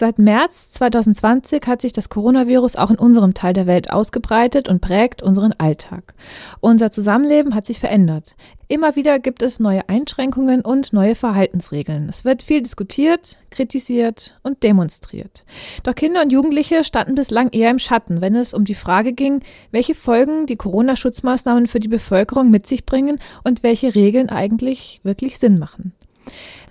Seit 0.00 0.20
März 0.20 0.70
2020 0.70 1.66
hat 1.66 1.82
sich 1.82 1.92
das 1.92 2.08
Coronavirus 2.08 2.76
auch 2.76 2.90
in 2.90 3.00
unserem 3.00 3.34
Teil 3.34 3.52
der 3.52 3.66
Welt 3.66 3.90
ausgebreitet 3.90 4.68
und 4.68 4.80
prägt 4.80 5.24
unseren 5.24 5.52
Alltag. 5.58 6.14
Unser 6.60 6.92
Zusammenleben 6.92 7.56
hat 7.56 7.66
sich 7.66 7.80
verändert. 7.80 8.36
Immer 8.68 8.94
wieder 8.94 9.18
gibt 9.18 9.42
es 9.42 9.58
neue 9.58 9.88
Einschränkungen 9.88 10.60
und 10.60 10.92
neue 10.92 11.16
Verhaltensregeln. 11.16 12.08
Es 12.08 12.24
wird 12.24 12.44
viel 12.44 12.62
diskutiert, 12.62 13.40
kritisiert 13.50 14.38
und 14.44 14.62
demonstriert. 14.62 15.42
Doch 15.82 15.96
Kinder 15.96 16.22
und 16.22 16.30
Jugendliche 16.30 16.84
standen 16.84 17.16
bislang 17.16 17.48
eher 17.48 17.72
im 17.72 17.80
Schatten, 17.80 18.20
wenn 18.20 18.36
es 18.36 18.54
um 18.54 18.64
die 18.64 18.74
Frage 18.74 19.12
ging, 19.12 19.40
welche 19.72 19.96
Folgen 19.96 20.46
die 20.46 20.54
Corona-Schutzmaßnahmen 20.54 21.66
für 21.66 21.80
die 21.80 21.88
Bevölkerung 21.88 22.50
mit 22.50 22.68
sich 22.68 22.86
bringen 22.86 23.18
und 23.42 23.64
welche 23.64 23.96
Regeln 23.96 24.28
eigentlich 24.28 25.00
wirklich 25.02 25.40
Sinn 25.40 25.58
machen. 25.58 25.92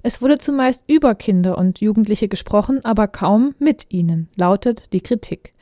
Es 0.04 0.22
wurde 0.22 0.38
zumeist 0.38 0.84
über 0.88 1.16
Kinder 1.16 1.58
und 1.58 1.80
Jugendliche 1.82 2.28
gesprochen, 2.28 2.84
aber 2.84 3.08
kaum 3.08 3.56
mit 3.60 3.88
ihnen, 3.90 4.30
lautet 4.36 4.94
die 4.94 5.02
Kritik. 5.02 5.54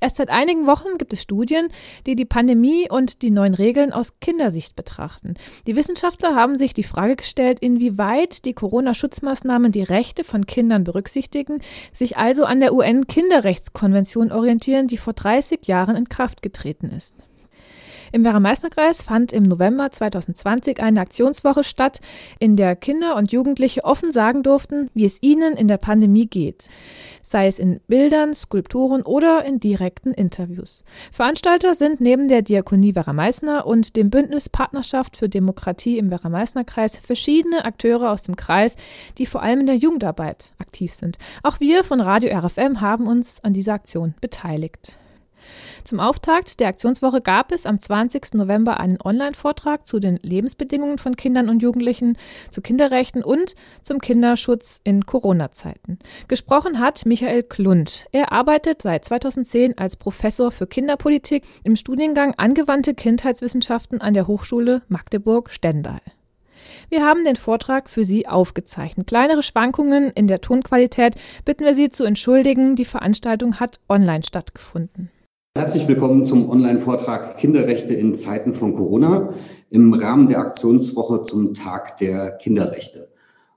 Erst 0.00 0.16
seit 0.16 0.30
einigen 0.30 0.66
Wochen 0.66 0.98
gibt 0.98 1.12
es 1.12 1.22
Studien, 1.22 1.68
die 2.06 2.16
die 2.16 2.24
Pandemie 2.24 2.88
und 2.90 3.22
die 3.22 3.30
neuen 3.30 3.54
Regeln 3.54 3.92
aus 3.92 4.18
Kindersicht 4.20 4.76
betrachten. 4.76 5.34
Die 5.66 5.76
Wissenschaftler 5.76 6.34
haben 6.34 6.58
sich 6.58 6.74
die 6.74 6.82
Frage 6.82 7.16
gestellt, 7.16 7.60
inwieweit 7.60 8.44
die 8.44 8.52
Corona-Schutzmaßnahmen 8.52 9.72
die 9.72 9.82
Rechte 9.82 10.24
von 10.24 10.46
Kindern 10.46 10.84
berücksichtigen, 10.84 11.60
sich 11.92 12.16
also 12.16 12.44
an 12.44 12.60
der 12.60 12.74
UN-Kinderrechtskonvention 12.74 14.32
orientieren, 14.32 14.86
die 14.86 14.98
vor 14.98 15.12
30 15.12 15.66
Jahren 15.66 15.96
in 15.96 16.08
Kraft 16.08 16.42
getreten 16.42 16.90
ist. 16.90 17.14
Im 18.12 18.24
Werra-Meißner-Kreis 18.24 19.02
fand 19.02 19.32
im 19.32 19.42
November 19.42 19.90
2020 19.90 20.80
eine 20.80 21.00
Aktionswoche 21.00 21.64
statt, 21.64 22.00
in 22.38 22.56
der 22.56 22.76
Kinder 22.76 23.16
und 23.16 23.32
Jugendliche 23.32 23.84
offen 23.84 24.12
sagen 24.12 24.42
durften, 24.42 24.90
wie 24.94 25.04
es 25.04 25.18
ihnen 25.22 25.56
in 25.56 25.68
der 25.68 25.78
Pandemie 25.78 26.26
geht, 26.26 26.68
sei 27.22 27.46
es 27.46 27.58
in 27.58 27.80
Bildern, 27.88 28.34
Skulpturen 28.34 29.02
oder 29.02 29.44
in 29.44 29.60
direkten 29.60 30.12
Interviews. 30.12 30.84
Veranstalter 31.10 31.74
sind 31.74 32.00
neben 32.00 32.28
der 32.28 32.42
Diakonie 32.42 32.94
Werra-Meißner 32.94 33.66
und 33.66 33.96
dem 33.96 34.10
Bündnis 34.10 34.48
Partnerschaft 34.48 35.16
für 35.16 35.28
Demokratie 35.28 35.98
im 35.98 36.10
Werra-Meißner-Kreis 36.10 36.98
verschiedene 36.98 37.64
Akteure 37.64 38.12
aus 38.12 38.22
dem 38.22 38.36
Kreis, 38.36 38.76
die 39.18 39.26
vor 39.26 39.42
allem 39.42 39.60
in 39.60 39.66
der 39.66 39.76
Jugendarbeit 39.76 40.52
aktiv 40.58 40.92
sind. 40.92 41.18
Auch 41.42 41.60
wir 41.60 41.84
von 41.84 42.00
Radio 42.00 42.36
RFM 42.36 42.80
haben 42.80 43.06
uns 43.06 43.42
an 43.42 43.52
dieser 43.52 43.74
Aktion 43.74 44.14
beteiligt. 44.20 44.98
Zum 45.84 46.00
Auftakt 46.00 46.58
der 46.60 46.68
Aktionswoche 46.68 47.20
gab 47.20 47.52
es 47.52 47.66
am 47.66 47.78
20. 47.78 48.34
November 48.34 48.80
einen 48.80 48.98
Online-Vortrag 49.00 49.86
zu 49.86 50.00
den 50.00 50.18
Lebensbedingungen 50.22 50.98
von 50.98 51.16
Kindern 51.16 51.48
und 51.48 51.62
Jugendlichen, 51.62 52.16
zu 52.50 52.60
Kinderrechten 52.60 53.22
und 53.22 53.54
zum 53.82 54.00
Kinderschutz 54.00 54.80
in 54.84 55.06
Corona-Zeiten. 55.06 55.98
Gesprochen 56.28 56.80
hat 56.80 57.06
Michael 57.06 57.42
Klund. 57.42 58.06
Er 58.12 58.32
arbeitet 58.32 58.82
seit 58.82 59.04
2010 59.04 59.78
als 59.78 59.96
Professor 59.96 60.50
für 60.50 60.66
Kinderpolitik 60.66 61.44
im 61.62 61.76
Studiengang 61.76 62.34
Angewandte 62.36 62.94
Kindheitswissenschaften 62.94 64.00
an 64.00 64.14
der 64.14 64.26
Hochschule 64.26 64.82
Magdeburg-Stendal. 64.88 66.00
Wir 66.88 67.04
haben 67.04 67.24
den 67.24 67.36
Vortrag 67.36 67.88
für 67.88 68.04
Sie 68.04 68.28
aufgezeichnet. 68.28 69.06
Kleinere 69.06 69.42
Schwankungen 69.42 70.10
in 70.10 70.26
der 70.26 70.40
Tonqualität 70.40 71.14
bitten 71.44 71.64
wir 71.64 71.74
Sie 71.74 71.90
zu 71.90 72.04
entschuldigen. 72.04 72.76
Die 72.76 72.84
Veranstaltung 72.84 73.60
hat 73.60 73.80
online 73.88 74.24
stattgefunden. 74.24 75.10
Herzlich 75.56 75.88
willkommen 75.88 76.26
zum 76.26 76.50
Online-Vortrag 76.50 77.38
Kinderrechte 77.38 77.94
in 77.94 78.14
Zeiten 78.14 78.52
von 78.52 78.74
Corona 78.74 79.32
im 79.70 79.94
Rahmen 79.94 80.28
der 80.28 80.40
Aktionswoche 80.40 81.22
zum 81.22 81.54
Tag 81.54 81.96
der 81.96 82.32
Kinderrechte. 82.32 83.08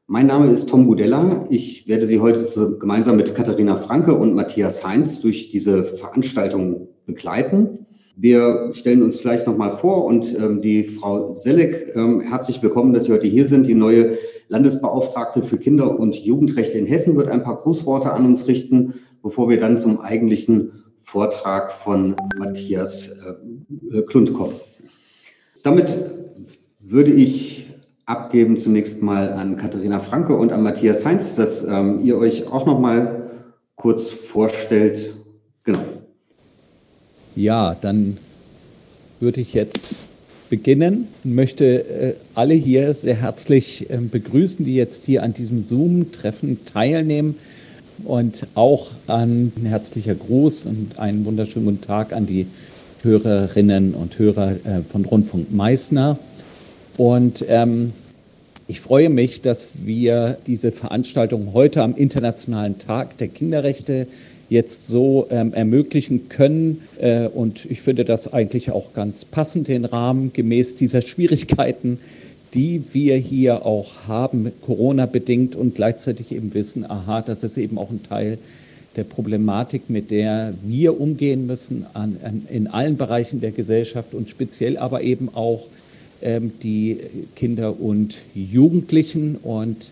Mein 0.07 0.25
Name 0.25 0.49
ist 0.49 0.69
Tom 0.69 0.87
Gudella. 0.87 1.45
Ich 1.49 1.89
werde 1.89 2.05
Sie 2.05 2.21
heute 2.21 2.77
gemeinsam 2.79 3.17
mit 3.17 3.35
Katharina 3.35 3.75
Franke 3.75 4.15
und 4.15 4.33
Matthias 4.33 4.87
Heinz 4.87 5.19
durch 5.19 5.49
diese 5.49 5.83
Veranstaltung 5.83 6.87
begleiten. 7.05 7.85
Wir 8.15 8.69
stellen 8.71 9.03
uns 9.03 9.19
gleich 9.19 9.45
nochmal 9.45 9.73
vor 9.75 10.05
und 10.05 10.39
ähm, 10.39 10.61
die 10.61 10.85
Frau 10.85 11.33
Selleck, 11.33 11.91
ähm, 11.95 12.21
herzlich 12.21 12.63
willkommen, 12.63 12.93
dass 12.93 13.05
Sie 13.05 13.11
heute 13.11 13.27
hier 13.27 13.45
sind. 13.45 13.67
Die 13.67 13.75
neue 13.75 14.17
Landesbeauftragte 14.47 15.43
für 15.43 15.57
Kinder- 15.57 15.99
und 15.99 16.15
Jugendrechte 16.15 16.77
in 16.77 16.85
Hessen 16.85 17.17
wird 17.17 17.27
ein 17.27 17.43
paar 17.43 17.57
Grußworte 17.57 18.13
an 18.13 18.25
uns 18.25 18.47
richten, 18.47 18.93
bevor 19.21 19.49
wir 19.49 19.59
dann 19.59 19.77
zum 19.77 19.99
eigentlichen 19.99 20.78
Vortrag 20.99 21.71
von 21.71 22.15
Matthias 22.37 23.09
äh, 23.91 24.01
Klund 24.03 24.33
kommen. 24.33 24.59
Damit 25.63 25.97
würde 26.79 27.11
ich 27.11 27.67
abgeben 28.05 28.57
zunächst 28.57 29.03
mal 29.03 29.33
an 29.33 29.57
Katharina 29.57 29.99
Franke 29.99 30.35
und 30.35 30.51
an 30.51 30.63
Matthias 30.63 31.05
Heinz, 31.05 31.35
dass 31.35 31.67
ähm, 31.67 32.01
ihr 32.03 32.17
euch 32.17 32.47
auch 32.47 32.65
noch 32.65 32.79
mal 32.79 33.29
kurz 33.75 34.09
vorstellt. 34.09 35.13
Genau. 35.63 35.83
Ja, 37.35 37.75
dann 37.79 38.17
würde 39.19 39.41
ich 39.41 39.53
jetzt 39.53 40.09
beginnen 40.49 41.07
und 41.23 41.35
möchte 41.35 41.65
äh, 41.65 42.13
alle 42.33 42.55
hier 42.55 42.93
sehr 42.93 43.15
herzlich 43.15 43.89
äh, 43.89 43.97
begrüßen, 43.97 44.65
die 44.65 44.75
jetzt 44.75 45.05
hier 45.05 45.23
an 45.23 45.33
diesem 45.33 45.61
Zoom-Treffen 45.61 46.65
teilnehmen 46.65 47.35
und 48.05 48.47
auch 48.55 48.91
ein 49.07 49.51
herzlicher 49.63 50.15
Gruß 50.15 50.65
und 50.65 50.99
einen 50.99 51.25
wunderschönen 51.25 51.65
guten 51.65 51.81
Tag 51.81 52.13
an 52.13 52.25
die 52.25 52.47
Hörerinnen 53.03 53.93
und 53.93 54.17
Hörer 54.19 54.51
äh, 54.51 54.81
von 54.89 55.05
Rundfunk 55.05 55.51
Meißner. 55.51 56.17
Und 56.97 57.45
ähm, 57.47 57.93
ich 58.67 58.81
freue 58.81 59.09
mich, 59.09 59.41
dass 59.41 59.73
wir 59.85 60.37
diese 60.45 60.71
Veranstaltung 60.71 61.53
heute 61.53 61.81
am 61.81 61.95
Internationalen 61.95 62.77
Tag 62.77 63.17
der 63.17 63.29
Kinderrechte 63.29 64.07
jetzt 64.49 64.87
so 64.87 65.27
ähm, 65.29 65.53
ermöglichen 65.53 66.29
können. 66.29 66.81
Äh, 66.99 67.27
und 67.27 67.65
ich 67.65 67.81
finde 67.81 68.03
das 68.03 68.33
eigentlich 68.33 68.71
auch 68.71 68.93
ganz 68.93 69.25
passend, 69.25 69.67
den 69.67 69.85
Rahmen 69.85 70.33
gemäß 70.33 70.75
dieser 70.75 71.01
Schwierigkeiten, 71.01 71.99
die 72.53 72.83
wir 72.93 73.15
hier 73.15 73.65
auch 73.65 74.07
haben, 74.07 74.51
Corona 74.61 75.05
bedingt 75.05 75.55
und 75.55 75.75
gleichzeitig 75.75 76.31
eben 76.31 76.53
wissen, 76.53 76.89
aha, 76.89 77.21
das 77.21 77.43
ist 77.43 77.57
eben 77.57 77.77
auch 77.77 77.91
ein 77.91 78.03
Teil 78.03 78.37
der 78.95 79.03
Problematik, 79.03 79.89
mit 79.89 80.11
der 80.11 80.53
wir 80.63 80.99
umgehen 80.99 81.45
müssen 81.45 81.85
an, 81.93 82.17
an, 82.23 82.47
in 82.49 82.67
allen 82.67 82.97
Bereichen 82.97 83.39
der 83.39 83.51
Gesellschaft 83.51 84.13
und 84.13 84.29
speziell 84.29 84.77
aber 84.77 85.03
eben 85.03 85.29
auch 85.33 85.67
ähm, 86.21 86.51
die 86.63 86.97
Kinder 87.35 87.79
und 87.79 88.15
Jugendlichen. 88.33 89.35
Und 89.35 89.91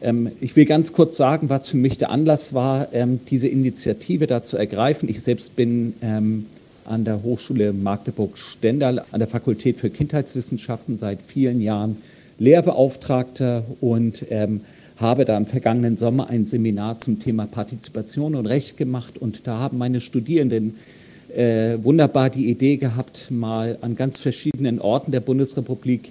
ähm, 0.00 0.30
ich 0.40 0.56
will 0.56 0.64
ganz 0.64 0.92
kurz 0.92 1.16
sagen, 1.16 1.50
was 1.50 1.68
für 1.68 1.76
mich 1.76 1.98
der 1.98 2.10
Anlass 2.10 2.54
war, 2.54 2.88
ähm, 2.92 3.20
diese 3.30 3.48
Initiative 3.48 4.26
da 4.26 4.42
zu 4.42 4.56
ergreifen. 4.56 5.08
Ich 5.08 5.20
selbst 5.20 5.54
bin 5.54 5.94
ähm, 6.02 6.46
an 6.92 7.04
der 7.04 7.22
Hochschule 7.22 7.72
Magdeburg-Stendal 7.72 9.02
an 9.10 9.18
der 9.18 9.26
Fakultät 9.26 9.78
für 9.78 9.88
Kindheitswissenschaften 9.88 10.98
seit 10.98 11.22
vielen 11.22 11.62
Jahren 11.62 11.96
Lehrbeauftragter 12.38 13.64
und 13.80 14.26
ähm, 14.28 14.60
habe 14.98 15.24
da 15.24 15.38
im 15.38 15.46
vergangenen 15.46 15.96
Sommer 15.96 16.28
ein 16.28 16.44
Seminar 16.44 16.98
zum 16.98 17.18
Thema 17.18 17.46
Partizipation 17.46 18.34
und 18.34 18.46
Recht 18.46 18.76
gemacht 18.76 19.16
und 19.16 19.46
da 19.46 19.58
haben 19.58 19.78
meine 19.78 20.02
Studierenden 20.02 20.74
äh, 21.34 21.78
wunderbar 21.82 22.28
die 22.28 22.50
Idee 22.50 22.76
gehabt, 22.76 23.30
mal 23.30 23.78
an 23.80 23.96
ganz 23.96 24.20
verschiedenen 24.20 24.78
Orten 24.78 25.12
der 25.12 25.20
Bundesrepublik 25.20 26.10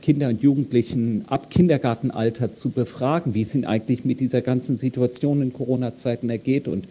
Kinder 0.00 0.28
und 0.28 0.42
Jugendlichen 0.42 1.24
ab 1.26 1.50
Kindergartenalter 1.50 2.54
zu 2.54 2.70
befragen, 2.70 3.34
wie 3.34 3.42
es 3.42 3.54
ihnen 3.54 3.64
eigentlich 3.64 4.04
mit 4.04 4.20
dieser 4.20 4.42
ganzen 4.42 4.76
Situation 4.76 5.42
in 5.42 5.52
Corona-Zeiten 5.52 6.30
ergeht 6.30 6.68
und 6.68 6.86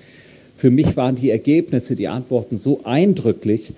für 0.59 0.71
mich 0.71 0.97
waren 0.97 1.15
die 1.15 1.29
Ergebnisse, 1.29 1.95
die 1.95 2.09
Antworten 2.09 2.57
so 2.57 2.81
eindrücklich, 2.83 3.71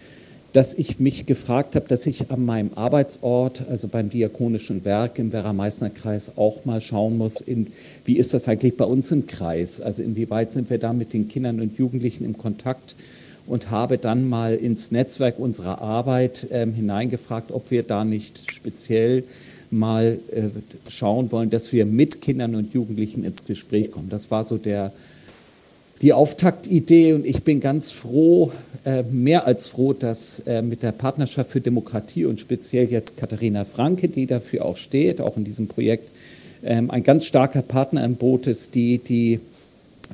dass 0.52 0.74
ich 0.74 1.00
mich 1.00 1.28
gefragt 1.28 1.76
habe, 1.76 1.88
dass 1.88 2.08
ich 2.08 2.32
an 2.32 2.44
meinem 2.44 2.72
Arbeitsort, 2.74 3.64
also 3.70 3.88
beim 3.88 4.10
Diakonischen 4.10 4.84
Werk 4.84 5.20
im 5.20 5.32
Werra-Meißner-Kreis, 5.32 6.38
auch 6.38 6.66
mal 6.66 6.82
schauen 6.82 7.20
muss, 7.20 7.40
in, 7.40 7.68
wie 8.06 8.18
ist 8.18 8.34
das 8.34 8.48
eigentlich 8.48 8.78
bei 8.78 8.86
uns 8.86 9.12
im 9.12 9.28
Kreis? 9.28 9.80
Also 9.80 10.02
inwieweit 10.02 10.54
sind 10.54 10.72
wir 10.72 10.80
da 10.80 10.92
mit 10.92 11.14
den 11.14 11.28
Kindern 11.28 11.62
und 11.62 11.78
Jugendlichen 11.78 12.26
im 12.26 12.36
Kontakt? 12.36 12.96
Und 13.46 13.70
habe 13.70 14.00
dann 14.00 14.28
mal 14.28 14.56
ins 14.56 14.92
Netzwerk 14.92 15.38
unserer 15.38 15.82
Arbeit 15.82 16.48
äh, 16.52 16.66
hineingefragt, 16.66 17.52
ob 17.52 17.70
wir 17.70 17.84
da 17.84 18.06
nicht 18.06 18.52
speziell 18.52 19.24
mal 19.70 20.18
äh, 20.32 20.44
schauen 20.90 21.32
wollen, 21.32 21.52
dass 21.52 21.72
wir 21.74 21.86
mit 21.86 22.22
Kindern 22.22 22.56
und 22.56 22.74
Jugendlichen 22.74 23.24
ins 23.24 23.46
Gespräch 23.46 23.92
kommen. 23.92 24.10
Das 24.10 24.32
war 24.32 24.44
so 24.44 24.58
der 24.58 24.92
die 26.02 26.14
Auftaktidee 26.14 27.14
und 27.14 27.26
ich 27.26 27.44
bin 27.44 27.60
ganz 27.60 27.92
froh, 27.92 28.52
äh, 28.86 29.04
mehr 29.04 29.46
als 29.46 29.68
froh, 29.68 29.94
dass 29.94 30.40
äh, 30.48 30.62
mit 30.62 30.82
der 30.82 30.92
Partnerschaft 30.92 31.52
für 31.52 31.62
Demokratie 31.62 32.26
und 32.26 32.40
speziell 32.40 32.90
jetzt 32.90 33.18
Katharina 33.18 33.66
Franke, 33.66 34.08
die 34.08 34.26
dafür 34.26 34.66
auch 34.66 34.78
steht, 34.78 35.22
auch 35.22 35.38
in 35.38 35.44
diesem 35.44 35.68
Projekt, 35.68 36.10
ähm, 36.64 36.90
ein 36.90 37.04
ganz 37.04 37.26
starker 37.26 37.62
Partner 37.62 38.04
im 38.04 38.16
Boot 38.16 38.48
ist, 38.48 38.74
die, 38.74 38.98
die 38.98 39.40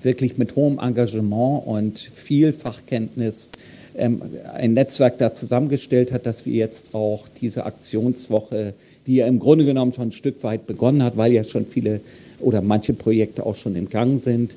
wirklich 0.03 0.37
mit 0.37 0.55
hohem 0.57 0.79
Engagement 0.79 1.65
und 1.65 1.97
viel 1.97 2.51
Fachkenntnis 2.51 3.51
ähm, 3.95 4.21
ein 4.53 4.73
Netzwerk 4.73 5.17
da 5.17 5.33
zusammengestellt 5.33 6.11
hat, 6.11 6.25
dass 6.25 6.45
wir 6.45 6.53
jetzt 6.53 6.95
auch 6.95 7.27
diese 7.39 7.65
Aktionswoche, 7.65 8.73
die 9.07 9.15
ja 9.15 9.27
im 9.27 9.39
Grunde 9.39 9.63
genommen 9.63 9.93
schon 9.93 10.09
ein 10.09 10.11
Stück 10.11 10.43
weit 10.43 10.67
begonnen 10.67 11.01
hat, 11.01 11.15
weil 11.15 11.31
ja 11.31 11.45
schon 11.45 11.65
viele 11.65 12.01
oder 12.39 12.61
manche 12.61 12.93
Projekte 12.93 13.45
auch 13.45 13.55
schon 13.55 13.75
im 13.75 13.89
Gang 13.89 14.19
sind, 14.19 14.51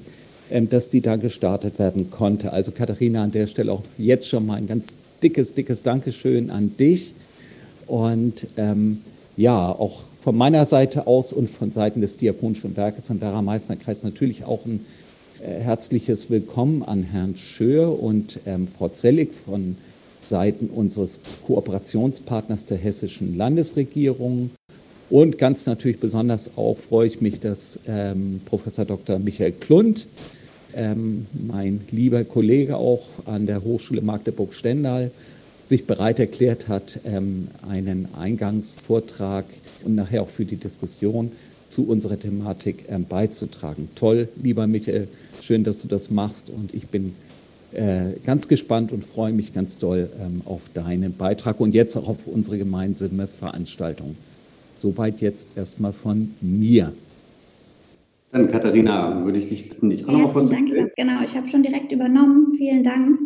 dass 0.69 0.91
die 0.91 1.00
da 1.00 1.17
gestartet 1.17 1.79
werden 1.79 2.11
konnte. 2.11 2.52
Also 2.52 2.73
Katharina, 2.73 3.23
an 3.23 3.31
der 3.31 3.47
Stelle 3.47 3.73
auch 3.73 3.82
jetzt 3.99 4.29
schon 4.29 4.47
mal 4.47 4.56
ein 4.56 4.67
ganz 4.67 4.94
dickes, 5.23 5.55
dickes 5.55 5.82
Dankeschön 5.82 6.50
an 6.50 6.76
dich. 6.76 7.14
Und 7.87 8.47
ähm, 8.56 8.99
ja, 9.37 9.69
auch 9.69 10.02
von 10.23 10.37
meiner 10.37 10.64
Seite 10.64 11.06
aus 11.06 11.32
und 11.32 11.49
von 11.50 11.73
Seiten 11.73 12.00
des 12.00 12.17
Diakonischen 12.17 12.76
Werkes 12.76 13.11
im 13.11 13.20
Werra-Meißner-Kreis 13.20 14.02
natürlich 14.02 14.44
auch 14.44 14.67
ein 14.67 14.85
äh, 15.43 15.61
herzliches 15.61 16.31
Willkommen 16.31 16.82
an 16.82 17.03
Herrn 17.03 17.37
Schör 17.37 18.00
und 18.00 18.41
ähm, 18.46 18.69
Frau 18.69 18.88
Zellig 18.88 19.31
von 19.46 19.76
Seiten 20.29 20.67
unseres 20.67 21.20
Kooperationspartners 21.46 22.67
der 22.67 22.79
hessischen 22.79 23.37
Landesregierung. 23.37 24.50
Und 25.08 25.38
ganz 25.38 25.67
natürlich 25.67 25.99
besonders 25.99 26.53
auch 26.56 26.76
freue 26.76 27.08
ich 27.08 27.20
mich, 27.20 27.41
dass 27.41 27.81
ähm, 27.88 28.41
Professor 28.44 28.85
Dr. 28.85 29.19
Michael 29.19 29.53
Klund, 29.53 30.06
ähm, 30.75 31.26
mein 31.46 31.81
lieber 31.90 32.25
Kollege 32.25 32.76
auch 32.76 33.05
an 33.26 33.46
der 33.46 33.62
Hochschule 33.62 34.02
Magdeburg-Stendal, 34.02 35.11
sich 35.69 35.87
bereit 35.87 36.19
erklärt 36.19 36.69
hat, 36.69 37.00
ähm, 37.05 37.49
einen 37.69 38.08
Eingangsvortrag 38.14 39.44
und 39.84 39.94
nachher 39.94 40.22
auch 40.22 40.28
für 40.28 40.44
die 40.44 40.56
Diskussion 40.56 41.32
zu 41.69 41.87
unserer 41.87 42.19
Thematik 42.19 42.84
ähm, 42.88 43.05
beizutragen. 43.05 43.88
Toll, 43.94 44.28
lieber 44.43 44.67
Michael, 44.67 45.08
schön, 45.40 45.64
dass 45.64 45.81
du 45.81 45.88
das 45.88 46.11
machst 46.11 46.50
und 46.50 46.75
ich 46.75 46.88
bin 46.88 47.14
äh, 47.72 48.19
ganz 48.26 48.49
gespannt 48.49 48.90
und 48.90 49.05
freue 49.05 49.32
mich 49.32 49.55
ganz 49.55 49.78
doll 49.78 50.11
ähm, 50.20 50.43
auf 50.44 50.62
deinen 50.75 51.17
Beitrag 51.17 51.61
und 51.61 51.72
jetzt 51.72 51.96
auch 51.96 52.08
auf 52.08 52.26
unsere 52.26 52.58
gemeinsame 52.58 53.28
Veranstaltung. 53.28 54.17
Soweit 54.81 55.20
jetzt 55.20 55.56
erstmal 55.56 55.93
von 55.93 56.34
mir. 56.40 56.93
Dann 58.32 58.49
Katharina, 58.49 59.25
würde 59.25 59.38
ich 59.38 59.49
dich 59.49 59.69
bitten, 59.69 59.91
dich 59.91 60.05
auch 60.06 60.12
nochmal 60.12 60.29
vorzustellen. 60.29 60.91
Genau, 60.97 61.23
ich 61.25 61.37
habe 61.37 61.49
schon 61.49 61.62
direkt 61.62 61.91
übernommen. 61.91 62.55
Vielen 62.56 62.85
Dank. 62.85 63.19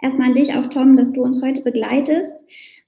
Erstmal 0.00 0.28
an 0.28 0.34
dich 0.34 0.54
auch, 0.54 0.66
Tom, 0.66 0.96
dass 0.96 1.12
du 1.12 1.22
uns 1.22 1.42
heute 1.42 1.62
begleitest. 1.62 2.32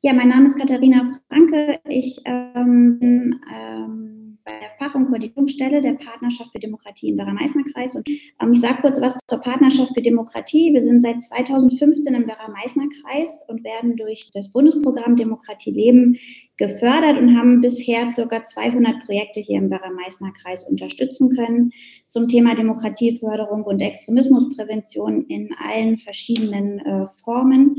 Ja, 0.00 0.14
mein 0.14 0.28
Name 0.28 0.46
ist 0.46 0.58
Katharina 0.58 1.20
Franke. 1.28 1.80
Ich 1.86 2.18
ähm, 2.24 2.98
bin 2.98 3.40
ähm, 3.54 4.38
bei 4.44 4.52
der 4.52 4.70
Fach- 4.78 4.94
und 4.94 5.08
Koordinierungsstelle 5.08 5.82
der 5.82 5.92
Partnerschaft 5.94 6.52
für 6.52 6.58
Demokratie 6.58 7.10
im 7.10 7.18
Werra-Meißner-Kreis. 7.18 7.94
Und 7.94 8.08
ähm, 8.08 8.52
ich 8.54 8.60
sage 8.62 8.80
kurz 8.80 8.98
was 9.02 9.16
zur 9.26 9.40
Partnerschaft 9.40 9.92
für 9.92 10.00
Demokratie. 10.00 10.72
Wir 10.72 10.80
sind 10.80 11.02
seit 11.02 11.22
2015 11.22 12.14
im 12.14 12.26
Werra-Meißner-Kreis 12.26 13.32
und 13.48 13.62
werden 13.64 13.96
durch 13.96 14.30
das 14.32 14.50
Bundesprogramm 14.50 15.16
Demokratie 15.16 15.72
leben 15.72 16.16
gefördert 16.60 17.18
und 17.18 17.36
haben 17.36 17.62
bisher 17.62 18.10
ca. 18.10 18.44
200 18.44 19.06
Projekte 19.06 19.40
hier 19.40 19.58
im 19.58 19.70
Werra-Meißner-Kreis 19.70 20.64
unterstützen 20.64 21.30
können 21.30 21.72
zum 22.06 22.28
Thema 22.28 22.54
Demokratieförderung 22.54 23.64
und 23.64 23.80
Extremismusprävention 23.80 25.24
in 25.26 25.54
allen 25.58 25.96
verschiedenen 25.96 26.78
äh, 26.80 27.06
Formen. 27.24 27.76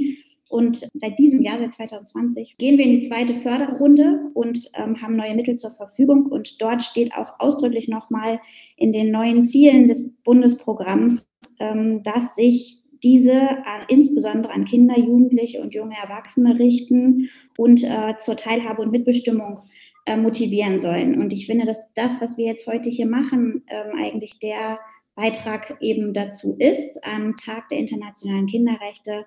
Und 0.49 0.77
seit 0.95 1.17
diesem 1.19 1.43
Jahr, 1.43 1.59
seit 1.59 1.75
2020, 1.75 2.57
gehen 2.57 2.77
wir 2.79 2.85
in 2.85 2.99
die 2.99 3.07
zweite 3.07 3.35
Förderrunde 3.35 4.31
und 4.33 4.69
ähm, 4.73 4.99
haben 5.01 5.15
neue 5.15 5.35
Mittel 5.35 5.55
zur 5.57 5.71
Verfügung. 5.71 6.25
Und 6.25 6.59
dort 6.59 6.81
steht 6.81 7.13
auch 7.13 7.39
ausdrücklich 7.39 7.87
nochmal 7.87 8.41
in 8.77 8.91
den 8.91 9.11
neuen 9.11 9.47
Zielen 9.47 9.85
des 9.85 10.09
Bundesprogramms, 10.23 11.29
ähm, 11.59 12.01
dass 12.03 12.33
sich 12.35 12.80
diese 13.03 13.31
äh, 13.31 13.85
insbesondere 13.87 14.53
an 14.53 14.65
Kinder, 14.65 14.97
Jugendliche 14.97 15.61
und 15.61 15.73
junge 15.73 15.95
Erwachsene 16.01 16.59
richten 16.59 17.29
und 17.57 17.83
äh, 17.83 18.17
zur 18.17 18.35
Teilhabe 18.35 18.81
und 18.81 18.91
Mitbestimmung 18.91 19.61
äh, 20.05 20.17
motivieren 20.17 20.79
sollen. 20.79 21.19
Und 21.19 21.33
ich 21.33 21.45
finde, 21.45 21.65
dass 21.65 21.79
das, 21.95 22.21
was 22.21 22.37
wir 22.37 22.45
jetzt 22.45 22.67
heute 22.67 22.89
hier 22.89 23.07
machen, 23.07 23.63
ähm, 23.67 23.97
eigentlich 23.97 24.39
der 24.39 24.79
Beitrag 25.15 25.77
eben 25.81 26.13
dazu 26.13 26.55
ist, 26.57 27.03
am 27.03 27.35
Tag 27.35 27.69
der 27.69 27.79
internationalen 27.79 28.47
Kinderrechte 28.47 29.25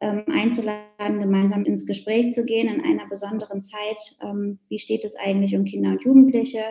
ähm, 0.00 0.24
einzuladen, 0.30 1.20
gemeinsam 1.20 1.64
ins 1.64 1.86
Gespräch 1.86 2.32
zu 2.34 2.44
gehen 2.44 2.68
in 2.68 2.82
einer 2.82 3.08
besonderen 3.08 3.62
Zeit. 3.62 4.16
Ähm, 4.22 4.58
wie 4.68 4.78
steht 4.78 5.04
es 5.04 5.16
eigentlich 5.16 5.54
um 5.56 5.64
Kinder 5.64 5.90
und 5.90 6.04
Jugendliche 6.04 6.64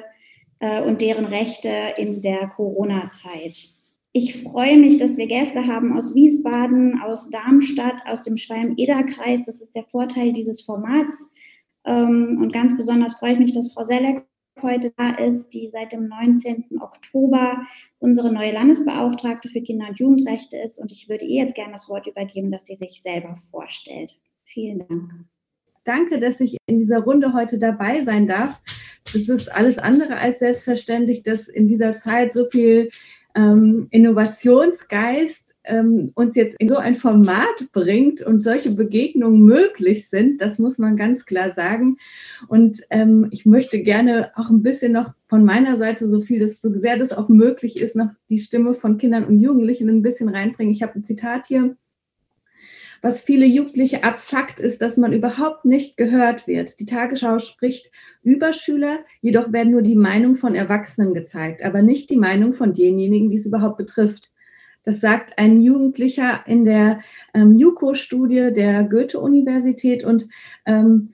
äh, 0.59 0.81
und 0.81 1.01
deren 1.01 1.25
Rechte 1.25 1.93
in 1.97 2.21
der 2.21 2.47
Corona-Zeit? 2.47 3.75
Ich 4.15 4.43
freue 4.43 4.77
mich, 4.77 4.97
dass 4.97 5.17
wir 5.17 5.25
Gäste 5.25 5.65
haben 5.65 5.97
aus 5.97 6.13
Wiesbaden, 6.13 7.01
aus 7.01 7.31
Darmstadt, 7.31 7.95
aus 8.05 8.21
dem 8.21 8.37
Schwalm-Eder-Kreis. 8.37 9.41
Das 9.47 9.59
ist 9.59 9.73
der 9.73 9.85
Vorteil 9.85 10.31
dieses 10.31 10.61
Formats. 10.61 11.15
Ähm, 11.83 12.37
und 12.39 12.53
ganz 12.53 12.77
besonders 12.77 13.15
freue 13.15 13.33
ich 13.33 13.39
mich, 13.39 13.53
dass 13.55 13.73
Frau 13.73 13.83
Selleck 13.83 14.23
heute 14.61 14.93
da 14.97 15.15
ist, 15.15 15.49
die 15.49 15.67
seit 15.71 15.93
dem 15.93 16.07
19. 16.07 16.79
Oktober 16.79 17.65
unsere 17.97 18.31
neue 18.31 18.53
Landesbeauftragte 18.53 19.49
für 19.49 19.61
Kinder- 19.61 19.89
und 19.89 19.97
Jugendrechte 19.97 20.57
ist. 20.57 20.77
Und 20.77 20.91
ich 20.91 21.09
würde 21.09 21.25
ihr 21.25 21.45
jetzt 21.45 21.55
gerne 21.55 21.73
das 21.73 21.89
Wort 21.89 22.05
übergeben, 22.05 22.51
dass 22.51 22.67
sie 22.67 22.75
sich 22.75 23.01
selber 23.01 23.35
vorstellt. 23.49 24.19
Vielen 24.43 24.87
Dank. 24.87 25.11
Danke, 25.85 26.19
dass 26.19 26.39
ich 26.39 26.57
in 26.67 26.77
dieser 26.77 26.99
Runde 26.99 27.33
heute 27.33 27.57
dabei 27.57 28.05
sein 28.05 28.27
darf. 28.27 28.61
Es 29.05 29.27
ist 29.27 29.49
alles 29.51 29.79
andere 29.79 30.17
als 30.17 30.39
selbstverständlich, 30.39 31.23
dass 31.23 31.47
in 31.47 31.67
dieser 31.67 31.97
Zeit 31.97 32.31
so 32.31 32.45
viel 32.45 32.89
ähm, 33.35 33.87
Innovationsgeist 33.89 35.53
ähm, 35.65 36.11
uns 36.15 36.35
jetzt 36.35 36.55
in 36.59 36.69
so 36.69 36.77
ein 36.77 36.95
Format 36.95 37.71
bringt 37.71 38.21
und 38.21 38.41
solche 38.41 38.71
Begegnungen 38.71 39.41
möglich 39.43 40.09
sind, 40.09 40.41
das 40.41 40.59
muss 40.59 40.77
man 40.77 40.97
ganz 40.97 41.25
klar 41.25 41.53
sagen. 41.55 41.97
Und 42.47 42.81
ähm, 42.89 43.27
ich 43.31 43.45
möchte 43.45 43.81
gerne 43.81 44.31
auch 44.35 44.49
ein 44.49 44.61
bisschen 44.61 44.91
noch 44.91 45.13
von 45.27 45.45
meiner 45.45 45.77
Seite, 45.77 46.09
so 46.09 46.21
viel 46.21 46.39
das, 46.39 46.61
so 46.61 46.73
sehr 46.77 46.97
das 46.97 47.13
auch 47.13 47.29
möglich 47.29 47.79
ist, 47.79 47.95
noch 47.95 48.09
die 48.29 48.39
Stimme 48.39 48.73
von 48.73 48.97
Kindern 48.97 49.25
und 49.25 49.39
Jugendlichen 49.39 49.89
ein 49.89 50.01
bisschen 50.01 50.29
reinbringen. 50.29 50.73
Ich 50.73 50.83
habe 50.83 50.95
ein 50.95 51.03
Zitat 51.03 51.47
hier. 51.47 51.75
Was 53.05 53.21
viele 53.21 53.45
Jugendliche 53.45 54.05
abfuckt, 54.05 54.61
ist, 54.61 54.81
dass 54.81 54.95
man 54.95 55.11
überhaupt 55.11 55.65
nicht 55.65 55.97
gehört 55.97 56.47
wird. 56.47 56.79
Die 56.79 56.85
Tagesschau 56.85 57.37
spricht 57.37 57.91
über 58.23 58.53
Schüler, 58.53 58.99
jedoch 59.19 59.51
werden 59.51 59.73
nur 59.73 59.81
die 59.81 59.97
Meinung 59.97 60.35
von 60.35 60.55
Erwachsenen 60.55 61.13
gezeigt, 61.13 61.65
aber 61.65 61.81
nicht 61.81 62.09
die 62.09 62.15
Meinung 62.15 62.53
von 62.53 62.71
denjenigen, 62.71 63.27
die 63.27 63.35
es 63.35 63.45
überhaupt 63.45 63.75
betrifft. 63.75 64.31
Das 64.83 65.01
sagt 65.01 65.37
ein 65.37 65.59
Jugendlicher 65.59 66.45
in 66.47 66.63
der 66.63 66.99
ähm, 67.33 67.57
JUCO-Studie 67.57 68.53
der 68.53 68.85
Goethe-Universität. 68.85 70.05
Und 70.05 70.29
ähm, 70.65 71.09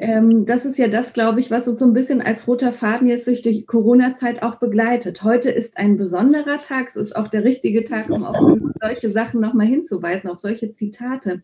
ähm, 0.00 0.46
das 0.46 0.64
ist 0.64 0.78
ja 0.78 0.88
das, 0.88 1.12
glaube 1.12 1.40
ich, 1.40 1.50
was 1.50 1.68
uns 1.68 1.78
so 1.78 1.84
ein 1.84 1.92
bisschen 1.92 2.20
als 2.20 2.46
roter 2.46 2.72
Faden 2.72 3.08
jetzt 3.08 3.26
durch 3.26 3.42
die 3.42 3.64
Corona-Zeit 3.64 4.42
auch 4.42 4.56
begleitet. 4.56 5.22
Heute 5.22 5.50
ist 5.50 5.76
ein 5.76 5.96
besonderer 5.96 6.58
Tag. 6.58 6.88
Es 6.88 6.96
ist 6.96 7.16
auch 7.16 7.28
der 7.28 7.44
richtige 7.44 7.84
Tag, 7.84 8.10
um 8.10 8.24
auf 8.24 8.36
solche 8.80 9.10
Sachen 9.10 9.40
nochmal 9.40 9.66
hinzuweisen, 9.66 10.30
auf 10.30 10.38
solche 10.38 10.70
Zitate. 10.72 11.42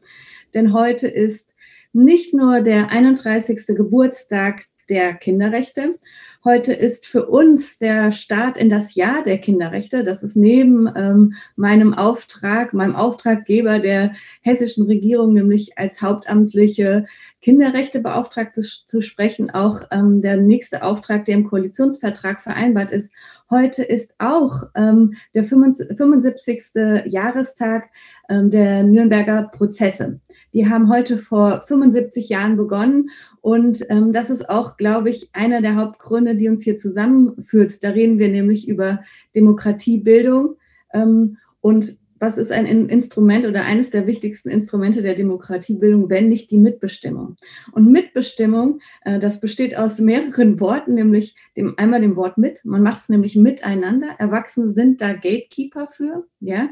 Denn 0.54 0.72
heute 0.72 1.08
ist 1.08 1.54
nicht 1.92 2.34
nur 2.34 2.60
der 2.60 2.90
31. 2.90 3.76
Geburtstag 3.76 4.66
der 4.88 5.14
Kinderrechte, 5.14 5.98
Heute 6.44 6.72
ist 6.72 7.04
für 7.04 7.26
uns 7.26 7.78
der 7.78 8.12
Start 8.12 8.58
in 8.58 8.68
das 8.68 8.94
Jahr 8.94 9.24
der 9.24 9.38
Kinderrechte. 9.38 10.04
Das 10.04 10.22
ist 10.22 10.36
neben 10.36 10.88
ähm, 10.94 11.34
meinem 11.56 11.94
Auftrag, 11.94 12.72
meinem 12.72 12.94
Auftraggeber 12.94 13.80
der 13.80 14.12
hessischen 14.42 14.86
Regierung, 14.86 15.34
nämlich 15.34 15.76
als 15.78 16.00
hauptamtliche 16.00 17.06
Kinderrechtebeauftragte 17.42 18.60
zu 18.60 19.00
sprechen, 19.00 19.50
auch 19.50 19.82
ähm, 19.90 20.20
der 20.20 20.36
nächste 20.36 20.84
Auftrag, 20.84 21.24
der 21.24 21.34
im 21.34 21.48
Koalitionsvertrag 21.48 22.40
vereinbart 22.40 22.92
ist. 22.92 23.12
Heute 23.50 23.82
ist 23.82 24.14
auch 24.18 24.62
ähm, 24.76 25.14
der 25.34 25.42
75. 25.42 27.04
Jahrestag 27.06 27.90
ähm, 28.28 28.48
der 28.48 28.84
Nürnberger 28.84 29.50
Prozesse. 29.52 30.20
Die 30.54 30.68
haben 30.68 30.90
heute 30.90 31.18
vor 31.18 31.62
75 31.66 32.28
Jahren 32.28 32.56
begonnen 32.56 33.10
und 33.40 33.84
ähm, 33.88 34.12
das 34.12 34.30
ist 34.30 34.48
auch, 34.48 34.76
glaube 34.76 35.10
ich, 35.10 35.30
einer 35.32 35.60
der 35.60 35.76
Hauptgründe, 35.76 36.36
die 36.36 36.48
uns 36.48 36.62
hier 36.62 36.76
zusammenführt. 36.76 37.82
Da 37.84 37.90
reden 37.90 38.18
wir 38.18 38.28
nämlich 38.28 38.68
über 38.68 39.00
Demokratiebildung 39.34 40.56
ähm, 40.92 41.38
und 41.60 41.98
was 42.18 42.38
ist 42.38 42.52
ein 42.52 42.66
Instrument 42.88 43.46
oder 43.46 43.64
eines 43.64 43.90
der 43.90 44.06
wichtigsten 44.06 44.48
Instrumente 44.48 45.02
der 45.02 45.14
Demokratiebildung, 45.14 46.10
wenn 46.10 46.28
nicht 46.28 46.50
die 46.50 46.58
Mitbestimmung? 46.58 47.36
Und 47.72 47.90
Mitbestimmung, 47.90 48.80
äh, 49.04 49.18
das 49.18 49.40
besteht 49.40 49.76
aus 49.76 49.98
mehreren 49.98 50.60
Worten, 50.60 50.94
nämlich 50.94 51.36
dem, 51.56 51.74
einmal 51.76 52.00
dem 52.00 52.16
Wort 52.16 52.38
mit. 52.38 52.64
Man 52.64 52.82
macht 52.82 53.00
es 53.00 53.08
nämlich 53.08 53.36
miteinander. 53.36 54.08
Erwachsene 54.18 54.68
sind 54.68 55.00
da 55.00 55.12
Gatekeeper 55.12 55.88
für, 55.88 56.26
ja. 56.40 56.68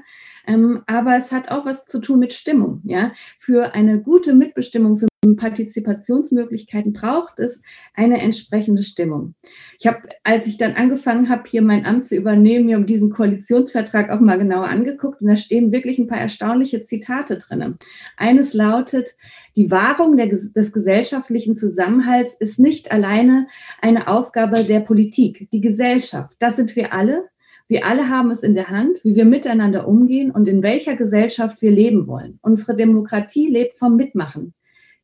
Ähm, 0.46 0.82
aber 0.86 1.16
es 1.16 1.32
hat 1.32 1.50
auch 1.50 1.64
was 1.64 1.84
zu 1.84 2.00
tun 2.00 2.18
mit 2.18 2.32
Stimmung, 2.32 2.80
ja. 2.84 3.12
Für 3.38 3.74
eine 3.74 4.00
gute 4.00 4.34
Mitbestimmung, 4.34 4.96
für 4.96 5.06
Partizipationsmöglichkeiten 5.34 6.92
braucht 6.92 7.40
es 7.40 7.62
eine 7.94 8.20
entsprechende 8.20 8.84
Stimmung. 8.84 9.34
Ich 9.80 9.88
habe, 9.88 10.02
als 10.22 10.46
ich 10.46 10.58
dann 10.58 10.74
angefangen 10.74 11.28
habe, 11.28 11.42
hier 11.48 11.62
mein 11.62 11.84
Amt 11.84 12.04
zu 12.04 12.14
übernehmen, 12.14 12.66
mir 12.66 12.78
diesen 12.78 13.10
Koalitionsvertrag 13.10 14.10
auch 14.10 14.20
mal 14.20 14.38
genauer 14.38 14.68
angeguckt 14.68 15.20
und 15.20 15.26
da 15.26 15.34
stehen 15.34 15.72
wirklich 15.72 15.98
ein 15.98 16.06
paar 16.06 16.20
erstaunliche 16.20 16.82
Zitate 16.82 17.38
drin. 17.38 17.74
Eines 18.16 18.54
lautet, 18.54 19.16
die 19.56 19.72
Wahrung 19.72 20.16
der, 20.16 20.28
des 20.28 20.72
gesellschaftlichen 20.72 21.56
Zusammenhalts 21.56 22.36
ist 22.38 22.60
nicht 22.60 22.92
alleine 22.92 23.48
eine 23.80 24.06
Aufgabe 24.06 24.62
der 24.62 24.80
Politik. 24.80 25.48
Die 25.50 25.60
Gesellschaft, 25.60 26.36
das 26.38 26.54
sind 26.54 26.76
wir 26.76 26.92
alle, 26.92 27.24
Wir 27.68 27.84
alle 27.84 28.08
haben 28.08 28.30
es 28.30 28.44
in 28.44 28.54
der 28.54 28.68
Hand, 28.68 29.02
wie 29.02 29.16
wir 29.16 29.24
miteinander 29.24 29.88
umgehen 29.88 30.30
und 30.30 30.46
in 30.46 30.62
welcher 30.62 30.94
Gesellschaft 30.94 31.60
wir 31.62 31.72
leben 31.72 32.06
wollen. 32.06 32.38
Unsere 32.42 32.76
Demokratie 32.76 33.48
lebt 33.48 33.72
vom 33.72 33.96
Mitmachen. 33.96 34.54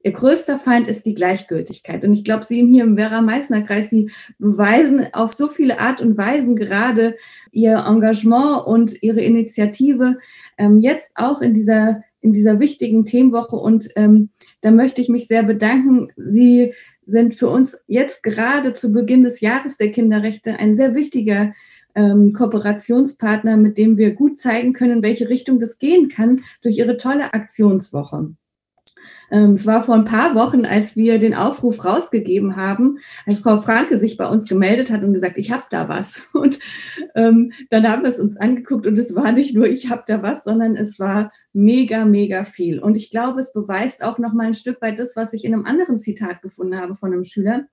Ihr 0.04 0.12
größter 0.12 0.59
Feind 0.59 0.88
ist 0.88 1.06
die 1.06 1.14
Gleichgültigkeit. 1.14 2.02
Und 2.04 2.12
ich 2.12 2.25
glaube, 2.25 2.44
Sie 2.44 2.66
hier 2.66 2.85
im 2.85 2.97
Vera-Meißner-Kreis, 2.97 3.90
Sie 3.90 4.11
beweisen 4.38 5.06
auf 5.12 5.32
so 5.32 5.49
viele 5.49 5.78
Art 5.78 6.00
und 6.00 6.18
Weisen 6.18 6.56
gerade 6.56 7.16
Ihr 7.52 7.85
Engagement 7.87 8.66
und 8.66 9.02
Ihre 9.02 9.21
Initiative 9.21 10.18
ähm, 10.59 10.80
jetzt 10.80 11.12
auch 11.14 11.40
in 11.40 11.54
dieser, 11.54 12.02
in 12.21 12.32
dieser 12.32 12.59
wichtigen 12.59 13.04
Themenwoche. 13.04 13.56
Und 13.56 13.88
ähm, 13.94 14.30
da 14.61 14.73
möchte 14.73 15.00
ich 15.00 15.09
mich 15.09 15.28
sehr 15.28 15.44
bedanken. 15.44 16.09
Sie 16.16 16.75
sind 17.06 17.35
für 17.35 17.49
uns 17.49 17.78
jetzt 17.87 18.23
gerade 18.23 18.73
zu 18.73 18.92
Beginn 18.92 19.23
des 19.23 19.40
Jahres 19.40 19.76
der 19.76 19.92
Kinderrechte 19.92 20.59
ein 20.59 20.76
sehr 20.76 20.94
wichtiger 20.94 21.52
ähm, 21.94 22.32
Kooperationspartner, 22.32 23.56
mit 23.56 23.78
dem 23.78 23.97
wir 23.99 24.12
gut 24.14 24.38
zeigen 24.38 24.73
können, 24.73 24.99
in 24.99 25.02
welche 25.02 25.28
Richtung 25.28 25.59
das 25.59 25.78
gehen 25.78 26.09
kann 26.09 26.40
durch 26.62 26.78
Ihre 26.78 26.97
tolle 26.97 27.35
Aktionswoche. 27.35 28.35
Ähm, 29.30 29.52
es 29.52 29.66
war 29.66 29.82
vor 29.82 29.94
ein 29.94 30.04
paar 30.04 30.35
Wochen, 30.35 30.64
als 30.66 30.94
wir 30.97 31.18
den 31.18 31.35
Aufruf 31.35 31.85
rausgegeben 31.85 32.56
haben, 32.56 32.99
als 33.26 33.40
Frau 33.40 33.59
Franke 33.59 33.99
sich 33.99 34.16
bei 34.16 34.28
uns 34.28 34.47
gemeldet 34.47 34.90
hat 34.90 35.02
und 35.02 35.12
gesagt, 35.12 35.38
ich 35.38 35.50
habe 35.50 35.64
da 35.71 35.88
was. 35.88 36.28
Und 36.32 36.59
ähm, 37.14 37.52
dann 37.71 37.88
haben 37.88 38.02
wir 38.02 38.11
es 38.11 38.18
uns 38.18 38.37
angeguckt 38.37 38.87
und 38.87 38.99
es 38.99 39.14
war 39.14 39.30
nicht 39.32 39.54
nur, 39.54 39.68
ich 39.68 39.90
habe 39.90 40.02
da 40.06 40.23
was, 40.23 40.42
sondern 40.44 40.76
es 40.76 40.99
war 40.99 41.30
mega, 41.52 42.04
mega 42.04 42.44
viel. 42.44 42.80
Und 42.80 42.97
ich 42.97 43.11
glaube, 43.11 43.40
es 43.40 43.52
beweist 43.52 44.02
auch 44.02 44.18
noch 44.18 44.32
mal 44.32 44.47
ein 44.47 44.54
Stück 44.54 44.82
weit 44.82 44.99
das, 44.99 45.14
was 45.14 45.32
ich 45.32 45.44
in 45.44 45.54
einem 45.54 45.66
anderen 45.66 45.99
Zitat 45.99 46.42
gefunden 46.42 46.76
habe 46.76 46.97
von 46.97 47.12
einem 47.12 47.25
Schüler. 47.25 47.66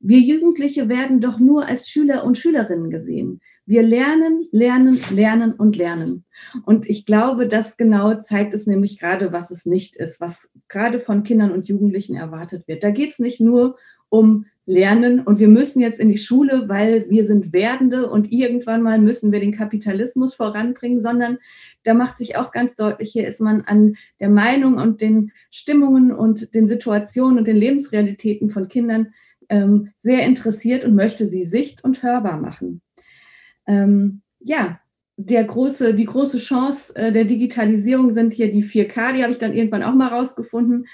Wir 0.00 0.20
Jugendliche 0.20 0.88
werden 0.88 1.20
doch 1.20 1.38
nur 1.38 1.66
als 1.66 1.88
Schüler 1.88 2.24
und 2.24 2.38
Schülerinnen 2.38 2.90
gesehen. 2.90 3.40
Wir 3.66 3.82
lernen, 3.82 4.48
lernen, 4.50 4.98
lernen 5.12 5.52
und 5.52 5.76
lernen. 5.76 6.24
Und 6.64 6.88
ich 6.88 7.06
glaube, 7.06 7.46
das 7.46 7.76
genau 7.76 8.14
zeigt 8.20 8.54
es 8.54 8.66
nämlich 8.66 8.98
gerade, 8.98 9.32
was 9.32 9.50
es 9.50 9.66
nicht 9.66 9.96
ist, 9.96 10.20
was 10.20 10.50
gerade 10.68 10.98
von 10.98 11.22
Kindern 11.22 11.52
und 11.52 11.68
Jugendlichen 11.68 12.16
erwartet 12.16 12.66
wird. 12.66 12.82
Da 12.82 12.90
geht 12.90 13.10
es 13.10 13.18
nicht 13.18 13.40
nur 13.40 13.76
um 14.08 14.46
Lernen 14.70 15.20
und 15.20 15.40
wir 15.40 15.48
müssen 15.48 15.80
jetzt 15.80 15.98
in 15.98 16.10
die 16.10 16.18
Schule, 16.18 16.68
weil 16.68 17.08
wir 17.10 17.26
sind 17.26 17.52
Werdende 17.52 18.08
und 18.08 18.30
irgendwann 18.30 18.82
mal 18.82 19.00
müssen 19.00 19.32
wir 19.32 19.40
den 19.40 19.54
Kapitalismus 19.54 20.34
voranbringen, 20.34 21.02
sondern 21.02 21.38
da 21.82 21.92
macht 21.92 22.18
sich 22.18 22.36
auch 22.36 22.52
ganz 22.52 22.76
deutlich, 22.76 23.10
hier 23.10 23.26
ist 23.26 23.40
man 23.40 23.62
an 23.62 23.96
der 24.20 24.28
Meinung 24.28 24.74
und 24.76 25.00
den 25.00 25.32
Stimmungen 25.50 26.12
und 26.12 26.54
den 26.54 26.68
Situationen 26.68 27.38
und 27.38 27.48
den 27.48 27.56
Lebensrealitäten 27.56 28.48
von 28.48 28.68
Kindern 28.68 29.12
ähm, 29.48 29.90
sehr 29.98 30.24
interessiert 30.24 30.84
und 30.84 30.94
möchte 30.94 31.28
sie 31.28 31.44
sicht- 31.44 31.82
und 31.82 32.04
hörbar 32.04 32.38
machen 32.38 32.80
ähm, 33.70 34.22
ja, 34.40 34.80
der 35.16 35.44
große, 35.44 35.94
die 35.94 36.06
große 36.06 36.38
Chance 36.38 36.94
äh, 36.96 37.12
der 37.12 37.24
Digitalisierung 37.24 38.12
sind 38.12 38.32
hier 38.32 38.50
die 38.50 38.64
4K, 38.64 39.12
die 39.12 39.22
habe 39.22 39.32
ich 39.32 39.38
dann 39.38 39.54
irgendwann 39.54 39.82
auch 39.82 39.94
mal 39.94 40.08
rausgefunden. 40.08 40.86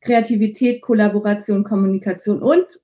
Kreativität, 0.00 0.82
Kollaboration, 0.82 1.62
Kommunikation 1.62 2.42
und 2.42 2.80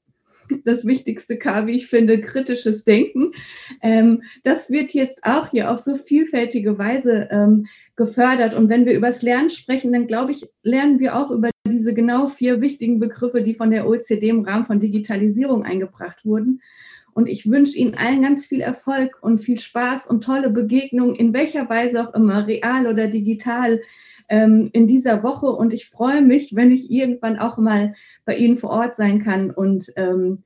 das 0.64 0.87
wichtigste 0.87 1.37
K, 1.37 1.67
wie 1.67 1.76
ich 1.76 1.87
finde, 1.88 2.21
kritisches 2.21 2.85
Denken. 2.85 3.33
Ähm, 3.83 4.23
das 4.45 4.71
wird 4.71 4.93
jetzt 4.93 5.25
auch 5.25 5.50
hier 5.50 5.71
auf 5.71 5.78
so 5.78 5.97
vielfältige 5.97 6.78
Weise 6.78 7.28
ähm, 7.31 7.67
gefördert. 7.97 8.55
Und 8.55 8.69
wenn 8.69 8.87
wir 8.87 8.95
über 8.95 9.09
das 9.09 9.23
Lernen 9.23 9.50
sprechen, 9.50 9.93
dann 9.93 10.07
glaube 10.07 10.31
ich, 10.31 10.47
lernen 10.62 11.00
wir 11.00 11.17
auch 11.17 11.31
über 11.31 11.50
diese 11.67 11.93
genau 11.93 12.26
vier 12.26 12.61
wichtigen 12.61 12.99
Begriffe, 12.99 13.43
die 13.43 13.55
von 13.55 13.71
der 13.71 13.87
OECD 13.87 14.31
im 14.31 14.45
Rahmen 14.45 14.64
von 14.64 14.81
Digitalisierung 14.81 15.64
eingebracht 15.64 16.25
wurden. 16.25 16.61
Und 17.15 17.29
ich 17.29 17.50
wünsche 17.50 17.79
Ihnen 17.79 17.95
allen 17.95 18.23
ganz 18.23 18.47
viel 18.47 18.61
Erfolg 18.61 19.19
und 19.21 19.38
viel 19.38 19.59
Spaß 19.59 20.07
und 20.07 20.25
tolle 20.25 20.50
Begegnungen, 20.50 21.15
in 21.15 21.33
welcher 21.35 21.69
Weise 21.69 22.09
auch 22.09 22.15
immer, 22.15 22.47
real 22.47 22.87
oder 22.87 23.09
digital, 23.09 23.81
ähm, 24.29 24.71
in 24.73 24.87
dieser 24.87 25.23
Woche. 25.23 25.47
Und 25.47 25.73
ich 25.73 25.87
freue 25.87 26.23
mich, 26.23 26.55
wenn 26.55 26.71
ich 26.71 26.91
irgendwann 26.91 27.38
auch 27.38 27.59
mal 27.59 27.95
bei 28.25 28.37
Ihnen 28.37 28.57
vor 28.57 28.71
Ort 28.71 28.95
sein 28.95 29.23
kann 29.23 29.50
und 29.50 29.93
ähm, 29.97 30.45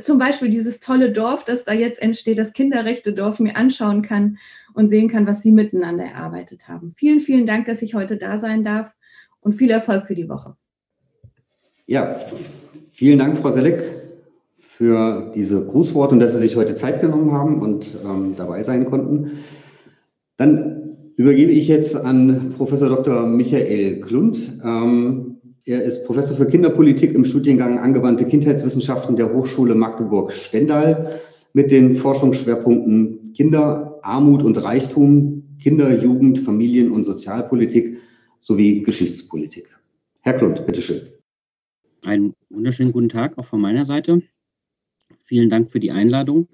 zum 0.00 0.18
Beispiel 0.18 0.48
dieses 0.48 0.78
tolle 0.78 1.12
Dorf, 1.12 1.44
das 1.44 1.64
da 1.64 1.72
jetzt 1.72 2.00
entsteht, 2.00 2.38
das 2.38 2.52
Kinderrechte-Dorf, 2.52 3.40
mir 3.40 3.56
anschauen 3.56 4.02
kann 4.02 4.38
und 4.72 4.88
sehen 4.88 5.08
kann, 5.08 5.26
was 5.26 5.42
Sie 5.42 5.52
miteinander 5.52 6.04
erarbeitet 6.04 6.68
haben. 6.68 6.92
Vielen, 6.92 7.18
vielen 7.18 7.46
Dank, 7.46 7.66
dass 7.66 7.82
ich 7.82 7.94
heute 7.94 8.16
da 8.16 8.38
sein 8.38 8.62
darf 8.62 8.92
und 9.40 9.54
viel 9.54 9.70
Erfolg 9.70 10.06
für 10.06 10.14
die 10.14 10.28
Woche. 10.28 10.56
Ja, 11.86 12.18
vielen 12.92 13.18
Dank, 13.18 13.36
Frau 13.38 13.50
Selleck 13.50 14.05
für 14.76 15.32
diese 15.34 15.64
Grußworte 15.64 16.12
und 16.12 16.20
dass 16.20 16.32
Sie 16.32 16.38
sich 16.38 16.54
heute 16.54 16.74
Zeit 16.74 17.00
genommen 17.00 17.32
haben 17.32 17.62
und 17.62 17.96
ähm, 18.04 18.34
dabei 18.36 18.62
sein 18.62 18.84
konnten. 18.84 19.38
Dann 20.36 20.98
übergebe 21.16 21.50
ich 21.50 21.66
jetzt 21.66 21.96
an 21.96 22.52
Professor 22.54 22.90
Dr. 22.90 23.26
Michael 23.26 24.02
Klund. 24.02 24.60
Ähm, 24.62 25.38
er 25.64 25.82
ist 25.82 26.04
Professor 26.04 26.36
für 26.36 26.44
Kinderpolitik 26.44 27.14
im 27.14 27.24
Studiengang 27.24 27.78
Angewandte 27.78 28.26
Kindheitswissenschaften 28.26 29.16
der 29.16 29.32
Hochschule 29.32 29.74
Magdeburg-Stendal 29.74 31.20
mit 31.54 31.70
den 31.70 31.94
Forschungsschwerpunkten 31.94 33.32
Kinder, 33.32 33.98
Armut 34.02 34.42
und 34.42 34.62
Reichtum, 34.62 35.56
Kinder, 35.58 35.90
Jugend, 36.02 36.38
Familien- 36.40 36.92
und 36.92 37.04
Sozialpolitik 37.04 37.96
sowie 38.42 38.82
Geschichtspolitik. 38.82 39.70
Herr 40.20 40.34
Klund, 40.34 40.66
bitteschön. 40.66 41.00
Einen 42.04 42.34
wunderschönen 42.50 42.92
guten 42.92 43.08
Tag 43.08 43.38
auch 43.38 43.46
von 43.46 43.62
meiner 43.62 43.86
Seite. 43.86 44.20
Vielen 45.26 45.50
Dank 45.50 45.70
für 45.70 45.80
die 45.80 45.90
Einladung. 45.90 46.48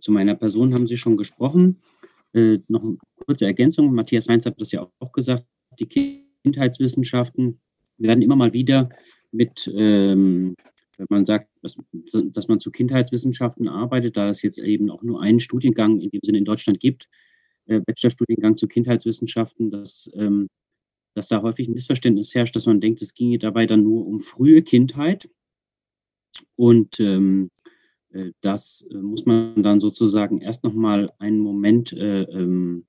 Zu 0.00 0.10
meiner 0.10 0.34
Person 0.34 0.74
haben 0.74 0.88
Sie 0.88 0.96
schon 0.96 1.16
gesprochen. 1.16 1.78
Äh, 2.32 2.58
noch 2.66 2.82
eine 2.82 2.98
kurze 3.24 3.46
Ergänzung. 3.46 3.94
Matthias 3.94 4.28
Heinz 4.28 4.44
hat 4.46 4.60
das 4.60 4.72
ja 4.72 4.90
auch 4.98 5.12
gesagt. 5.12 5.44
Die 5.78 5.86
Kindheitswissenschaften 6.42 7.60
werden 7.96 8.22
immer 8.22 8.34
mal 8.34 8.52
wieder 8.52 8.88
mit, 9.30 9.70
ähm, 9.72 10.56
wenn 10.96 11.06
man 11.08 11.24
sagt, 11.24 11.48
dass, 11.62 11.76
dass, 12.12 12.48
man 12.48 12.58
zu 12.58 12.72
Kindheitswissenschaften 12.72 13.68
arbeitet, 13.68 14.16
da 14.16 14.28
es 14.28 14.42
jetzt 14.42 14.58
eben 14.58 14.90
auch 14.90 15.02
nur 15.02 15.22
einen 15.22 15.38
Studiengang 15.38 16.00
in 16.00 16.10
dem 16.10 16.20
Sinne 16.24 16.38
in 16.38 16.44
Deutschland 16.44 16.80
gibt, 16.80 17.08
äh, 17.66 17.80
Bachelorstudiengang 17.80 18.56
zu 18.56 18.66
Kindheitswissenschaften, 18.66 19.70
dass, 19.70 20.10
ähm, 20.14 20.48
dass 21.14 21.28
da 21.28 21.42
häufig 21.42 21.68
ein 21.68 21.74
Missverständnis 21.74 22.34
herrscht, 22.34 22.56
dass 22.56 22.66
man 22.66 22.80
denkt, 22.80 23.02
es 23.02 23.14
ginge 23.14 23.38
dabei 23.38 23.66
dann 23.66 23.84
nur 23.84 24.04
um 24.04 24.18
frühe 24.18 24.62
Kindheit. 24.62 25.30
Und 26.56 26.98
ähm, 26.98 27.50
äh, 27.63 27.63
das 28.40 28.86
äh, 28.90 28.96
muss 28.96 29.26
man 29.26 29.62
dann 29.62 29.80
sozusagen 29.80 30.40
erst 30.40 30.64
noch 30.64 30.74
mal 30.74 31.12
einen 31.18 31.38
Moment 31.38 31.92
äh, 31.92 32.22
ähm, 32.22 32.86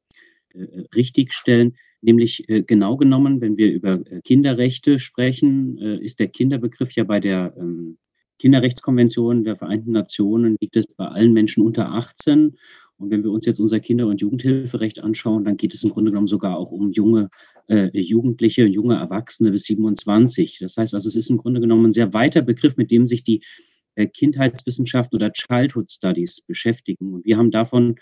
äh, 0.54 0.84
richtigstellen. 0.96 1.76
Nämlich 2.02 2.48
äh, 2.50 2.62
genau 2.62 2.98
genommen, 2.98 3.42
wenn 3.42 3.58
wir 3.58 3.72
über 3.72 4.00
Kinderrechte 4.24 5.00
sprechen, 5.00 5.78
äh, 5.80 5.98
ist 6.04 6.20
der 6.20 6.28
Kinderbegriff 6.28 6.92
ja 6.92 7.04
bei 7.04 7.20
der 7.20 7.56
ähm, 7.58 7.98
Kinderrechtskonvention 8.40 9.44
der 9.44 9.56
Vereinten 9.56 9.92
Nationen, 9.92 10.58
liegt 10.60 10.76
es 10.76 10.88
bei 10.88 11.08
allen 11.08 11.34
Menschen 11.34 11.64
unter 11.64 11.92
18. 11.92 12.58
Und 12.98 13.10
wenn 13.10 13.24
wir 13.24 13.32
uns 13.32 13.46
jetzt 13.46 13.60
unser 13.60 13.80
Kinder- 13.80 14.08
und 14.08 14.22
Jugendhilferecht 14.22 15.00
anschauen, 15.00 15.44
dann 15.44 15.58
geht 15.58 15.74
es 15.74 15.84
im 15.84 15.90
Grunde 15.90 16.12
genommen 16.12 16.28
sogar 16.28 16.58
auch 16.58 16.72
um 16.72 16.92
junge 16.92 17.30
äh, 17.68 17.90
Jugendliche, 17.94 18.66
junge 18.66 18.96
Erwachsene 18.96 19.52
bis 19.52 19.64
27. 19.64 20.60
Das 20.60 20.78
heißt 20.78 20.94
also, 20.94 21.08
es 21.08 21.16
ist 21.16 21.30
im 21.30 21.38
Grunde 21.38 21.60
genommen 21.60 21.88
ein 21.88 21.94
sehr 21.94 22.14
weiter 22.14 22.42
Begriff, 22.42 22.78
mit 22.78 22.92
dem 22.92 23.08
sich 23.08 23.24
die 23.24 23.38
äh, 23.38 23.75
Kindheitswissenschaften 23.96 25.16
oder 25.16 25.32
Childhood 25.32 25.92
Studies 25.92 26.42
beschäftigen. 26.42 27.14
Und 27.14 27.26
wir 27.26 27.38
haben 27.38 27.52
davon 27.52 27.96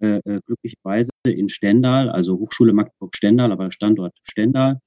äh, 0.00 0.20
äh, 0.24 0.40
glücklicherweise 0.46 1.10
in 1.24 1.48
Stendal, 1.48 2.08
also 2.08 2.38
Hochschule 2.38 2.72
Magdeburg-Stendal, 2.72 3.52
aber 3.52 3.70
Standort 3.70 4.16
Stendal, 4.22 4.80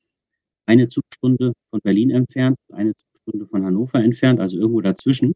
eine 0.65 0.87
Zugstunde 0.87 1.53
von 1.69 1.81
Berlin 1.83 2.09
entfernt, 2.09 2.57
eine 2.71 2.93
Zugstunde 2.95 3.45
von 3.45 3.65
Hannover 3.65 4.03
entfernt, 4.03 4.39
also 4.39 4.57
irgendwo 4.57 4.81
dazwischen. 4.81 5.33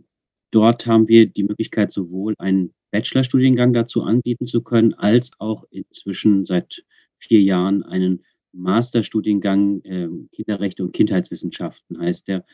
Dort 0.52 0.88
haben 0.88 1.08
wir 1.08 1.28
die 1.28 1.44
Möglichkeit, 1.44 1.92
sowohl 1.92 2.34
einen 2.40 2.74
Bachelorstudiengang 2.92 3.74
dazu 3.74 4.02
anbieten 4.02 4.46
zu 4.46 4.62
können, 4.64 4.94
als 4.94 5.32
auch 5.40 5.66
inzwischen 5.70 6.46
seit 6.46 6.84
vier 7.20 7.42
Jahren 7.42 7.84
einen 7.84 8.24
Masterstudiengang 8.54 9.82
äh, 9.82 10.10
Kinderrechte 10.32 10.84
und 10.84 10.94
Kindheitswissenschaften 10.94 12.00
heißt 12.00 12.28
der, 12.30 12.46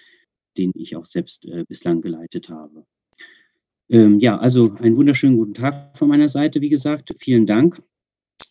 den 0.58 0.72
ich 0.76 0.96
auch 0.96 1.06
selbst 1.06 1.46
äh, 1.46 1.64
bislang 1.68 2.02
geleitet 2.02 2.50
habe. 2.50 2.86
Ähm, 3.90 4.20
ja, 4.20 4.38
also 4.38 4.74
einen 4.80 4.96
wunderschönen 4.96 5.38
guten 5.38 5.54
Tag 5.54 5.98
von 5.98 6.08
meiner 6.08 6.28
Seite, 6.28 6.62
wie 6.62 6.70
gesagt. 6.70 7.14
Vielen 7.18 7.46
Dank 7.46 7.82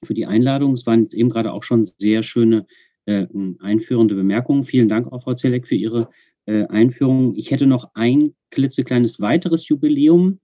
für 0.05 0.15
die 0.15 0.27
Einladung. 0.27 0.73
Es 0.73 0.87
waren 0.87 1.03
jetzt 1.03 1.15
eben 1.15 1.31
gerade 1.31 1.53
auch 1.53 1.63
schon 1.63 1.85
sehr 1.85 2.23
schöne 2.23 2.67
äh, 3.07 3.27
einführende 3.61 4.15
Bemerkungen. 4.15 4.65
Vielen 4.65 4.89
Dank 4.89 5.11
auch, 5.11 5.23
Frau 5.23 5.35
Zelleck, 5.35 5.67
für 5.67 5.75
Ihre 5.75 6.11
äh, 6.47 6.67
Einführung. 6.67 7.35
Ich 7.35 7.51
hätte 7.51 7.67
noch 7.67 7.91
ein 7.95 8.35
klitzekleines 8.51 9.21
weiteres 9.21 9.69
Jubiläum 9.69 10.41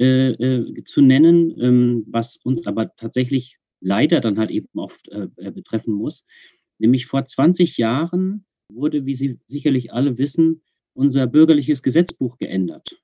äh, 0.00 0.30
äh 0.30 0.84
zu 0.84 1.00
nennen, 1.00 1.54
ähm, 1.60 2.04
was 2.08 2.36
uns 2.36 2.66
aber 2.66 2.94
tatsächlich 2.96 3.58
leider 3.80 4.20
dann 4.20 4.38
halt 4.38 4.50
eben 4.50 4.68
oft 4.74 5.08
äh, 5.08 5.28
äh, 5.36 5.50
betreffen 5.50 5.94
muss. 5.94 6.24
Nämlich 6.78 7.06
vor 7.06 7.24
20 7.24 7.78
Jahren 7.78 8.44
wurde, 8.68 9.04
wie 9.06 9.14
Sie 9.14 9.38
sicherlich 9.46 9.92
alle 9.92 10.18
wissen, 10.18 10.62
unser 10.94 11.26
bürgerliches 11.26 11.82
Gesetzbuch 11.82 12.38
geändert. 12.38 13.02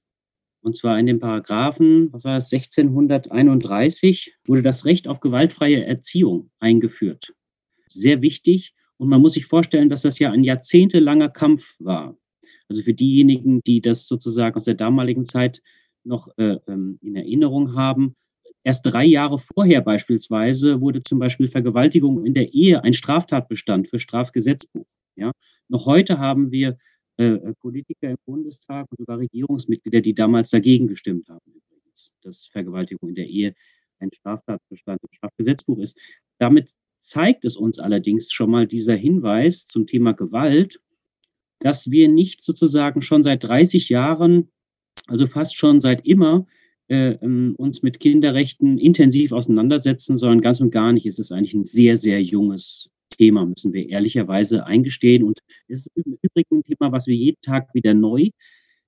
Und 0.61 0.77
zwar 0.77 0.99
in 0.99 1.07
dem 1.07 1.19
Paragraphen, 1.19 2.13
was 2.13 2.25
war 2.25 2.35
das, 2.35 2.53
1631, 2.53 4.35
wurde 4.47 4.63
das 4.63 4.85
Recht 4.85 5.09
auf 5.09 5.21
gewaltfreie 5.21 5.85
Erziehung 5.85 6.51
eingeführt. 6.59 7.33
Sehr 7.89 8.23
wichtig. 8.23 8.75
Und 8.97 9.09
man 9.09 9.21
muss 9.21 9.35
sich 9.35 9.47
vorstellen, 9.47 9.89
dass 9.89 10.03
das 10.03 10.19
ja 10.19 10.33
ein 10.33 10.45
jahrzehntelanger 10.45 11.29
Kampf 11.29 11.77
war. 11.79 12.19
Also 12.69 12.83
für 12.83 12.95
diejenigen, 12.95 13.61
die 13.63 13.81
das 13.81 14.07
sozusagen 14.07 14.57
aus 14.57 14.65
der 14.65 14.75
damaligen 14.75 15.25
Zeit 15.25 15.63
noch 16.05 16.29
äh, 16.37 16.59
ähm, 16.67 16.99
in 17.01 17.17
Erinnerung 17.17 17.75
haben, 17.75 18.17
erst 18.65 18.85
drei 18.87 19.05
Jahre 19.05 19.39
vorher 19.39 19.81
beispielsweise 19.81 20.81
wurde 20.81 21.03
zum 21.03 21.19
Beispiel 21.19 21.49
Vergewaltigung 21.49 22.27
in 22.27 22.35
der 22.35 22.53
Ehe 22.53 22.83
ein 22.83 22.93
Straftatbestand 22.93 23.89
für 23.89 24.01
Strafgesetzbuch. 24.01 24.87
Ja? 25.17 25.33
Noch 25.69 25.87
heute 25.87 26.19
haben 26.19 26.51
wir 26.51 26.77
äh, 27.19 27.35
äh, 27.35 27.55
Politiker 27.55 28.11
im 28.11 28.19
Bundestag 28.25 28.87
und 28.91 28.99
sogar 28.99 29.19
Regierungsmitglieder, 29.19 30.01
die 30.01 30.15
damals 30.15 30.51
dagegen 30.51 30.87
gestimmt 30.87 31.29
haben, 31.29 31.53
übrigens, 31.53 32.15
dass 32.23 32.47
Vergewaltigung 32.47 33.09
in 33.09 33.17
der 33.17 33.27
Ehe 33.27 33.55
ein 33.99 34.11
Straftatbestand 34.13 35.01
im 35.03 35.13
Strafgesetzbuch 35.13 35.79
ist. 35.79 35.99
Damit 36.39 36.71
zeigt 37.01 37.45
es 37.45 37.57
uns 37.57 37.81
allerdings 37.81 38.33
schon 38.33 38.51
mal 38.51 38.69
dieser 38.69 38.95
Hinweis 38.95 39.67
zum 39.67 39.89
Thema 39.89 40.13
Gewalt, 40.13 40.81
dass 41.59 41.91
wir 41.91 42.09
nicht 42.09 42.41
sozusagen 42.41 43.03
schon 43.03 43.25
seit 43.25 43.43
30 43.43 43.89
Jahren, 43.89 44.53
also 45.09 45.27
fast 45.27 45.57
schon 45.57 45.81
seit 45.81 46.07
immer, 46.07 46.47
äh, 46.87 47.19
ähm, 47.21 47.55
uns 47.59 47.83
mit 47.83 47.99
Kinderrechten 47.99 48.79
intensiv 48.79 49.33
auseinandersetzen, 49.33 50.17
sondern 50.17 50.41
ganz 50.41 50.61
und 50.61 50.71
gar 50.71 50.93
nicht. 50.93 51.05
Es 51.05 51.19
ist 51.19 51.33
eigentlich 51.33 51.55
ein 51.55 51.65
sehr, 51.65 51.97
sehr 51.97 52.23
junges 52.23 52.91
Thema, 53.19 53.45
müssen 53.45 53.73
wir 53.73 53.89
ehrlicherweise 53.89 54.65
eingestehen. 54.65 55.25
Und 55.25 55.41
es 55.69 55.87
ist 55.87 55.91
im 55.97 56.19
Übrigen 56.23 56.59
ein 56.59 56.65
Thema, 56.65 56.93
was 56.93 57.07
wir 57.07 57.15
jeden 57.15 57.41
Tag 57.43 57.69
wieder 57.75 57.95
neu 57.95 58.31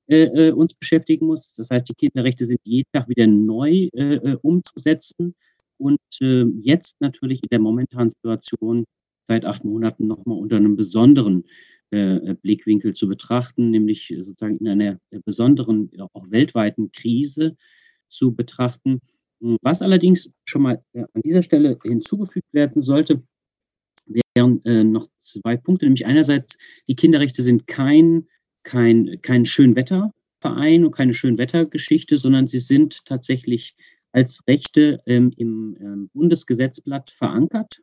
äh, 0.09 0.25
äh 0.25 0.53
uns 0.53 0.75
beschäftigen 0.75 1.27
muss. 1.27 1.55
Das 1.57 1.71
heißt, 1.71 1.89
die 1.89 1.95
Kinderrechte 1.95 2.47
sind 2.47 2.61
jeden 2.65 2.89
Tag 2.93 3.09
wieder 3.09 3.27
neu 3.27 3.89
äh, 3.93 4.15
äh 4.15 4.37
umzusetzen. 4.43 5.35
Und 5.79 6.01
äh, 6.21 6.45
jetzt 6.61 7.01
natürlich 7.01 7.43
in 7.43 7.49
der 7.51 7.59
momentanen 7.59 8.11
Situation 8.11 8.85
seit 9.25 9.45
acht 9.45 9.65
Monaten 9.65 10.07
nochmal 10.07 10.39
unter 10.39 10.57
einem 10.57 10.77
besonderen 10.77 11.45
äh, 11.91 12.35
Blickwinkel 12.35 12.95
zu 12.95 13.09
betrachten, 13.09 13.71
nämlich 13.71 14.15
sozusagen 14.17 14.59
in 14.59 14.69
einer 14.69 14.99
besonderen, 15.25 15.91
auch 16.13 16.31
weltweiten 16.31 16.93
Krise 16.93 17.57
zu 18.09 18.35
betrachten. 18.35 19.01
Was 19.63 19.81
allerdings 19.83 20.31
schon 20.45 20.63
mal 20.63 20.83
an 20.93 21.23
dieser 21.25 21.43
Stelle 21.43 21.79
hinzugefügt 21.83 22.53
werden 22.53 22.83
sollte, 22.83 23.23
wären 24.35 24.65
äh, 24.65 24.85
noch 24.85 25.07
zwei 25.19 25.57
Punkte, 25.57 25.87
nämlich 25.87 26.07
einerseits, 26.07 26.59
die 26.89 26.97
Kinderrechte 26.97 27.43
sind 27.43 27.67
kein, 27.67 28.27
kein, 28.63 29.19
kein 29.23 29.45
Schönwetterverein 29.45 30.85
und 30.85 30.93
keine 30.93 31.15
Schönwettergeschichte, 31.15 32.19
sondern 32.19 32.47
sie 32.47 32.59
sind 32.59 33.05
tatsächlich 33.05 33.75
als 34.13 34.43
Rechte 34.47 35.01
ähm, 35.07 35.33
im 35.37 35.77
ähm, 35.81 36.11
Bundesgesetzblatt 36.13 37.11
verankert. 37.11 37.81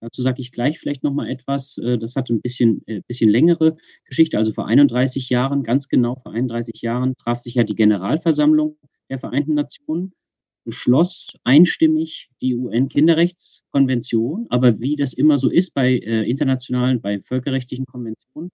Dazu 0.00 0.22
sage 0.22 0.40
ich 0.40 0.52
gleich 0.52 0.78
vielleicht 0.78 1.02
noch 1.02 1.12
mal 1.12 1.28
etwas. 1.28 1.78
Äh, 1.78 1.98
das 1.98 2.14
hat 2.14 2.30
ein 2.30 2.40
bisschen, 2.40 2.82
äh, 2.86 3.00
bisschen 3.06 3.30
längere 3.30 3.76
Geschichte. 4.04 4.38
Also 4.38 4.52
vor 4.52 4.66
31 4.66 5.28
Jahren, 5.28 5.64
ganz 5.64 5.88
genau 5.88 6.14
vor 6.16 6.32
31 6.32 6.80
Jahren, 6.82 7.14
traf 7.16 7.40
sich 7.40 7.54
ja 7.54 7.64
die 7.64 7.74
Generalversammlung 7.74 8.76
der 9.10 9.18
Vereinten 9.18 9.54
Nationen 9.54 10.12
beschloss 10.68 11.32
einstimmig 11.44 12.28
die 12.42 12.54
UN-Kinderrechtskonvention. 12.54 14.48
Aber 14.50 14.78
wie 14.80 14.96
das 14.96 15.14
immer 15.14 15.38
so 15.38 15.48
ist 15.48 15.72
bei 15.72 15.92
äh, 15.92 16.28
internationalen, 16.28 17.00
bei 17.00 17.22
völkerrechtlichen 17.22 17.86
Konventionen, 17.86 18.50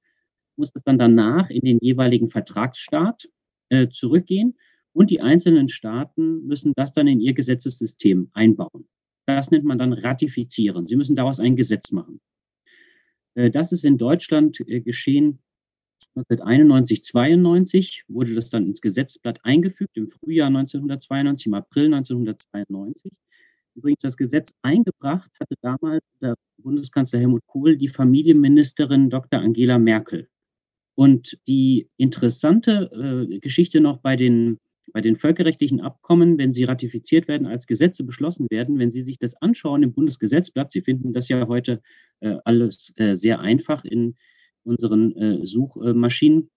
muss 0.55 0.71
das 0.71 0.85
dann 0.85 0.97
danach 0.97 1.51
in 1.51 1.63
den 1.63 1.79
jeweiligen 1.81 2.29
Vertragsstaat 2.29 3.29
äh, 3.69 3.89
zurückgehen 3.89 4.55
und 4.93 5.11
die 5.11 5.23
einzelnen 5.23 5.69
Staaten 5.69 6.47
müssen 6.47 6.73
das 6.77 6.93
dann 6.93 7.09
in 7.09 7.21
ihr 7.21 7.35
Gesetzessystem 7.35 8.31
einbauen. 8.33 8.87
Das 9.27 9.51
nennt 9.51 9.65
man 9.65 9.79
dann 9.79 9.93
ratifizieren. 9.93 10.87
Sie 10.87 10.95
müssen 10.95 11.17
daraus 11.17 11.41
ein 11.41 11.57
Gesetz 11.57 11.91
machen. 11.91 12.21
Äh, 13.35 13.51
das 13.51 13.73
ist 13.73 13.85
in 13.85 13.99
Deutschland 13.99 14.61
äh, 14.69 14.81
geschehen 14.83 15.41
1991, 16.17 17.03
92 17.03 18.05
wurde 18.09 18.35
das 18.35 18.51
dann 18.51 18.67
ins 18.67 18.81
Gesetzblatt 18.81 19.41
eingefügt, 19.45 19.97
im 19.97 20.09
Frühjahr 20.09 20.47
1992, 20.47 21.47
im 21.47 21.55
April 21.55 21.87
1992. 21.87 23.13
Übrigens, 23.75 24.03
das 24.03 24.17
Gesetz 24.17 24.55
eingebracht 24.63 25.31
hatte 25.41 25.57
damals 25.61 26.05
der 26.21 26.37
Bundeskanzler 26.59 27.19
Helmut 27.19 27.43
Kohl 27.47 27.77
die 27.77 27.89
Familienministerin 27.89 29.11
Dr. 29.11 29.41
Angela 29.41 29.79
Merkel. 29.79 30.29
Und 30.95 31.37
die 31.49 31.89
interessante 31.97 33.27
äh, 33.31 33.39
Geschichte 33.41 33.81
noch 33.81 33.99
bei 33.99 34.15
den, 34.15 34.61
bei 34.93 35.01
den 35.01 35.17
völkerrechtlichen 35.17 35.81
Abkommen, 35.81 36.39
wenn 36.39 36.53
sie 36.53 36.63
ratifiziert 36.63 37.27
werden, 37.27 37.49
als 37.49 37.67
Gesetze 37.67 38.05
beschlossen 38.05 38.47
werden, 38.51 38.79
wenn 38.79 38.93
Sie 38.93 39.03
sich 39.03 39.19
das 39.19 39.35
anschauen 39.43 39.83
im 39.83 39.93
Bundesgesetzblatt, 39.93 40.71
Sie 40.71 40.83
finden 40.83 41.13
das 41.13 41.29
ja 41.29 41.49
heute 41.49 41.83
äh, 42.21 42.37
alles 42.45 42.93
äh, 42.95 43.17
sehr 43.17 43.41
einfach 43.41 43.85
in 43.85 44.15
unseren 44.65 45.17
äh, 45.17 45.47
Suchmaschinen, 45.47 46.51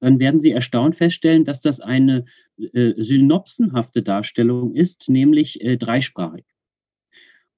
dann 0.00 0.18
werden 0.18 0.40
Sie 0.40 0.50
erstaunt 0.50 0.96
feststellen, 0.96 1.44
dass 1.44 1.60
das 1.60 1.80
eine 1.80 2.24
äh, 2.58 2.92
synopsenhafte 2.96 4.02
Darstellung 4.02 4.74
ist, 4.74 5.08
nämlich 5.08 5.60
äh, 5.62 5.76
dreisprachig. 5.76 6.44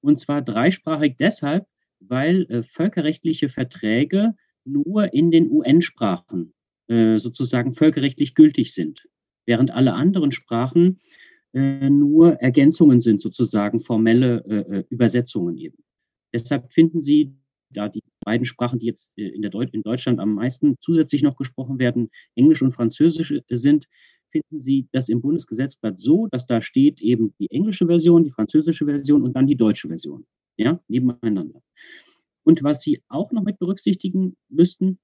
Und 0.01 0.19
zwar 0.19 0.41
dreisprachig 0.41 1.15
deshalb, 1.17 1.65
weil 1.99 2.43
äh, 2.49 2.63
völkerrechtliche 2.63 3.49
Verträge 3.49 4.35
nur 4.65 5.13
in 5.13 5.31
den 5.31 5.49
UN-Sprachen 5.49 6.53
äh, 6.87 7.17
sozusagen 7.19 7.73
völkerrechtlich 7.73 8.35
gültig 8.35 8.73
sind, 8.73 9.07
während 9.45 9.71
alle 9.71 9.93
anderen 9.93 10.31
Sprachen 10.31 10.99
äh, 11.53 11.89
nur 11.89 12.33
Ergänzungen 12.41 12.99
sind, 12.99 13.21
sozusagen 13.21 13.79
formelle 13.79 14.43
äh, 14.45 14.83
Übersetzungen 14.89 15.57
eben. 15.57 15.77
Deshalb 16.33 16.73
finden 16.73 17.01
Sie 17.01 17.35
da 17.73 17.89
die 17.89 18.03
beiden 18.23 18.45
Sprachen, 18.45 18.79
die 18.79 18.85
jetzt 18.85 19.17
äh, 19.17 19.27
in, 19.27 19.41
der 19.41 19.51
Deut 19.51 19.73
in 19.73 19.81
Deutschland 19.81 20.19
am 20.19 20.35
meisten 20.35 20.75
zusätzlich 20.81 21.23
noch 21.23 21.35
gesprochen 21.35 21.79
werden, 21.79 22.09
Englisch 22.35 22.61
und 22.61 22.71
Französisch 22.73 23.31
äh, 23.31 23.41
sind, 23.49 23.87
finden 24.29 24.59
Sie 24.59 24.87
das 24.91 25.09
im 25.09 25.21
Bundesgesetzblatt 25.21 25.99
so, 25.99 26.27
dass 26.27 26.47
da 26.47 26.61
steht 26.61 27.01
eben 27.01 27.33
die 27.39 27.51
englische 27.51 27.85
Version, 27.85 28.23
die 28.23 28.31
französische 28.31 28.85
Version 28.85 29.21
und 29.21 29.35
dann 29.35 29.47
die 29.47 29.55
deutsche 29.55 29.87
Version, 29.87 30.25
ja, 30.57 30.79
nebeneinander. 30.87 31.61
Und 32.43 32.63
was 32.63 32.81
Sie 32.81 33.01
auch 33.07 33.31
noch 33.31 33.43
mit 33.43 33.59
berücksichtigen 33.59 34.35
müssten, 34.49 34.99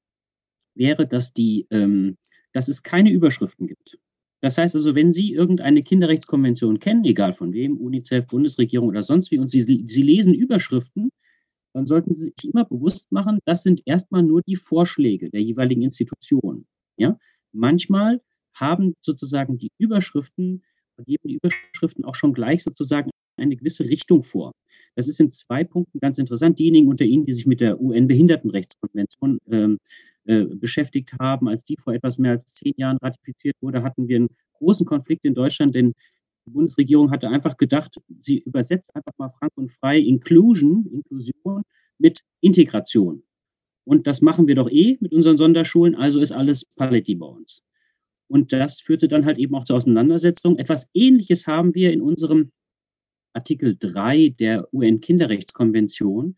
wäre, 0.75 1.07
dass, 1.07 1.33
die, 1.33 1.67
ähm, 1.69 2.17
dass 2.53 2.67
es 2.67 2.83
keine 2.83 3.11
Überschriften 3.11 3.67
gibt. 3.67 3.97
Das 4.41 4.57
heißt 4.57 4.75
also, 4.75 4.95
wenn 4.95 5.11
Sie 5.11 5.33
irgendeine 5.33 5.83
Kinderrechtskonvention 5.83 6.79
kennen, 6.79 7.03
egal 7.05 7.33
von 7.33 7.53
wem, 7.53 7.77
UNICEF, 7.77 8.27
Bundesregierung 8.27 8.87
oder 8.87 9.03
sonst 9.03 9.31
wie, 9.31 9.37
und 9.37 9.49
Sie, 9.49 9.61
Sie 9.61 10.01
lesen 10.01 10.33
Überschriften, 10.33 11.09
dann 11.79 11.85
sollten 11.85 12.13
Sie 12.13 12.25
sich 12.25 12.33
immer 12.43 12.65
bewusst 12.65 13.09
machen, 13.09 13.39
das 13.45 13.63
sind 13.63 13.81
erstmal 13.85 14.21
nur 14.21 14.41
die 14.41 14.57
Vorschläge 14.57 15.29
der 15.29 15.41
jeweiligen 15.41 15.81
Institution. 15.81 16.65
Ja? 16.97 17.17
Manchmal 17.53 18.21
haben 18.53 18.95
sozusagen 18.99 19.57
die 19.57 19.71
Überschriften, 19.77 20.61
geben 21.05 21.29
die 21.29 21.39
Überschriften 21.41 22.03
auch 22.03 22.15
schon 22.15 22.33
gleich 22.33 22.63
sozusagen 22.63 23.11
eine 23.37 23.55
gewisse 23.55 23.85
Richtung 23.85 24.23
vor. 24.23 24.51
Das 24.95 25.07
ist 25.07 25.21
in 25.21 25.31
zwei 25.31 25.63
Punkten 25.63 26.01
ganz 26.01 26.17
interessant. 26.17 26.59
Diejenigen 26.59 26.89
unter 26.89 27.05
Ihnen, 27.05 27.25
die 27.25 27.31
sich 27.31 27.45
mit 27.45 27.61
der 27.61 27.79
UN-Behindertenrechtskonvention 27.79 29.39
ähm, 29.49 29.77
äh, 30.25 30.43
beschäftigt 30.43 31.13
haben, 31.17 31.47
als 31.47 31.63
die 31.63 31.77
vor 31.81 31.93
etwas 31.93 32.17
mehr 32.17 32.31
als 32.31 32.53
zehn 32.55 32.73
Jahren 32.75 32.97
ratifiziert 32.97 33.55
wurde, 33.61 33.83
hatten 33.83 34.09
wir 34.09 34.17
einen 34.17 34.35
großen 34.55 34.85
Konflikt 34.85 35.23
in 35.23 35.33
Deutschland, 35.33 35.73
denn 35.73 35.93
die 36.49 36.53
Bundesregierung 36.53 37.11
hatte 37.11 37.29
einfach 37.29 37.57
gedacht, 37.57 37.95
sie 38.21 38.39
übersetzt 38.39 38.95
einfach 38.95 39.13
mal 39.17 39.29
frank 39.29 39.51
und 39.55 39.71
frei 39.71 39.99
Inclusion, 39.99 40.87
Inklusion 40.91 41.63
mit 41.99 42.23
Integration. 42.41 43.23
Und 43.85 44.07
das 44.07 44.21
machen 44.21 44.47
wir 44.47 44.55
doch 44.55 44.69
eh 44.69 44.97
mit 44.99 45.13
unseren 45.13 45.37
Sonderschulen, 45.37 45.95
also 45.95 46.19
ist 46.19 46.31
alles 46.31 46.65
Paletti 46.65 47.15
bei 47.15 47.27
uns. 47.27 47.63
Und 48.27 48.51
das 48.51 48.81
führte 48.81 49.07
dann 49.07 49.25
halt 49.25 49.37
eben 49.37 49.55
auch 49.55 49.63
zur 49.63 49.77
Auseinandersetzung. 49.77 50.57
Etwas 50.57 50.89
Ähnliches 50.93 51.47
haben 51.47 51.73
wir 51.75 51.91
in 51.93 52.01
unserem 52.01 52.51
Artikel 53.33 53.75
3 53.77 54.29
der 54.29 54.71
UN-Kinderrechtskonvention, 54.73 56.35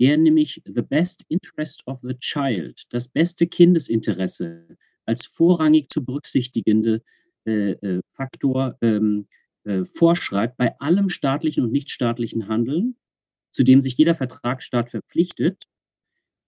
der 0.00 0.16
nämlich 0.16 0.62
the 0.64 0.82
best 0.82 1.24
interest 1.28 1.86
of 1.86 1.98
the 2.02 2.14
child, 2.18 2.82
das 2.90 3.08
beste 3.08 3.46
Kindesinteresse 3.46 4.76
als 5.06 5.26
vorrangig 5.26 5.90
zu 5.90 6.04
berücksichtigende 6.04 7.02
äh, 7.46 7.72
äh, 7.72 8.00
Faktor 8.12 8.76
ähm, 8.82 9.26
äh, 9.64 9.84
vorschreibt 9.84 10.56
bei 10.56 10.78
allem 10.80 11.08
staatlichen 11.08 11.64
und 11.64 11.72
nichtstaatlichen 11.72 12.48
Handeln, 12.48 12.96
zu 13.52 13.62
dem 13.62 13.82
sich 13.82 13.96
jeder 13.96 14.14
Vertragsstaat 14.14 14.90
verpflichtet. 14.90 15.66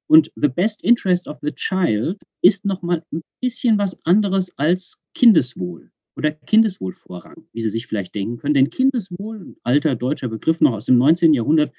Und 0.07 0.31
the 0.35 0.49
best 0.49 0.83
interest 0.83 1.27
of 1.29 1.39
the 1.43 1.53
child 1.53 2.21
ist 2.43 2.65
nochmal 2.65 3.05
ein 3.13 3.23
bisschen 3.41 3.79
was 3.79 4.05
anderes 4.05 4.57
als 4.59 5.01
Kindeswohl 5.15 5.91
oder 6.17 6.33
Kindeswohlvorrang, 6.33 7.47
wie 7.53 7.61
Sie 7.61 7.71
sich 7.71 7.87
vielleicht 7.87 8.15
denken 8.15 8.39
können. 8.39 8.55
Denn 8.55 8.71
Kindeswohl, 8.71 9.41
ein 9.41 9.57
alter 9.63 9.97
deutscher 9.97 10.29
Begriff 10.29 10.61
noch 10.61 10.73
aus 10.73 10.87
dem 10.87 10.99
19. 10.99 11.33
Jahrhundert, 11.33 11.73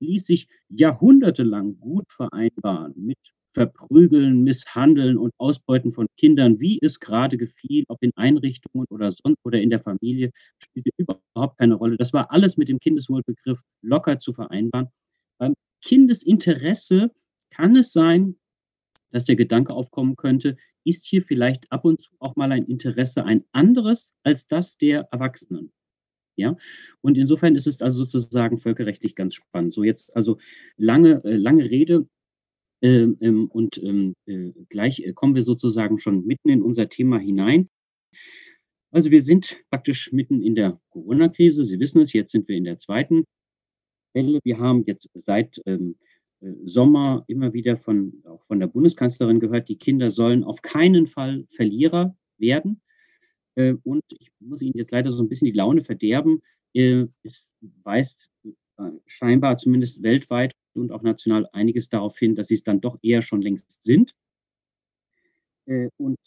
ließ 0.00 0.26
sich 0.26 0.48
jahrhundertelang 0.68 1.78
gut 1.78 2.10
vereinbaren 2.10 2.94
mit 2.96 3.18
Verprügeln, 3.54 4.42
Misshandeln 4.42 5.16
und 5.16 5.32
Ausbeuten 5.38 5.92
von 5.92 6.06
Kindern, 6.18 6.60
wie 6.60 6.78
es 6.82 7.00
gerade 7.00 7.38
gefiel, 7.38 7.84
ob 7.88 8.02
in 8.02 8.12
Einrichtungen 8.16 8.86
oder 8.90 9.12
sonst 9.12 9.38
oder 9.44 9.60
in 9.60 9.70
der 9.70 9.80
Familie, 9.80 10.30
spielte 10.58 10.90
überhaupt 10.98 11.58
keine 11.58 11.74
Rolle. 11.74 11.96
Das 11.96 12.12
war 12.12 12.30
alles 12.32 12.56
mit 12.56 12.68
dem 12.68 12.80
Kindeswohlbegriff 12.80 13.60
locker 13.82 14.18
zu 14.18 14.32
vereinbaren. 14.32 14.88
Beim 15.38 15.54
Kindesinteresse 15.82 17.12
kann 17.50 17.76
es 17.76 17.92
sein, 17.92 18.36
dass 19.12 19.24
der 19.24 19.36
Gedanke 19.36 19.72
aufkommen 19.72 20.16
könnte, 20.16 20.56
ist 20.84 21.06
hier 21.06 21.22
vielleicht 21.22 21.70
ab 21.70 21.84
und 21.84 22.00
zu 22.00 22.10
auch 22.18 22.36
mal 22.36 22.50
ein 22.52 22.66
Interesse 22.66 23.24
ein 23.24 23.44
anderes 23.52 24.12
als 24.24 24.48
das 24.48 24.76
der 24.76 25.08
Erwachsenen. 25.12 25.72
Ja, 26.36 26.56
und 27.00 27.16
insofern 27.16 27.54
ist 27.54 27.68
es 27.68 27.80
also 27.80 28.04
sozusagen 28.04 28.58
völkerrechtlich 28.58 29.14
ganz 29.14 29.36
spannend. 29.36 29.72
So 29.72 29.84
jetzt 29.84 30.16
also 30.16 30.38
lange, 30.76 31.22
äh, 31.24 31.36
lange 31.36 31.70
Rede 31.70 32.08
ähm, 32.84 33.16
ähm, 33.22 33.48
und 33.48 33.82
ähm, 33.82 34.14
äh, 34.26 34.52
gleich 34.68 35.00
äh, 35.00 35.14
kommen 35.14 35.34
wir 35.34 35.42
sozusagen 35.42 35.98
schon 35.98 36.26
mitten 36.26 36.50
in 36.50 36.60
unser 36.60 36.90
Thema 36.90 37.18
hinein. 37.18 37.70
Also 38.90 39.10
wir 39.10 39.22
sind 39.22 39.56
praktisch 39.70 40.12
mitten 40.12 40.42
in 40.42 40.54
der 40.54 40.78
Corona-Krise. 40.90 41.64
Sie 41.64 41.80
wissen 41.80 42.02
es, 42.02 42.12
jetzt 42.12 42.32
sind 42.32 42.46
wir 42.46 42.56
in 42.56 42.64
der 42.64 42.78
zweiten 42.78 43.24
Welle. 44.12 44.38
Wir 44.44 44.58
haben 44.58 44.84
jetzt 44.86 45.08
seit 45.14 45.62
ähm, 45.64 45.96
äh, 46.40 46.52
Sommer 46.64 47.24
immer 47.26 47.54
wieder 47.54 47.78
von, 47.78 48.22
auch 48.26 48.42
von 48.42 48.60
der 48.60 48.66
Bundeskanzlerin 48.66 49.40
gehört, 49.40 49.70
die 49.70 49.78
Kinder 49.78 50.10
sollen 50.10 50.44
auf 50.44 50.60
keinen 50.60 51.06
Fall 51.06 51.46
Verlierer 51.52 52.14
werden. 52.36 52.82
Äh, 53.54 53.76
und 53.82 54.02
ich 54.10 54.30
muss 54.40 54.60
Ihnen 54.60 54.76
jetzt 54.76 54.92
leider 54.92 55.10
so 55.10 55.22
ein 55.22 55.30
bisschen 55.30 55.46
die 55.46 55.56
Laune 55.56 55.80
verderben. 55.80 56.42
Äh, 56.74 57.06
es 57.22 57.54
weist 57.82 58.28
scheinbar 59.06 59.56
zumindest 59.56 60.02
weltweit 60.02 60.52
und 60.76 60.92
auch 60.92 61.02
national 61.02 61.48
einiges 61.52 61.88
darauf 61.88 62.18
hin, 62.18 62.34
dass 62.34 62.48
sie 62.48 62.54
es 62.54 62.64
dann 62.64 62.80
doch 62.80 62.98
eher 63.02 63.22
schon 63.22 63.42
längst 63.42 63.82
sind. 63.82 64.14
Und 65.66 66.18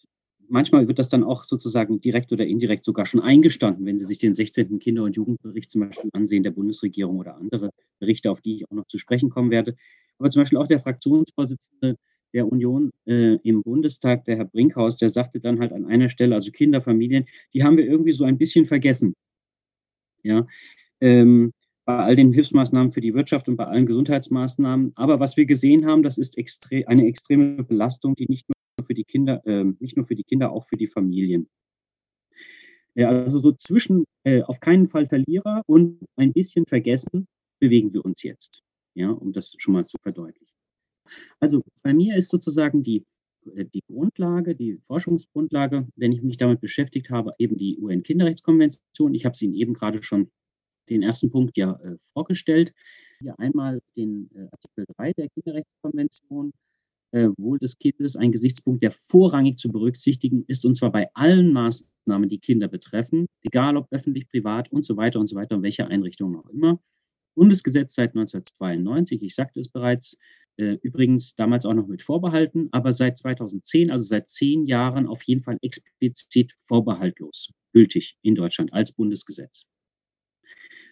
manchmal 0.49 0.87
wird 0.87 0.99
das 0.99 1.09
dann 1.09 1.23
auch 1.23 1.43
sozusagen 1.43 2.01
direkt 2.01 2.31
oder 2.31 2.45
indirekt 2.45 2.85
sogar 2.85 3.05
schon 3.05 3.21
eingestanden, 3.21 3.85
wenn 3.85 3.97
Sie 3.97 4.05
sich 4.05 4.19
den 4.19 4.33
16. 4.33 4.79
Kinder- 4.79 5.03
und 5.03 5.15
Jugendbericht 5.15 5.69
zum 5.69 5.81
Beispiel 5.81 6.09
ansehen 6.13 6.43
der 6.43 6.51
Bundesregierung 6.51 7.17
oder 7.19 7.35
andere 7.35 7.69
Berichte, 7.99 8.31
auf 8.31 8.41
die 8.41 8.55
ich 8.55 8.65
auch 8.69 8.75
noch 8.75 8.87
zu 8.87 8.97
sprechen 8.97 9.29
kommen 9.29 9.51
werde. 9.51 9.75
Aber 10.17 10.29
zum 10.29 10.41
Beispiel 10.41 10.57
auch 10.57 10.67
der 10.67 10.79
Fraktionsvorsitzende 10.79 11.97
der 12.33 12.51
Union 12.51 12.91
äh, 13.05 13.35
im 13.43 13.63
Bundestag, 13.63 14.25
der 14.25 14.37
Herr 14.37 14.45
Brinkhaus, 14.45 14.97
der 14.97 15.09
sagte 15.09 15.39
dann 15.39 15.59
halt 15.59 15.71
an 15.71 15.85
einer 15.85 16.09
Stelle, 16.09 16.35
also 16.35 16.51
Kinder, 16.51 16.81
Familien, 16.81 17.25
die 17.53 17.63
haben 17.63 17.77
wir 17.77 17.85
irgendwie 17.85 18.11
so 18.11 18.25
ein 18.25 18.37
bisschen 18.37 18.65
vergessen. 18.65 19.13
Ja, 20.23 20.45
ähm, 20.99 21.53
bei 21.87 21.99
all 21.99 22.17
den 22.17 22.33
Hilfsmaßnahmen 22.33 22.91
für 22.91 22.99
die 22.99 23.13
Wirtschaft 23.13 23.47
und 23.47 23.55
bei 23.55 23.65
allen 23.65 23.85
Gesundheitsmaßnahmen. 23.85 24.91
Aber 24.95 25.21
was 25.21 25.37
wir 25.37 25.45
gesehen 25.45 25.85
haben, 25.85 26.03
das 26.03 26.17
ist 26.17 26.37
extre 26.37 26.85
eine 26.85 27.07
extreme 27.07 27.63
Belastung, 27.63 28.13
die 28.13 28.27
nicht 28.27 28.45
nur 28.49 28.85
für 28.85 28.93
die 28.93 29.05
Kinder, 29.05 29.41
äh, 29.47 29.63
nicht 29.79 29.95
nur 29.95 30.05
für 30.05 30.15
die 30.15 30.25
Kinder, 30.25 30.51
auch 30.51 30.65
für 30.65 30.75
die 30.75 30.87
Familien. 30.87 31.47
Ja, 32.93 33.07
also 33.07 33.39
so 33.39 33.53
zwischen 33.53 34.03
äh, 34.25 34.41
auf 34.41 34.59
keinen 34.59 34.89
Fall 34.89 35.07
Verlierer 35.07 35.61
und 35.65 36.03
ein 36.17 36.33
bisschen 36.33 36.65
vergessen 36.65 37.25
bewegen 37.61 37.93
wir 37.93 38.03
uns 38.03 38.21
jetzt. 38.21 38.59
Ja, 38.93 39.11
um 39.11 39.31
das 39.31 39.55
schon 39.57 39.73
mal 39.73 39.85
zu 39.85 39.95
verdeutlichen. 40.03 40.57
Also 41.39 41.63
bei 41.83 41.93
mir 41.93 42.17
ist 42.17 42.27
sozusagen 42.27 42.83
die, 42.83 43.05
äh, 43.55 43.63
die 43.63 43.83
Grundlage, 43.87 44.55
die 44.55 44.77
Forschungsgrundlage, 44.87 45.87
wenn 45.95 46.11
ich 46.11 46.21
mich 46.21 46.35
damit 46.35 46.59
beschäftigt 46.59 47.11
habe, 47.11 47.31
eben 47.37 47.55
die 47.57 47.77
UN-Kinderrechtskonvention. 47.79 49.13
Ich 49.13 49.23
habe 49.23 49.33
es 49.33 49.41
Ihnen 49.41 49.53
eben 49.53 49.73
gerade 49.73 50.03
schon 50.03 50.29
den 50.89 51.03
ersten 51.03 51.29
Punkt 51.29 51.57
ja 51.57 51.79
äh, 51.83 51.97
vorgestellt. 52.13 52.73
Hier 53.19 53.37
einmal 53.39 53.81
den 53.95 54.29
äh, 54.35 54.47
Artikel 54.51 54.85
3 54.97 55.13
der 55.13 55.29
Kinderrechtskonvention. 55.29 56.53
Äh, 57.11 57.29
Wohl 57.37 57.57
des 57.57 57.77
Kindes 57.77 58.17
ein 58.17 58.33
Gesichtspunkt, 58.33 58.83
der 58.83 58.91
vorrangig 58.91 59.57
zu 59.57 59.69
berücksichtigen 59.69 60.43
ist, 60.47 60.65
und 60.65 60.75
zwar 60.75 60.91
bei 60.91 61.07
allen 61.13 61.53
Maßnahmen, 61.53 62.27
die 62.27 62.39
Kinder 62.39 62.67
betreffen, 62.67 63.27
egal 63.43 63.77
ob 63.77 63.87
öffentlich, 63.91 64.27
privat 64.27 64.69
und 64.73 64.83
so 64.83 64.97
weiter 64.97 65.19
und 65.19 65.27
so 65.27 65.37
weiter, 65.37 65.55
in 65.55 65.63
welcher 65.63 65.87
Einrichtung 65.87 66.37
auch 66.37 66.49
immer. 66.49 66.81
Bundesgesetz 67.33 67.95
seit 67.95 68.09
1992, 68.09 69.23
ich 69.23 69.35
sagte 69.35 69.61
es 69.61 69.69
bereits, 69.69 70.17
äh, 70.57 70.77
übrigens 70.81 71.35
damals 71.35 71.65
auch 71.65 71.75
noch 71.75 71.87
mit 71.87 72.01
Vorbehalten, 72.01 72.67
aber 72.71 72.93
seit 72.93 73.17
2010, 73.19 73.89
also 73.89 74.03
seit 74.03 74.29
zehn 74.29 74.65
Jahren 74.65 75.07
auf 75.07 75.23
jeden 75.23 75.41
Fall 75.41 75.57
explizit 75.61 76.57
vorbehaltlos 76.63 77.53
gültig 77.73 78.17
in 78.23 78.35
Deutschland 78.35 78.73
als 78.73 78.91
Bundesgesetz. 78.91 79.69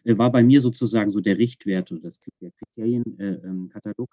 Äh, 0.05 0.17
war 0.17 0.31
bei 0.31 0.43
mir 0.43 0.61
sozusagen 0.61 1.09
so 1.09 1.19
der 1.19 1.37
Richtwert 1.37 1.91
oder 1.91 2.01
das, 2.01 2.19
der 2.41 2.51
Kriterienkatalog. 2.51 4.09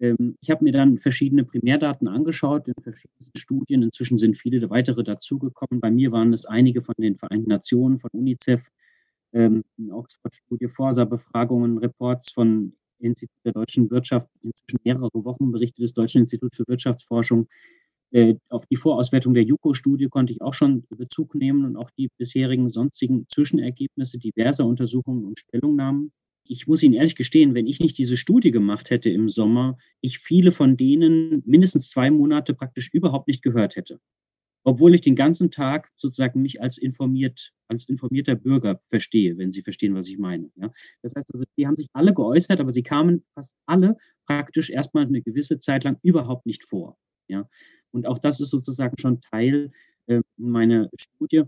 Äh, 0.00 0.08
ähm, 0.08 0.36
ich 0.40 0.50
habe 0.50 0.64
mir 0.64 0.72
dann 0.72 0.98
verschiedene 0.98 1.44
Primärdaten 1.44 2.08
angeschaut 2.08 2.68
in 2.68 2.74
verschiedensten 2.82 3.38
Studien. 3.38 3.82
Inzwischen 3.82 4.18
sind 4.18 4.36
viele 4.36 4.68
weitere 4.70 5.04
dazugekommen. 5.04 5.80
Bei 5.80 5.90
mir 5.90 6.12
waren 6.12 6.32
es 6.32 6.46
einige 6.46 6.82
von 6.82 6.94
den 6.98 7.16
Vereinten 7.16 7.50
Nationen, 7.50 8.00
von 8.00 8.10
UNICEF, 8.12 8.68
ähm, 9.32 9.64
Oxford-Studie, 9.90 10.68
Forsa-Befragungen, 10.68 11.78
Reports 11.78 12.32
von 12.32 12.72
Institut 13.00 13.44
der 13.44 13.52
deutschen 13.52 13.90
Wirtschaft, 13.90 14.28
inzwischen 14.42 14.80
mehrere 14.84 15.10
Wochen 15.12 15.52
Berichte 15.52 15.82
des 15.82 15.92
Deutschen 15.94 16.22
Instituts 16.22 16.56
für 16.56 16.66
Wirtschaftsforschung. 16.66 17.46
Äh, 18.10 18.36
auf 18.48 18.66
die 18.66 18.76
Vorauswertung 18.76 19.34
der 19.34 19.44
JUKO-Studie 19.44 20.08
konnte 20.08 20.32
ich 20.32 20.40
auch 20.40 20.54
schon 20.54 20.84
Bezug 20.90 21.34
nehmen 21.34 21.64
und 21.64 21.76
auch 21.76 21.90
die 21.90 22.08
bisherigen 22.16 22.70
sonstigen 22.70 23.26
Zwischenergebnisse 23.28 24.18
diverser 24.18 24.64
Untersuchungen 24.64 25.24
und 25.24 25.40
Stellungnahmen. 25.40 26.12
Ich 26.44 26.66
muss 26.66 26.82
Ihnen 26.82 26.94
ehrlich 26.94 27.16
gestehen, 27.16 27.54
wenn 27.54 27.66
ich 27.66 27.80
nicht 27.80 27.98
diese 27.98 28.16
Studie 28.16 28.50
gemacht 28.50 28.88
hätte 28.88 29.10
im 29.10 29.28
Sommer, 29.28 29.76
ich 30.00 30.18
viele 30.18 30.52
von 30.52 30.78
denen 30.78 31.42
mindestens 31.44 31.90
zwei 31.90 32.10
Monate 32.10 32.54
praktisch 32.54 32.88
überhaupt 32.92 33.28
nicht 33.28 33.42
gehört 33.42 33.76
hätte 33.76 34.00
obwohl 34.68 34.94
ich 34.94 35.00
den 35.00 35.14
ganzen 35.14 35.50
Tag 35.50 35.90
sozusagen 35.96 36.42
mich 36.42 36.60
als 36.60 36.76
informiert, 36.76 37.52
als 37.68 37.88
informierter 37.88 38.34
Bürger 38.34 38.80
verstehe, 38.88 39.38
wenn 39.38 39.50
Sie 39.50 39.62
verstehen, 39.62 39.94
was 39.94 40.08
ich 40.08 40.18
meine. 40.18 40.50
Ja? 40.56 40.70
Das 41.00 41.14
heißt, 41.16 41.32
also, 41.32 41.44
die 41.56 41.66
haben 41.66 41.76
sich 41.76 41.88
alle 41.94 42.12
geäußert, 42.12 42.60
aber 42.60 42.72
sie 42.72 42.82
kamen 42.82 43.24
fast 43.34 43.54
alle 43.66 43.96
praktisch 44.26 44.68
erstmal 44.68 45.06
eine 45.06 45.22
gewisse 45.22 45.58
Zeit 45.58 45.84
lang 45.84 45.96
überhaupt 46.02 46.44
nicht 46.44 46.64
vor. 46.64 46.98
Ja? 47.28 47.48
Und 47.92 48.06
auch 48.06 48.18
das 48.18 48.40
ist 48.40 48.50
sozusagen 48.50 48.96
schon 48.98 49.20
Teil 49.20 49.70
äh, 50.06 50.20
meiner 50.36 50.88
Studie. 50.98 51.44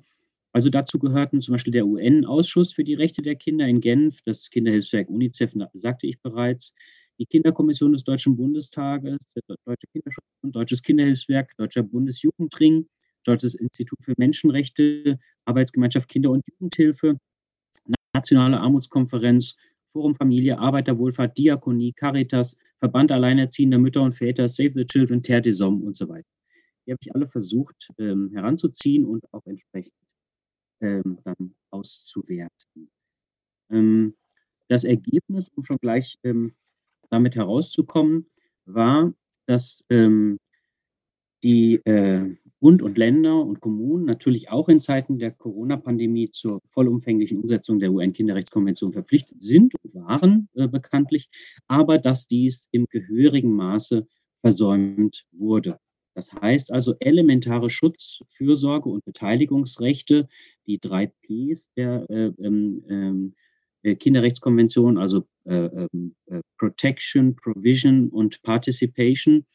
Also 0.53 0.69
dazu 0.69 0.99
gehörten 0.99 1.41
zum 1.41 1.53
Beispiel 1.53 1.73
der 1.73 1.87
UN-Ausschuss 1.87 2.73
für 2.73 2.85
die 2.85 2.95
Rechte 2.95 3.23
der 3.23 3.37
Kinder 3.37 3.67
in 3.67 3.81
Genf, 3.81 4.21
das 4.25 4.51
Kinderhilfswerk 4.51 5.09
UNICEF, 5.09 5.55
sagte 5.75 6.07
ich 6.07 6.21
bereits, 6.21 6.75
die 7.19 7.27
Kinderkommission 7.27 7.93
des 7.93 8.03
Deutschen 8.03 8.37
Bundestages, 8.37 9.35
der 9.35 9.57
Deutsche 9.65 9.87
Kinderschutz 9.93 10.25
Deutsches 10.43 10.83
Kinderhilfswerk, 10.83 11.55
Deutscher 11.57 11.83
Bundesjugendring, 11.83 12.89
Deutsches 13.25 13.55
Institut 13.55 13.99
für 14.03 14.15
Menschenrechte, 14.17 15.19
Arbeitsgemeinschaft 15.45 16.09
Kinder- 16.09 16.31
und 16.31 16.45
Jugendhilfe, 16.49 17.19
Nationale 18.15 18.59
Armutskonferenz, 18.59 19.55
Forum 19.93 20.15
Familie, 20.15 20.59
Arbeiterwohlfahrt, 20.59 21.37
Diakonie, 21.37 21.93
Caritas, 21.93 22.57
Verband 22.81 23.13
Alleinerziehender 23.13 23.79
Mütter 23.79 24.03
und 24.03 24.15
Väter, 24.15 24.49
Save 24.49 24.73
the 24.75 24.87
Children, 24.87 25.23
Terre 25.23 25.43
des 25.43 25.61
Hommes 25.61 25.85
und 25.85 25.97
so 25.97 26.09
weiter. 26.09 26.29
Die 26.87 26.93
habe 26.93 26.99
ich 27.03 27.15
alle 27.15 27.27
versucht 27.27 27.91
ähm, 27.99 28.31
heranzuziehen 28.33 29.05
und 29.05 29.23
auch 29.33 29.47
entsprechend 29.47 29.95
ähm, 30.81 31.19
dann 31.25 31.55
auszuwerten. 31.71 32.91
Ähm, 33.71 34.17
das 34.69 34.85
Ergebnis, 34.85 35.49
um 35.55 35.63
schon 35.63 35.79
gleich 35.79 36.19
ähm, 36.25 36.55
damit 37.11 37.37
herauszukommen, 37.37 38.27
war, 38.65 39.13
dass 39.47 39.85
ähm, 39.91 40.39
die 41.43 41.77
äh, 41.85 42.37
Bund 42.61 42.83
und 42.83 42.99
Länder 42.99 43.41
und 43.41 43.61
Kommunen 43.61 44.05
natürlich 44.05 44.51
auch 44.51 44.69
in 44.69 44.81
Zeiten 44.81 45.19
der 45.19 45.31
Corona-Pandemie 45.31 46.31
zur 46.31 46.61
vollumfänglichen 46.73 47.41
Umsetzung 47.41 47.81
der 47.81 47.91
UN-Kinderrechtskonvention 47.91 48.93
verpflichtet 48.93 49.43
sind 49.43 49.75
und 49.83 49.95
waren 49.95 50.49
äh, 50.55 50.69
bekanntlich, 50.69 51.31
aber 51.67 51.99
dass 51.99 52.29
dies 52.29 52.69
im 52.71 52.87
gehörigen 52.91 53.53
Maße 53.53 54.07
versäumt 54.41 55.25
wurde. 55.33 55.79
Das 56.15 56.33
heißt 56.33 56.73
also 56.73 56.95
elementare 57.01 57.71
Schutz, 57.71 58.21
Fürsorge 58.37 58.89
und 58.89 59.05
Beteiligungsrechte, 59.05 60.29
die 60.67 60.79
drei 60.79 61.07
Ps 61.07 61.73
der 61.77 62.09
äh, 62.11 62.33
ähm, 62.39 62.85
ähm 62.89 63.35
äh, 63.83 63.95
Kinderrechtskonvention, 63.97 64.99
also 64.99 65.27
äh, 65.45 65.55
ähm, 65.55 66.15
äh, 66.27 66.41
Protection, 66.59 67.35
Provision 67.35 68.11
und 68.11 68.43
Participation, 68.43 69.47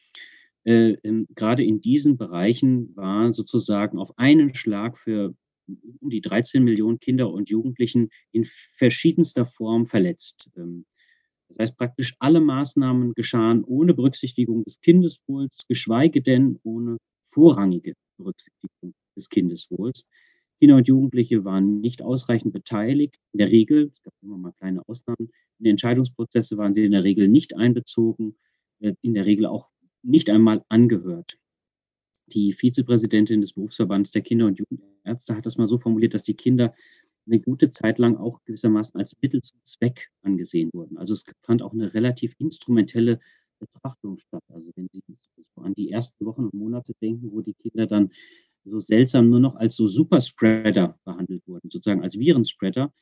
äh, 0.66 0.96
gerade 1.36 1.64
in 1.64 1.80
diesen 1.80 2.16
Bereichen 2.16 2.94
war 2.96 3.32
sozusagen 3.32 3.98
auf 3.98 4.18
einen 4.18 4.52
Schlag 4.54 4.98
für 4.98 5.34
um 6.00 6.10
die 6.10 6.20
13 6.20 6.62
Millionen 6.62 6.98
Kinder 6.98 7.32
und 7.32 7.50
Jugendlichen 7.50 8.10
in 8.32 8.44
verschiedenster 8.44 9.46
Form 9.46 9.86
verletzt. 9.86 10.50
Ähm, 10.56 10.84
das 11.48 11.58
heißt, 11.58 11.76
praktisch 11.76 12.16
alle 12.18 12.40
Maßnahmen 12.40 13.14
geschahen 13.14 13.62
ohne 13.62 13.94
Berücksichtigung 13.94 14.64
des 14.64 14.80
Kindeswohls, 14.80 15.64
geschweige 15.68 16.20
denn 16.20 16.58
ohne 16.64 16.96
vorrangige 17.22 17.94
Berücksichtigung 18.16 18.94
des 19.16 19.28
Kindeswohls. 19.28 20.02
Kinder 20.58 20.76
und 20.76 20.88
Jugendliche 20.88 21.44
waren 21.44 21.80
nicht 21.80 22.02
ausreichend 22.02 22.52
beteiligt. 22.52 23.16
In 23.32 23.38
der 23.38 23.52
Regel, 23.52 23.92
es 23.94 24.02
gab 24.02 24.14
immer 24.20 24.38
mal 24.38 24.52
kleine 24.52 24.82
Ausnahmen, 24.88 25.30
in 25.60 25.66
Entscheidungsprozesse 25.66 26.56
waren 26.56 26.74
sie 26.74 26.84
in 26.84 26.92
der 26.92 27.04
Regel 27.04 27.28
nicht 27.28 27.56
einbezogen, 27.56 28.36
äh, 28.80 28.94
in 29.02 29.14
der 29.14 29.26
Regel 29.26 29.46
auch 29.46 29.68
nicht 30.06 30.30
einmal 30.30 30.64
angehört. 30.68 31.38
Die 32.28 32.52
Vizepräsidentin 32.52 33.40
des 33.40 33.52
Berufsverbands 33.52 34.10
der 34.10 34.22
Kinder- 34.22 34.46
und 34.46 34.58
Jugendärzte 34.58 35.36
hat 35.36 35.46
das 35.46 35.58
mal 35.58 35.66
so 35.66 35.78
formuliert, 35.78 36.14
dass 36.14 36.24
die 36.24 36.34
Kinder 36.34 36.74
eine 37.26 37.40
gute 37.40 37.70
Zeit 37.70 37.98
lang 37.98 38.16
auch 38.16 38.42
gewissermaßen 38.44 38.98
als 38.98 39.16
Mittel 39.20 39.42
zum 39.42 39.58
Zweck 39.64 40.10
angesehen 40.22 40.70
wurden. 40.72 40.96
Also 40.96 41.14
es 41.14 41.24
fand 41.42 41.62
auch 41.62 41.72
eine 41.72 41.92
relativ 41.92 42.34
instrumentelle 42.38 43.20
Betrachtung 43.58 44.18
statt. 44.18 44.42
Also 44.48 44.70
wenn 44.76 44.88
Sie 44.92 45.02
so 45.54 45.62
an 45.62 45.74
die 45.74 45.90
ersten 45.90 46.24
Wochen 46.24 46.44
und 46.44 46.54
Monate 46.54 46.92
denken, 47.00 47.32
wo 47.32 47.40
die 47.40 47.54
Kinder 47.54 47.86
dann 47.86 48.10
so 48.64 48.78
seltsam 48.78 49.28
nur 49.28 49.40
noch 49.40 49.56
als 49.56 49.76
so 49.76 49.88
Superspreader 49.88 50.98
behandelt 51.04 51.46
wurden, 51.46 51.70
sozusagen 51.70 52.02
als 52.02 52.18
Virenspreader. 52.18 52.92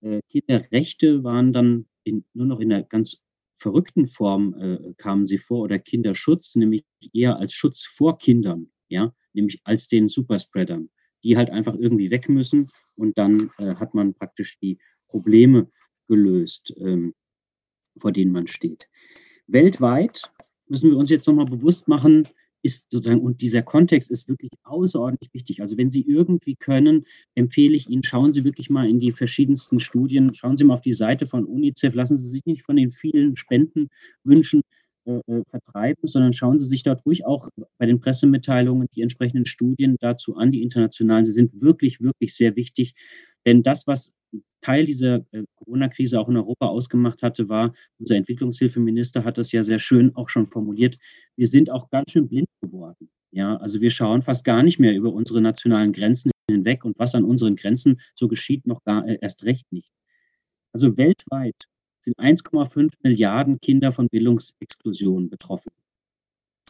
Äh, 0.00 0.20
Kinderrechte 0.28 1.22
waren 1.22 1.52
dann 1.52 1.86
in, 2.04 2.24
nur 2.34 2.46
noch 2.46 2.60
in 2.60 2.72
einer 2.72 2.82
ganz 2.82 3.18
verrückten 3.62 4.06
Form 4.06 4.54
äh, 4.54 4.94
kamen 4.98 5.26
sie 5.26 5.38
vor 5.38 5.60
oder 5.60 5.78
Kinderschutz, 5.78 6.56
nämlich 6.56 6.84
eher 7.12 7.38
als 7.38 7.54
Schutz 7.54 7.84
vor 7.84 8.18
Kindern, 8.18 8.70
ja, 8.88 9.14
nämlich 9.32 9.60
als 9.64 9.88
den 9.88 10.08
Superspreadern, 10.08 10.90
die 11.22 11.36
halt 11.36 11.50
einfach 11.50 11.74
irgendwie 11.74 12.10
weg 12.10 12.28
müssen 12.28 12.68
und 12.96 13.16
dann 13.16 13.50
äh, 13.58 13.76
hat 13.76 13.94
man 13.94 14.14
praktisch 14.14 14.58
die 14.58 14.78
Probleme 15.08 15.70
gelöst, 16.08 16.74
ähm, 16.78 17.14
vor 17.96 18.12
denen 18.12 18.32
man 18.32 18.46
steht. 18.46 18.88
Weltweit 19.46 20.30
müssen 20.66 20.90
wir 20.90 20.96
uns 20.96 21.10
jetzt 21.10 21.26
nochmal 21.26 21.46
bewusst 21.46 21.88
machen, 21.88 22.28
ist 22.62 22.90
sozusagen, 22.90 23.20
und 23.20 23.40
dieser 23.40 23.62
Kontext 23.62 24.10
ist 24.10 24.28
wirklich 24.28 24.50
außerordentlich 24.62 25.32
wichtig. 25.34 25.60
Also 25.60 25.76
wenn 25.76 25.90
Sie 25.90 26.02
irgendwie 26.02 26.56
können, 26.56 27.04
empfehle 27.34 27.76
ich 27.76 27.88
Ihnen, 27.88 28.04
schauen 28.04 28.32
Sie 28.32 28.44
wirklich 28.44 28.70
mal 28.70 28.88
in 28.88 29.00
die 29.00 29.12
verschiedensten 29.12 29.80
Studien, 29.80 30.34
schauen 30.34 30.56
Sie 30.56 30.64
mal 30.64 30.74
auf 30.74 30.82
die 30.82 30.92
Seite 30.92 31.26
von 31.26 31.44
UNICEF, 31.44 31.94
lassen 31.94 32.16
Sie 32.16 32.28
sich 32.28 32.44
nicht 32.46 32.62
von 32.62 32.76
den 32.76 32.90
vielen 32.90 33.36
Spendenwünschen 33.36 34.62
äh, 35.04 35.20
äh, 35.26 35.42
vertreiben, 35.48 36.06
sondern 36.06 36.32
schauen 36.32 36.60
Sie 36.60 36.66
sich 36.66 36.84
dort 36.84 37.04
ruhig 37.04 37.26
auch 37.26 37.48
bei 37.78 37.86
den 37.86 37.98
Pressemitteilungen 37.98 38.86
die 38.94 39.02
entsprechenden 39.02 39.46
Studien 39.46 39.96
dazu 39.98 40.36
an, 40.36 40.52
die 40.52 40.62
internationalen. 40.62 41.24
Sie 41.24 41.32
sind 41.32 41.60
wirklich, 41.60 42.00
wirklich 42.00 42.36
sehr 42.36 42.54
wichtig. 42.54 42.94
Denn 43.46 43.62
das, 43.62 43.86
was 43.86 44.12
Teil 44.60 44.86
dieser 44.86 45.24
äh, 45.32 45.44
Corona-Krise 45.56 46.18
auch 46.20 46.28
in 46.28 46.36
Europa 46.36 46.66
ausgemacht 46.66 47.22
hatte, 47.22 47.48
war, 47.48 47.74
unser 47.98 48.16
Entwicklungshilfeminister 48.16 49.24
hat 49.24 49.38
das 49.38 49.52
ja 49.52 49.62
sehr 49.62 49.78
schön 49.78 50.14
auch 50.14 50.28
schon 50.28 50.46
formuliert, 50.46 50.98
wir 51.36 51.46
sind 51.46 51.70
auch 51.70 51.90
ganz 51.90 52.12
schön 52.12 52.28
blind 52.28 52.48
geworden. 52.60 53.10
Ja, 53.32 53.56
also 53.56 53.80
wir 53.80 53.90
schauen 53.90 54.22
fast 54.22 54.44
gar 54.44 54.62
nicht 54.62 54.78
mehr 54.78 54.94
über 54.94 55.12
unsere 55.12 55.40
nationalen 55.40 55.92
Grenzen 55.92 56.30
hinweg 56.50 56.84
und 56.84 56.98
was 56.98 57.14
an 57.14 57.24
unseren 57.24 57.56
Grenzen 57.56 58.00
so 58.14 58.28
geschieht, 58.28 58.66
noch 58.66 58.84
gar 58.84 59.06
äh, 59.06 59.18
erst 59.20 59.44
recht 59.44 59.70
nicht. 59.72 59.90
Also 60.72 60.96
weltweit 60.96 61.66
sind 62.00 62.18
1,5 62.18 62.94
Milliarden 63.02 63.60
Kinder 63.60 63.92
von 63.92 64.08
Bildungsexklusion 64.08 65.30
betroffen. 65.30 65.72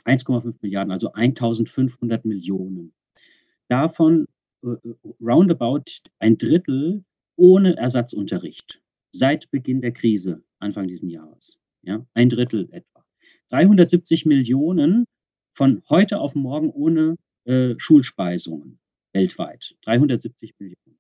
1,5 0.04 0.54
Milliarden, 0.61 0.92
also 0.92 1.12
1500 1.12 2.24
Millionen. 2.24 2.92
Davon 3.68 4.26
roundabout 5.20 5.85
ein 6.18 6.38
Drittel 6.38 7.05
ohne 7.37 7.77
Ersatzunterricht 7.77 8.81
seit 9.12 9.51
Beginn 9.51 9.81
der 9.81 9.92
Krise 9.92 10.42
Anfang 10.59 10.88
dieses 10.88 11.11
Jahres. 11.11 11.59
Ja, 11.83 12.07
ein 12.14 12.29
Drittel 12.29 12.68
etwa. 12.70 13.05
370 13.51 14.27
Millionen 14.27 15.05
von 15.55 15.83
heute 15.88 16.20
auf 16.20 16.35
morgen 16.35 16.70
ohne 16.70 17.16
äh, 17.44 17.75
Schulspeisungen 17.77 18.79
weltweit. 19.12 19.77
370 19.83 20.55
Millionen. 20.59 20.98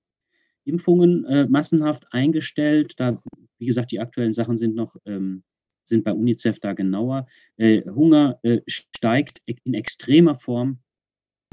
Impfungen 0.64 1.24
äh, 1.24 1.46
massenhaft 1.46 2.06
eingestellt. 2.10 2.94
Da, 2.98 3.22
wie 3.58 3.66
gesagt, 3.66 3.92
die 3.92 4.00
aktuellen 4.00 4.32
Sachen 4.32 4.58
sind 4.58 4.74
noch 4.74 4.96
ähm, 5.06 5.44
sind 5.84 6.04
bei 6.04 6.12
UNICEF 6.12 6.60
da 6.60 6.72
genauer. 6.74 7.26
Äh, 7.56 7.82
Hunger 7.90 8.38
äh, 8.42 8.60
steigt 8.66 9.42
in 9.44 9.74
extremer 9.74 10.36
Form. 10.36 10.78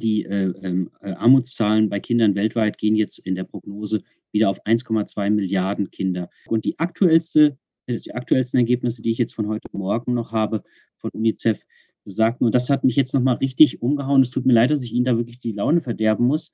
Die 0.01 0.25
äh, 0.25 0.53
ähm, 0.63 0.89
äh, 1.01 1.11
Armutszahlen 1.11 1.89
bei 1.89 1.99
Kindern 1.99 2.35
weltweit 2.35 2.77
gehen 2.77 2.95
jetzt 2.95 3.19
in 3.19 3.35
der 3.35 3.43
Prognose 3.43 4.03
wieder 4.31 4.49
auf 4.49 4.63
1,2 4.65 5.29
Milliarden 5.29 5.91
Kinder. 5.91 6.29
Und 6.47 6.65
die 6.65 6.77
aktuellste, 6.79 7.57
äh, 7.87 7.97
die 7.97 8.13
aktuellsten 8.13 8.59
Ergebnisse, 8.59 9.01
die 9.01 9.11
ich 9.11 9.17
jetzt 9.17 9.33
von 9.33 9.47
heute 9.47 9.67
Morgen 9.71 10.13
noch 10.13 10.31
habe, 10.31 10.63
von 10.97 11.11
UNICEF, 11.11 11.65
sagten, 12.05 12.45
und 12.45 12.55
das 12.55 12.69
hat 12.69 12.83
mich 12.83 12.95
jetzt 12.95 13.13
nochmal 13.13 13.35
richtig 13.35 13.81
umgehauen. 13.81 14.21
Es 14.21 14.29
tut 14.29 14.45
mir 14.45 14.53
leid, 14.53 14.71
dass 14.71 14.83
ich 14.83 14.93
Ihnen 14.93 15.05
da 15.05 15.17
wirklich 15.17 15.39
die 15.39 15.51
Laune 15.51 15.81
verderben 15.81 16.25
muss. 16.25 16.51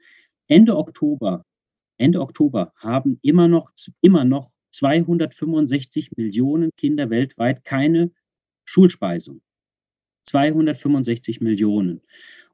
Ende 0.47 0.75
Oktober, 0.77 1.45
Ende 1.97 2.19
Oktober 2.19 2.73
haben 2.75 3.19
immer 3.21 3.47
noch, 3.47 3.71
immer 4.01 4.25
noch 4.25 4.51
265 4.71 6.12
Millionen 6.17 6.71
Kinder 6.75 7.10
weltweit 7.10 7.63
keine 7.63 8.12
Schulspeisung. 8.65 9.41
265 10.25 11.39
Millionen. 11.39 12.01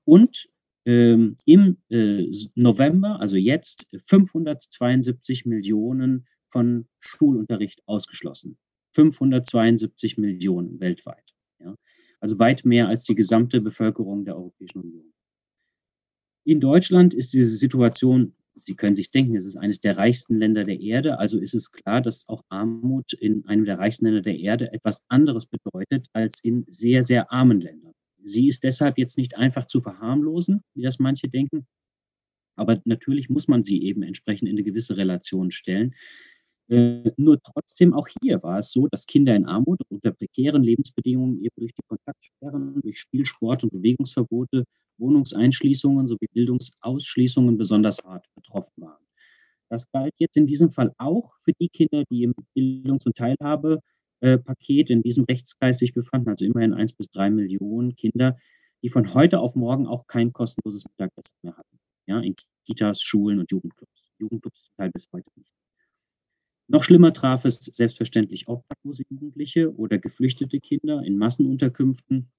Und 0.04 0.50
ähm, 0.86 1.38
im 1.46 1.78
äh, 1.90 2.32
November, 2.56 3.20
also 3.20 3.36
jetzt, 3.36 3.88
572 4.04 5.46
Millionen 5.46 6.28
von 6.48 6.88
Schulunterricht 7.00 7.82
ausgeschlossen. 7.88 8.58
572 8.94 10.18
Millionen 10.18 10.80
weltweit. 10.80 11.34
Ja. 11.60 11.76
Also 12.20 12.40
weit 12.40 12.66
mehr 12.66 12.88
als 12.88 13.06
die 13.06 13.16
gesamte 13.16 13.62
Bevölkerung 13.62 14.26
der 14.26 14.36
Europäischen 14.36 14.80
Union. 14.80 15.14
In 16.44 16.60
Deutschland 16.60 17.14
ist 17.14 17.34
diese 17.34 17.56
Situation, 17.56 18.34
Sie 18.54 18.76
können 18.76 18.96
sich 18.96 19.12
denken, 19.12 19.38
es 19.38 19.46
ist 19.46 19.56
eines 19.56 19.80
der 19.80 19.98
reichsten 19.98 20.38
Länder 20.38 20.66
der 20.66 20.80
Erde, 20.80 21.20
also 21.20 21.40
ist 21.40 21.54
es 21.54 21.72
klar, 21.72 22.02
dass 22.02 22.28
auch 22.28 22.44
Armut 22.50 23.14
in 23.14 23.46
einem 23.46 23.64
der 23.64 23.80
reichsten 23.80 24.06
Länder 24.06 24.22
der 24.22 24.38
Erde 24.38 24.74
etwas 24.74 25.04
anderes 25.08 25.46
bedeutet 25.46 26.08
als 26.12 26.44
in 26.44 26.66
sehr, 26.70 27.04
sehr 27.04 27.32
armen 27.32 27.62
Ländern. 27.62 27.91
Sie 28.24 28.48
ist 28.48 28.64
deshalb 28.64 28.98
jetzt 28.98 29.18
nicht 29.18 29.36
einfach 29.38 29.66
zu 29.66 29.82
verharmlosen, 29.82 30.62
wie 30.76 30.84
das 30.84 31.00
manche 31.00 31.30
denken. 31.30 31.66
Aber 32.56 32.82
natürlich 32.86 33.30
muss 33.30 33.48
man 33.48 33.64
sie 33.64 33.84
eben 33.84 34.04
entsprechend 34.04 34.50
in 34.50 34.56
eine 34.56 34.64
gewisse 34.64 34.98
Relation 34.98 35.52
stellen. 35.52 35.96
Äh, 36.70 37.12
nur 37.18 37.40
trotzdem 37.42 37.94
auch 37.94 38.08
hier 38.22 38.44
war 38.44 38.60
es 38.60 38.72
so, 38.72 38.88
dass 38.88 39.06
Kinder 39.06 39.36
in 39.36 39.46
Armut 39.46 39.82
unter 39.90 40.12
prekären 40.12 40.64
Lebensbedingungen 40.64 41.44
eben 41.44 41.56
durch 41.58 41.74
die 41.74 41.82
Kontaktsperren, 41.88 42.82
durch 42.82 43.00
Spielsport 43.00 43.64
und 43.64 43.72
Bewegungsverbote, 43.72 44.64
Wohnungseinschließungen 44.98 46.08
sowie 46.08 46.28
Bildungsausschließungen 46.34 47.58
besonders 47.58 47.98
hart 48.04 48.26
betroffen 48.36 48.74
waren. 48.78 49.04
Das 49.70 49.90
galt 49.92 50.14
jetzt 50.20 50.38
in 50.38 50.46
diesem 50.46 50.72
Fall 50.72 50.94
auch 50.98 51.34
für 51.44 51.54
die 51.60 51.70
Kinder, 51.70 52.04
die 52.12 52.24
im 52.24 52.36
Bildungs- 52.54 53.06
und 53.06 53.16
Teilhabe 53.16 53.82
äh, 54.22 54.38
Paket 54.38 54.90
in 54.90 55.02
diesem 55.02 55.26
Rechtskreis 55.26 55.80
sich 55.80 55.94
befanden, 55.94 56.30
also 56.30 56.46
immerhin 56.46 56.74
eins 56.74 56.94
bis 56.94 57.10
drei 57.10 57.30
Millionen 57.30 57.96
Kinder, 57.96 58.38
die 58.84 58.90
von 58.90 59.14
heute 59.14 59.40
auf 59.40 59.56
morgen 59.56 59.88
auch 59.88 60.08
kein 60.08 60.32
kostenloses 60.32 60.86
Mittagessen 60.86 61.38
mehr 61.44 61.58
hatten. 61.58 61.80
Ja, 62.08 62.20
in 62.20 62.36
Kitas, 62.66 63.02
Schulen 63.02 63.40
und 63.40 63.52
Jugendclubs. 63.52 64.12
Jugendclubs 64.20 64.66
zum 64.66 64.76
Teil 64.78 64.92
bis 64.92 65.08
heute 65.12 65.30
nicht. 65.36 65.52
Noch 66.68 66.84
schlimmer 66.84 67.14
traf 67.14 67.46
es 67.46 67.60
selbstverständlich 67.60 68.48
obdachlose 68.48 69.04
Jugendliche 69.10 69.76
oder 69.76 69.98
geflüchtete 70.00 70.60
Kinder 70.60 71.04
in 71.04 71.18
Massenunterkünften, 71.18 72.32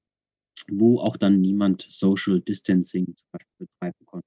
wo 0.71 1.01
auch 1.01 1.17
dann 1.17 1.41
niemand 1.41 1.87
Social 1.91 2.41
Distancing 2.41 3.15
zum 3.15 3.29
Beispiel 3.31 3.67
betreiben 3.67 4.07
konnte. 4.07 4.27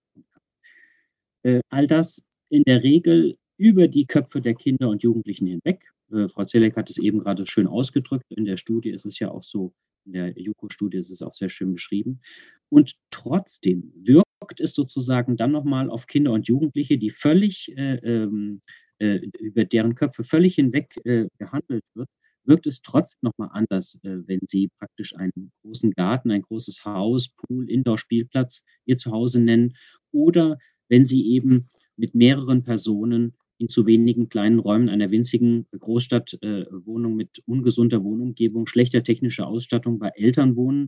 Äh, 1.43 1.61
all 1.69 1.87
das 1.87 2.23
in 2.49 2.63
der 2.63 2.83
Regel 2.83 3.37
über 3.57 3.87
die 3.87 4.05
Köpfe 4.05 4.41
der 4.41 4.55
Kinder 4.55 4.89
und 4.89 5.03
Jugendlichen 5.03 5.47
hinweg 5.47 5.94
äh, 6.11 6.27
Frau 6.27 6.45
Zelek 6.45 6.75
hat 6.77 6.89
es 6.89 6.97
eben 6.97 7.19
gerade 7.19 7.45
schön 7.45 7.67
ausgedrückt. 7.67 8.25
In 8.29 8.45
der 8.45 8.57
Studie 8.57 8.89
ist 8.89 9.05
es 9.05 9.19
ja 9.19 9.31
auch 9.31 9.43
so, 9.43 9.73
in 10.05 10.13
der 10.13 10.39
JUKO-Studie 10.39 10.97
ist 10.97 11.09
es 11.09 11.21
auch 11.21 11.33
sehr 11.33 11.49
schön 11.49 11.71
beschrieben. 11.71 12.21
Und 12.69 12.95
trotzdem 13.09 13.91
wirkt 13.95 14.59
es 14.59 14.75
sozusagen 14.75 15.37
dann 15.37 15.51
nochmal 15.51 15.89
auf 15.89 16.07
Kinder 16.07 16.31
und 16.31 16.47
Jugendliche, 16.47 16.97
die 16.97 17.09
völlig, 17.09 17.75
äh, 17.77 17.95
ähm, 17.95 18.61
äh, 18.99 19.19
über 19.39 19.65
deren 19.65 19.95
Köpfe 19.95 20.23
völlig 20.23 20.55
hinweg 20.55 20.95
äh, 21.05 21.27
gehandelt 21.37 21.83
wird, 21.95 22.09
wirkt 22.45 22.67
es 22.67 22.81
trotzdem 22.81 23.19
nochmal 23.21 23.49
anders, 23.51 23.95
äh, 24.03 24.19
wenn 24.27 24.41
sie 24.47 24.69
praktisch 24.79 25.15
einen 25.15 25.51
großen 25.63 25.91
Garten, 25.91 26.31
ein 26.31 26.43
großes 26.43 26.85
Haus, 26.85 27.29
Pool, 27.29 27.69
Indoor-Spielplatz 27.69 28.63
ihr 28.85 28.97
Zuhause 28.97 29.41
nennen 29.41 29.75
oder 30.11 30.57
wenn 30.87 31.05
sie 31.05 31.27
eben 31.27 31.67
mit 31.97 32.13
mehreren 32.13 32.63
Personen 32.63 33.35
in 33.57 33.67
zu 33.69 33.85
wenigen 33.85 34.29
kleinen 34.29 34.59
Räumen 34.59 34.89
einer 34.89 35.11
winzigen 35.11 35.67
Großstadtwohnung 35.77 37.13
äh, 37.13 37.15
mit 37.15 37.41
ungesunder 37.45 38.03
Wohnumgebung, 38.03 38.67
schlechter 38.67 39.03
technischer 39.03 39.47
Ausstattung 39.47 39.99
bei 39.99 40.09
Eltern 40.15 40.55
wohnen, 40.55 40.87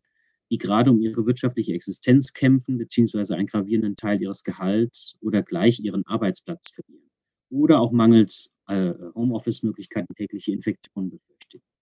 die 0.49 0.57
gerade 0.57 0.91
um 0.91 1.01
ihre 1.01 1.25
wirtschaftliche 1.25 1.73
Existenz 1.73 2.33
kämpfen, 2.33 2.77
beziehungsweise 2.77 3.35
einen 3.35 3.47
gravierenden 3.47 3.95
Teil 3.95 4.21
ihres 4.21 4.43
Gehalts 4.43 5.15
oder 5.21 5.43
gleich 5.43 5.79
ihren 5.79 6.05
Arbeitsplatz 6.05 6.71
verlieren. 6.71 7.09
Oder 7.49 7.79
auch 7.79 7.91
mangels 7.91 8.49
äh, 8.67 8.93
Homeoffice-Möglichkeiten 9.15 10.13
tägliche 10.15 10.51
Infektionen 10.51 11.19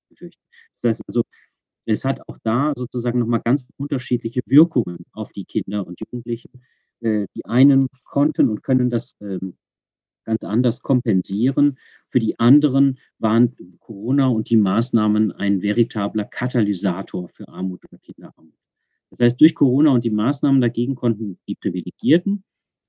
befürchten. 0.10 0.42
Das 0.82 0.90
heißt 0.90 1.02
also, 1.08 1.24
es 1.86 2.06
hat 2.06 2.28
auch 2.28 2.38
da 2.44 2.74
sozusagen 2.76 3.20
nochmal 3.20 3.42
ganz 3.44 3.68
unterschiedliche 3.78 4.42
Wirkungen 4.46 5.06
auf 5.12 5.32
die 5.32 5.46
Kinder 5.46 5.86
und 5.86 6.00
Jugendlichen. 6.00 6.50
Äh, 7.02 7.28
die 7.36 7.46
einen 7.46 7.88
konnten 8.04 8.50
und 8.50 8.64
können 8.64 8.90
das 8.90 9.16
ähm, 9.22 9.58
ganz 10.26 10.44
anders 10.44 10.82
kompensieren. 10.82 11.78
Für 12.10 12.20
die 12.20 12.40
anderen 12.40 13.00
waren 13.20 13.56
Corona 13.80 14.28
und 14.28 14.50
die 14.50 14.58
Maßnahmen 14.58 15.32
ein 15.32 15.62
veritabler 15.62 16.26
Katalysator 16.26 17.30
für 17.30 17.48
Armut 17.48 17.84
oder 17.86 18.00
Kinderarmut. 18.00 18.54
Das 19.12 19.20
heißt, 19.20 19.40
durch 19.40 19.56
Corona 19.56 19.92
und 19.92 20.04
die 20.04 20.10
Maßnahmen 20.10 20.60
dagegen 20.60 20.96
konnten 20.96 21.38
die 21.48 21.56
Privilegierten 21.56 22.44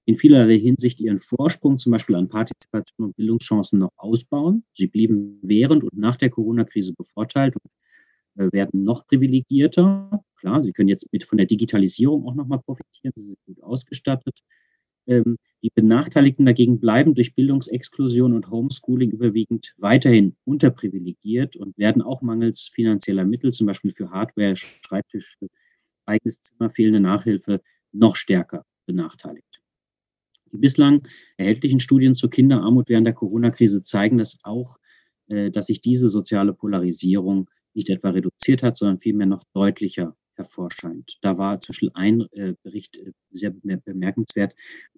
in 0.06 0.16
vielerlei 0.16 0.58
Hinsicht 0.58 1.00
ihren 1.00 1.18
Vorsprung, 1.18 1.78
zum 1.78 1.92
Beispiel 1.92 2.14
an 2.14 2.28
Partizipation 2.28 3.08
und 3.08 3.16
Bildungschancen, 3.16 3.80
noch 3.80 3.92
ausbauen. 3.96 4.64
Sie 4.72 4.86
blieben 4.86 5.40
während 5.42 5.82
und 5.82 5.96
nach 5.96 6.16
der 6.16 6.30
Corona-Krise 6.30 6.94
bevorteilt 6.94 7.54
und 7.56 8.44
äh, 8.44 8.52
werden 8.52 8.84
noch 8.84 9.06
privilegierter. 9.06 10.22
Klar, 10.36 10.62
sie 10.62 10.72
können 10.72 10.88
jetzt 10.88 11.12
mit 11.12 11.24
von 11.24 11.38
der 11.38 11.46
Digitalisierung 11.46 12.26
auch 12.26 12.34
nochmal 12.34 12.60
profitieren, 12.60 13.12
sie 13.16 13.24
sind 13.24 13.38
gut 13.46 13.62
ausgestattet. 13.62 14.38
Die 15.66 15.72
Benachteiligten 15.74 16.46
dagegen 16.46 16.78
bleiben 16.78 17.16
durch 17.16 17.34
Bildungsexklusion 17.34 18.34
und 18.34 18.52
Homeschooling 18.52 19.10
überwiegend 19.10 19.74
weiterhin 19.78 20.36
unterprivilegiert 20.44 21.56
und 21.56 21.76
werden 21.76 22.02
auch 22.02 22.22
mangels 22.22 22.70
finanzieller 22.72 23.24
Mittel, 23.24 23.52
zum 23.52 23.66
Beispiel 23.66 23.92
für 23.92 24.12
Hardware, 24.12 24.54
Schreibtisch, 24.54 25.36
eigenes 26.04 26.40
Zimmer, 26.40 26.70
fehlende 26.70 27.00
Nachhilfe, 27.00 27.60
noch 27.90 28.14
stärker 28.14 28.64
benachteiligt. 28.86 29.60
Die 30.52 30.58
bislang 30.58 31.02
erhältlichen 31.36 31.80
Studien 31.80 32.14
zur 32.14 32.30
Kinderarmut 32.30 32.88
während 32.88 33.08
der 33.08 33.14
Corona-Krise 33.14 33.82
zeigen 33.82 34.18
das 34.18 34.38
auch, 34.44 34.76
äh, 35.26 35.50
dass 35.50 35.66
sich 35.66 35.80
diese 35.80 36.10
soziale 36.10 36.54
Polarisierung 36.54 37.50
nicht 37.74 37.90
etwa 37.90 38.10
reduziert 38.10 38.62
hat, 38.62 38.76
sondern 38.76 39.00
vielmehr 39.00 39.26
noch 39.26 39.42
deutlicher 39.52 40.16
hervorscheint. 40.36 41.18
Da 41.22 41.38
war 41.38 41.60
zum 41.60 41.72
Beispiel 41.72 41.90
ein 41.94 42.20
äh, 42.32 42.54
Bericht 42.62 42.96
äh, 42.96 43.12
sehr 43.30 43.50
bemerkenswert, 43.50 44.54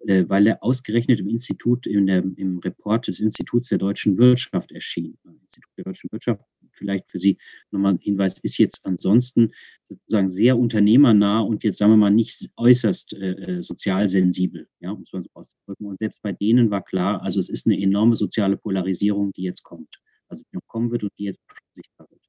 äh, 0.06 0.24
weil 0.28 0.46
er 0.46 0.62
ausgerechnet 0.62 1.20
im 1.20 1.28
Institut, 1.28 1.86
in 1.86 2.06
der, 2.06 2.18
im 2.36 2.58
Report 2.58 3.06
des 3.06 3.20
Instituts 3.20 3.68
der 3.68 3.78
deutschen 3.78 4.18
Wirtschaft 4.18 4.72
erschien. 4.72 5.18
Institut 5.42 5.70
der 5.76 5.84
deutschen 5.84 6.12
Wirtschaft, 6.12 6.42
vielleicht 6.72 7.10
für 7.10 7.18
Sie 7.18 7.38
nochmal 7.70 7.94
ein 7.94 7.98
Hinweis, 7.98 8.38
ist 8.38 8.58
jetzt 8.58 8.84
ansonsten 8.84 9.52
sozusagen 9.88 10.28
sehr 10.28 10.58
unternehmernah 10.58 11.40
und 11.40 11.64
jetzt 11.64 11.78
sagen 11.78 11.92
wir 11.92 11.96
mal 11.96 12.10
nicht 12.10 12.50
äußerst 12.56 13.14
äh, 13.14 13.32
äh 13.32 13.62
sozial 13.62 14.08
sensibel, 14.08 14.68
ja, 14.80 14.96
es 15.02 15.12
mal 15.12 15.22
so 15.22 15.30
auszudrücken. 15.34 15.86
Und 15.86 15.98
selbst 15.98 16.22
bei 16.22 16.32
denen 16.32 16.70
war 16.70 16.84
klar, 16.84 17.22
also 17.22 17.40
es 17.40 17.48
ist 17.48 17.66
eine 17.66 17.80
enorme 17.80 18.16
soziale 18.16 18.56
Polarisierung, 18.56 19.32
die 19.32 19.42
jetzt 19.42 19.62
kommt, 19.62 20.00
also 20.28 20.42
die 20.44 20.56
noch 20.56 20.66
kommen 20.66 20.90
wird 20.90 21.04
und 21.04 21.12
die 21.18 21.24
jetzt 21.24 21.40
sichtbar 21.74 22.06
wird. 22.10 22.27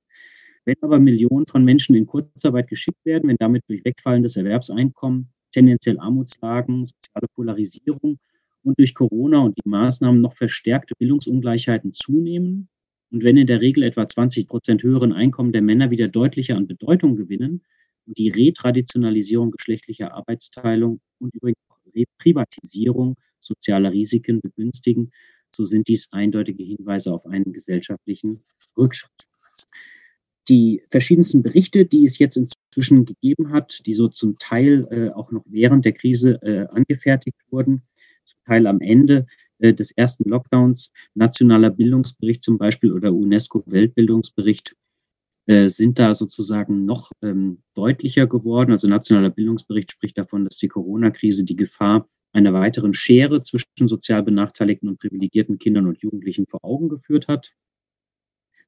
Wenn 0.65 0.75
aber 0.81 0.99
Millionen 0.99 1.45
von 1.47 1.63
Menschen 1.63 1.95
in 1.95 2.05
Kurzarbeit 2.05 2.67
geschickt 2.67 3.03
werden, 3.05 3.29
wenn 3.29 3.37
damit 3.39 3.63
durch 3.67 3.83
wegfallendes 3.85 4.35
Erwerbseinkommen, 4.35 5.29
tendenziell 5.51 5.99
Armutslagen, 5.99 6.85
soziale 6.85 7.27
Polarisierung 7.33 8.19
und 8.63 8.79
durch 8.79 8.93
Corona 8.93 9.39
und 9.39 9.57
die 9.57 9.67
Maßnahmen 9.69 10.21
noch 10.21 10.33
verstärkte 10.33 10.93
Bildungsungleichheiten 10.97 11.93
zunehmen 11.93 12.69
und 13.11 13.23
wenn 13.23 13.37
in 13.37 13.47
der 13.47 13.61
Regel 13.61 13.83
etwa 13.83 14.07
20 14.07 14.47
Prozent 14.47 14.83
höheren 14.83 15.13
Einkommen 15.13 15.51
der 15.51 15.61
Männer 15.61 15.89
wieder 15.89 16.07
deutlicher 16.07 16.55
an 16.55 16.67
Bedeutung 16.67 17.15
gewinnen 17.15 17.63
und 18.05 18.17
die 18.17 18.29
Retraditionalisierung 18.29 19.51
geschlechtlicher 19.51 20.13
Arbeitsteilung 20.13 20.99
und 21.19 21.33
übrigens 21.33 21.59
auch 21.69 21.79
Reprivatisierung 21.95 23.15
sozialer 23.39 23.91
Risiken 23.91 24.41
begünstigen, 24.41 25.11
so 25.55 25.63
sind 25.63 25.87
dies 25.87 26.11
eindeutige 26.11 26.63
Hinweise 26.63 27.11
auf 27.11 27.25
einen 27.25 27.51
gesellschaftlichen 27.53 28.43
Rückschritt 28.77 29.29
die 30.49 30.81
verschiedensten 30.89 31.43
Berichte, 31.43 31.85
die 31.85 32.05
es 32.05 32.17
jetzt 32.17 32.35
inzwischen 32.35 33.05
gegeben 33.05 33.51
hat, 33.51 33.81
die 33.85 33.93
so 33.93 34.07
zum 34.07 34.37
Teil 34.39 34.87
äh, 34.89 35.09
auch 35.11 35.31
noch 35.31 35.43
während 35.45 35.85
der 35.85 35.93
Krise 35.93 36.41
äh, 36.41 36.67
angefertigt 36.71 37.37
wurden, 37.49 37.83
zum 38.25 38.39
Teil 38.45 38.67
am 38.67 38.81
Ende 38.81 39.27
äh, 39.59 39.73
des 39.73 39.91
ersten 39.91 40.27
Lockdowns, 40.29 40.91
nationaler 41.13 41.69
Bildungsbericht 41.69 42.43
zum 42.43 42.57
Beispiel 42.57 42.91
oder 42.91 43.13
UNESCO-Weltbildungsbericht, 43.13 44.75
äh, 45.45 45.67
sind 45.67 45.99
da 45.99 46.13
sozusagen 46.13 46.85
noch 46.85 47.11
ähm, 47.21 47.59
deutlicher 47.75 48.27
geworden. 48.27 48.71
Also 48.71 48.87
nationaler 48.87 49.29
Bildungsbericht 49.29 49.91
spricht 49.91 50.17
davon, 50.17 50.45
dass 50.45 50.57
die 50.57 50.67
Corona-Krise 50.67 51.45
die 51.45 51.55
Gefahr 51.55 52.07
einer 52.33 52.53
weiteren 52.53 52.93
Schere 52.93 53.41
zwischen 53.41 53.87
sozial 53.87 54.23
benachteiligten 54.23 54.89
und 54.89 54.99
privilegierten 54.99 55.57
Kindern 55.57 55.87
und 55.87 56.01
Jugendlichen 56.01 56.45
vor 56.45 56.63
Augen 56.63 56.89
geführt 56.89 57.27
hat 57.27 57.53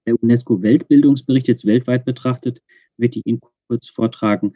der 0.05 0.21
UNESCO-Weltbildungsbericht 0.21 1.47
jetzt 1.47 1.65
weltweit 1.65 2.05
betrachtet, 2.05 2.61
wird 2.97 3.15
ich 3.15 3.25
Ihnen 3.25 3.41
kurz 3.67 3.87
vortragen. 3.87 4.53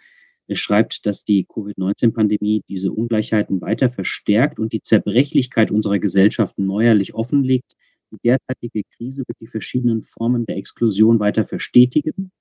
Schreibt, 0.51 1.05
dass 1.08 1.23
die 1.23 1.45
Covid-19-Pandemie 1.45 2.62
diese 2.69 2.91
Ungleichheiten 2.91 3.62
weiter 3.62 3.89
verstärkt 3.89 4.60
und 4.60 4.73
die 4.73 4.81
Zerbrechlichkeit 4.81 5.71
unserer 5.71 5.97
Gesellschaften 5.97 6.67
neuerlich 6.67 7.15
offenlegt. 7.15 7.75
Die 8.12 8.17
derzeitige 8.23 8.84
Krise 8.95 9.23
wird 9.27 9.39
die 9.39 9.47
verschiedenen 9.47 10.03
Formen 10.03 10.45
der 10.45 10.58
Exklusion 10.58 11.19
weiter 11.19 11.45
verstetigen. 11.45 12.31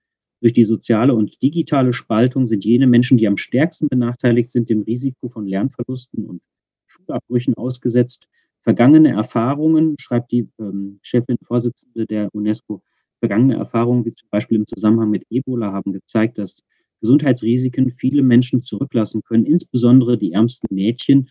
Durch 0.43 0.53
die 0.53 0.65
soziale 0.65 1.15
und 1.15 1.43
digitale 1.43 1.95
Spaltung 1.95 2.45
sind 2.45 2.67
jene 2.67 2.87
Menschen, 2.87 3.17
die 3.17 3.27
am 3.27 3.39
stärksten 3.39 3.89
benachteiligt 3.89 4.51
sind, 4.51 4.69
dem 4.69 4.83
Risiko 4.83 5.31
von 5.31 5.47
Lernverlusten 5.47 6.27
und 6.27 6.43
Schulabbrüchen 6.87 7.55
ausgesetzt. 7.55 8.29
Vergangene 8.61 9.11
Erfahrungen, 9.11 9.97
schreibt 9.99 10.33
die 10.33 10.49
ähm, 10.59 10.99
Chefin, 11.03 11.39
Vorsitzende 11.43 12.07
der 12.07 12.29
UNESCO, 12.35 12.83
Vergangene 13.25 13.55
Erfahrungen, 13.55 14.05
wie 14.05 14.13
zum 14.13 14.29
Beispiel 14.29 14.59
im 14.59 14.67
Zusammenhang 14.67 15.09
mit 15.09 15.25
Ebola, 15.31 15.73
haben 15.73 15.95
gezeigt, 15.95 16.37
dass 16.37 16.63
Gesundheitsrisiken 17.01 17.91
viele 17.91 18.23
Menschen 18.23 18.63
zurücklassen 18.63 19.23
können, 19.23 19.47
insbesondere 19.47 20.19
die 20.19 20.33
ärmsten 20.33 20.75
Mädchen, 20.75 21.31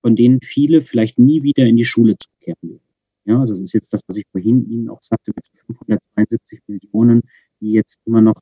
von 0.00 0.16
denen 0.16 0.40
viele 0.42 0.82
vielleicht 0.82 1.20
nie 1.20 1.44
wieder 1.44 1.66
in 1.66 1.76
die 1.76 1.84
Schule 1.84 2.16
zurückkehren 2.18 2.68
werden. 2.68 2.90
Ja, 3.26 3.38
also 3.38 3.54
das 3.54 3.62
ist 3.62 3.74
jetzt 3.74 3.92
das, 3.92 4.00
was 4.08 4.16
ich 4.16 4.24
vorhin 4.32 4.68
Ihnen 4.68 4.88
auch 4.88 5.02
sagte, 5.02 5.30
mit 5.36 5.44
572 5.54 6.62
Millionen, 6.66 7.22
die 7.60 7.70
jetzt 7.74 8.00
immer 8.06 8.22
noch 8.22 8.40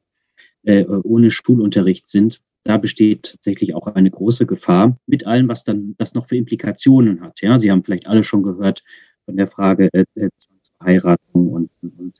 äh, 0.63 0.87
ohne 0.87 1.31
Schulunterricht 1.31 2.09
sind. 2.09 2.41
Da 2.65 2.79
besteht 2.79 3.33
tatsächlich 3.33 3.75
auch 3.75 3.87
eine 3.89 4.11
große 4.11 4.47
Gefahr 4.47 4.97
mit 5.05 5.27
allem, 5.27 5.49
was 5.49 5.65
dann 5.65 5.95
das 5.99 6.15
noch 6.15 6.25
für 6.25 6.37
Implikationen 6.37 7.21
hat. 7.21 7.43
Ja, 7.43 7.59
Sie 7.59 7.71
haben 7.71 7.85
vielleicht 7.85 8.07
alle 8.07 8.25
schon 8.25 8.43
gehört 8.43 8.83
von 9.27 9.37
der 9.37 9.47
Frage 9.47 9.91
äh, 9.93 10.07
äh 10.15 10.31
Zwangsverheiratung 10.39 11.51
und, 11.53 11.71
und, 11.83 11.99
und 11.99 12.15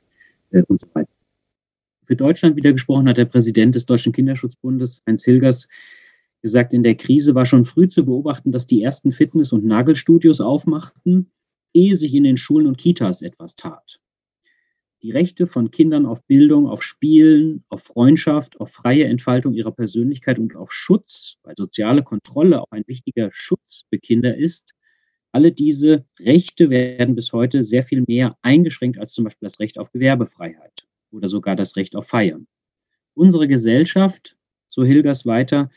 äh, 0.51 0.63
und 0.63 0.79
so 0.79 0.87
weiter. 0.93 1.11
Für 2.05 2.15
Deutschland 2.15 2.55
wieder 2.55 2.73
gesprochen 2.73 3.07
hat 3.07 3.17
der 3.17 3.25
Präsident 3.25 3.75
des 3.75 3.85
Deutschen 3.85 4.13
Kinderschutzbundes, 4.13 5.01
Heinz 5.07 5.23
Hilgers, 5.23 5.67
gesagt, 6.41 6.73
in 6.73 6.83
der 6.83 6.95
Krise 6.95 7.35
war 7.35 7.45
schon 7.45 7.65
früh 7.65 7.87
zu 7.87 8.05
beobachten, 8.05 8.51
dass 8.51 8.65
die 8.65 8.81
ersten 8.81 9.11
Fitness- 9.11 9.53
und 9.53 9.65
Nagelstudios 9.65 10.41
aufmachten, 10.41 11.27
ehe 11.73 11.95
sich 11.95 12.15
in 12.15 12.23
den 12.23 12.37
Schulen 12.37 12.67
und 12.67 12.77
Kitas 12.77 13.21
etwas 13.21 13.55
tat. 13.55 13.99
Die 15.01 15.11
Rechte 15.11 15.47
von 15.47 15.71
Kindern 15.71 16.05
auf 16.05 16.25
Bildung, 16.25 16.67
auf 16.67 16.83
Spielen, 16.83 17.63
auf 17.69 17.83
Freundschaft, 17.83 18.59
auf 18.59 18.71
freie 18.71 19.05
Entfaltung 19.05 19.53
ihrer 19.53 19.71
Persönlichkeit 19.71 20.39
und 20.39 20.55
auf 20.55 20.73
Schutz, 20.73 21.37
weil 21.43 21.55
soziale 21.55 22.03
Kontrolle 22.03 22.61
auch 22.61 22.71
ein 22.71 22.83
wichtiger 22.85 23.29
Schutz 23.31 23.85
für 23.89 23.97
Kinder 23.97 24.35
ist, 24.35 24.73
alle 25.31 25.51
diese 25.51 26.05
Rechte 26.19 26.69
werden 26.69 27.15
bis 27.15 27.33
heute 27.33 27.63
sehr 27.63 27.83
viel 27.83 28.03
mehr 28.07 28.37
eingeschränkt 28.41 28.99
als 28.99 29.13
zum 29.13 29.25
Beispiel 29.25 29.45
das 29.45 29.59
Recht 29.59 29.77
auf 29.77 29.91
Gewerbefreiheit 29.91 30.87
oder 31.11 31.27
sogar 31.27 31.55
das 31.55 31.75
Recht 31.75 31.95
auf 31.95 32.07
Feiern. 32.07 32.47
Unsere 33.13 33.47
Gesellschaft, 33.47 34.37
so 34.67 34.83
Hilgers 34.83 35.25
weiter, 35.25 35.69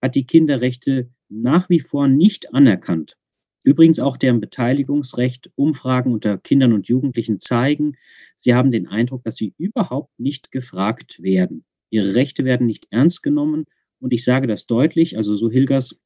hat 0.00 0.14
die 0.14 0.26
Kinderrechte 0.26 1.10
nach 1.28 1.68
wie 1.68 1.80
vor 1.80 2.08
nicht 2.08 2.54
anerkannt. 2.54 3.16
Übrigens 3.64 3.98
auch 3.98 4.18
deren 4.18 4.40
Beteiligungsrecht, 4.40 5.50
Umfragen 5.54 6.12
unter 6.12 6.36
Kindern 6.36 6.74
und 6.74 6.86
Jugendlichen 6.86 7.40
zeigen, 7.40 7.96
sie 8.36 8.54
haben 8.54 8.70
den 8.70 8.86
Eindruck, 8.86 9.24
dass 9.24 9.36
sie 9.36 9.54
überhaupt 9.56 10.18
nicht 10.18 10.52
gefragt 10.52 11.22
werden. 11.22 11.64
Ihre 11.88 12.14
Rechte 12.14 12.44
werden 12.44 12.66
nicht 12.66 12.86
ernst 12.90 13.22
genommen. 13.22 13.64
Und 14.00 14.12
ich 14.12 14.22
sage 14.22 14.46
das 14.46 14.66
deutlich, 14.66 15.16
also 15.16 15.34
so 15.34 15.50
Hilgers 15.50 15.98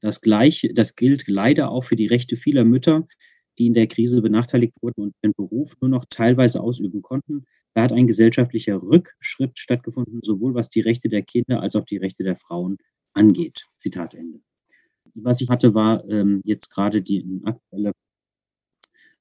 das 0.00 0.20
Gleiche, 0.20 0.72
das 0.74 0.96
gilt 0.96 1.26
leider 1.26 1.70
auch 1.70 1.84
für 1.84 1.96
die 1.96 2.06
Rechte 2.06 2.36
vieler 2.36 2.64
Mütter, 2.64 3.06
die 3.58 3.66
in 3.66 3.74
der 3.74 3.86
Krise 3.86 4.20
benachteiligt 4.20 4.74
wurden 4.82 5.02
und 5.02 5.14
ihren 5.22 5.34
Beruf 5.34 5.74
nur 5.80 5.88
noch 5.88 6.04
teilweise 6.10 6.60
ausüben 6.60 7.02
konnten. 7.02 7.44
Da 7.74 7.82
hat 7.82 7.92
ein 7.92 8.06
gesellschaftlicher 8.06 8.82
Rückschritt 8.82 9.58
stattgefunden, 9.58 10.20
sowohl 10.22 10.54
was 10.54 10.70
die 10.70 10.80
Rechte 10.80 11.08
der 11.08 11.22
Kinder 11.22 11.60
als 11.60 11.76
auch 11.76 11.84
die 11.84 11.96
Rechte 11.98 12.24
der 12.24 12.36
Frauen 12.36 12.78
angeht. 13.12 13.66
Zitat 13.78 14.14
Ende. 14.14 14.40
Was 15.14 15.40
ich 15.40 15.48
hatte, 15.48 15.74
war 15.74 16.06
ähm, 16.08 16.42
jetzt 16.44 16.70
gerade 16.70 17.00
die 17.00 17.24
aktuelle 17.44 17.92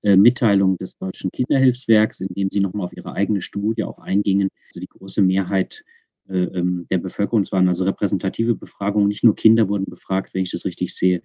äh, 0.03 0.17
Mitteilung 0.17 0.77
des 0.77 0.97
Deutschen 0.97 1.31
Kinderhilfswerks, 1.31 2.21
in 2.21 2.27
dem 2.33 2.49
sie 2.51 2.59
nochmal 2.59 2.85
auf 2.85 2.95
ihre 2.95 3.13
eigene 3.13 3.41
Studie 3.41 3.83
auch 3.83 3.99
eingingen. 3.99 4.49
Also 4.67 4.79
die 4.79 4.87
große 4.87 5.21
Mehrheit 5.21 5.83
der 6.27 6.97
Bevölkerung. 6.97 7.43
Es 7.43 7.51
waren 7.51 7.67
also 7.67 7.83
repräsentative 7.85 8.55
Befragungen. 8.55 9.07
Nicht 9.07 9.23
nur 9.23 9.35
Kinder 9.35 9.69
wurden 9.69 9.85
befragt, 9.85 10.33
wenn 10.33 10.43
ich 10.43 10.51
das 10.51 10.65
richtig 10.65 10.95
sehe, 10.95 11.21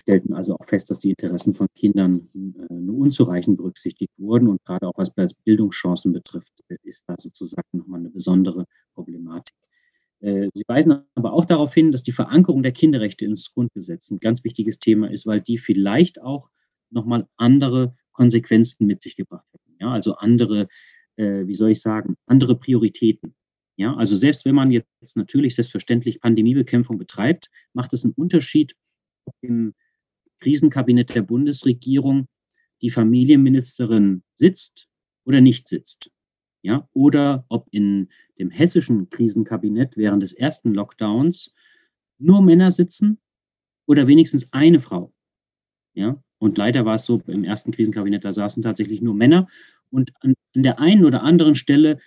stellten 0.00 0.32
also 0.32 0.54
auch 0.54 0.64
fest, 0.64 0.90
dass 0.90 1.00
die 1.00 1.10
Interessen 1.10 1.54
von 1.54 1.66
Kindern 1.74 2.28
äh, 2.34 2.74
nur 2.74 2.98
unzureichend 2.98 3.56
berücksichtigt 3.58 4.12
wurden. 4.16 4.48
Und 4.48 4.64
gerade 4.64 4.86
auch 4.86 4.96
was 4.96 5.12
Bildungschancen 5.44 6.12
betrifft, 6.12 6.52
ist 6.84 7.04
da 7.08 7.16
sozusagen 7.18 7.68
nochmal 7.72 8.00
eine 8.00 8.10
besondere 8.10 8.64
Problematik. 8.94 9.54
Äh, 10.20 10.48
sie 10.54 10.64
weisen 10.66 11.02
aber 11.14 11.32
auch 11.32 11.44
darauf 11.44 11.74
hin, 11.74 11.92
dass 11.92 12.02
die 12.02 12.12
Verankerung 12.12 12.62
der 12.62 12.72
Kinderrechte 12.72 13.24
ins 13.24 13.52
Grundgesetz 13.52 14.10
ein 14.10 14.20
ganz 14.20 14.44
wichtiges 14.44 14.78
Thema 14.78 15.10
ist, 15.10 15.26
weil 15.26 15.40
die 15.40 15.58
vielleicht 15.58 16.20
auch 16.22 16.48
nochmal 16.90 17.26
andere 17.36 17.94
Konsequenzen 18.12 18.86
mit 18.86 19.02
sich 19.02 19.16
gebracht 19.16 19.46
hätten. 19.52 19.76
Ja, 19.80 19.90
also 19.90 20.14
andere, 20.14 20.68
wie 21.16 21.54
soll 21.54 21.70
ich 21.70 21.80
sagen, 21.82 22.16
andere 22.26 22.58
Prioritäten. 22.58 23.34
Ja, 23.80 23.94
also 23.94 24.14
selbst 24.14 24.44
wenn 24.44 24.54
man 24.54 24.70
jetzt 24.70 25.16
natürlich 25.16 25.54
selbstverständlich 25.54 26.20
Pandemiebekämpfung 26.20 26.98
betreibt, 26.98 27.50
macht 27.72 27.94
es 27.94 28.04
einen 28.04 28.12
Unterschied, 28.12 28.76
ob 29.24 29.34
im 29.40 29.72
Krisenkabinett 30.40 31.14
der 31.14 31.22
Bundesregierung 31.22 32.28
die 32.82 32.90
Familienministerin 32.90 34.22
sitzt 34.34 34.86
oder 35.24 35.40
nicht 35.40 35.66
sitzt. 35.66 36.10
Ja, 36.60 36.86
oder 36.92 37.46
ob 37.48 37.68
in 37.70 38.10
dem 38.38 38.50
hessischen 38.50 39.08
Krisenkabinett 39.08 39.96
während 39.96 40.22
des 40.22 40.34
ersten 40.34 40.74
Lockdowns 40.74 41.54
nur 42.18 42.42
Männer 42.42 42.70
sitzen 42.70 43.18
oder 43.86 44.06
wenigstens 44.06 44.52
eine 44.52 44.80
Frau. 44.80 45.14
Ja, 45.94 46.22
und 46.36 46.58
leider 46.58 46.84
war 46.84 46.96
es 46.96 47.06
so, 47.06 47.22
im 47.26 47.44
ersten 47.44 47.72
Krisenkabinett, 47.72 48.26
da 48.26 48.32
saßen 48.32 48.62
tatsächlich 48.62 49.00
nur 49.00 49.14
Männer. 49.14 49.48
Und 49.88 50.12
an, 50.20 50.34
an 50.54 50.64
der 50.64 50.80
einen 50.80 51.06
oder 51.06 51.22
anderen 51.22 51.54
Stelle 51.54 51.98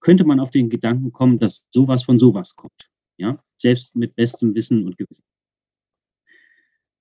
könnte 0.00 0.24
man 0.24 0.40
auf 0.40 0.50
den 0.50 0.68
Gedanken 0.70 1.12
kommen, 1.12 1.38
dass 1.38 1.66
sowas 1.70 2.02
von 2.02 2.18
sowas 2.18 2.56
kommt. 2.56 2.90
Ja, 3.16 3.38
selbst 3.56 3.96
mit 3.96 4.14
bestem 4.14 4.54
Wissen 4.54 4.86
und 4.86 4.96
Gewissen. 4.96 5.24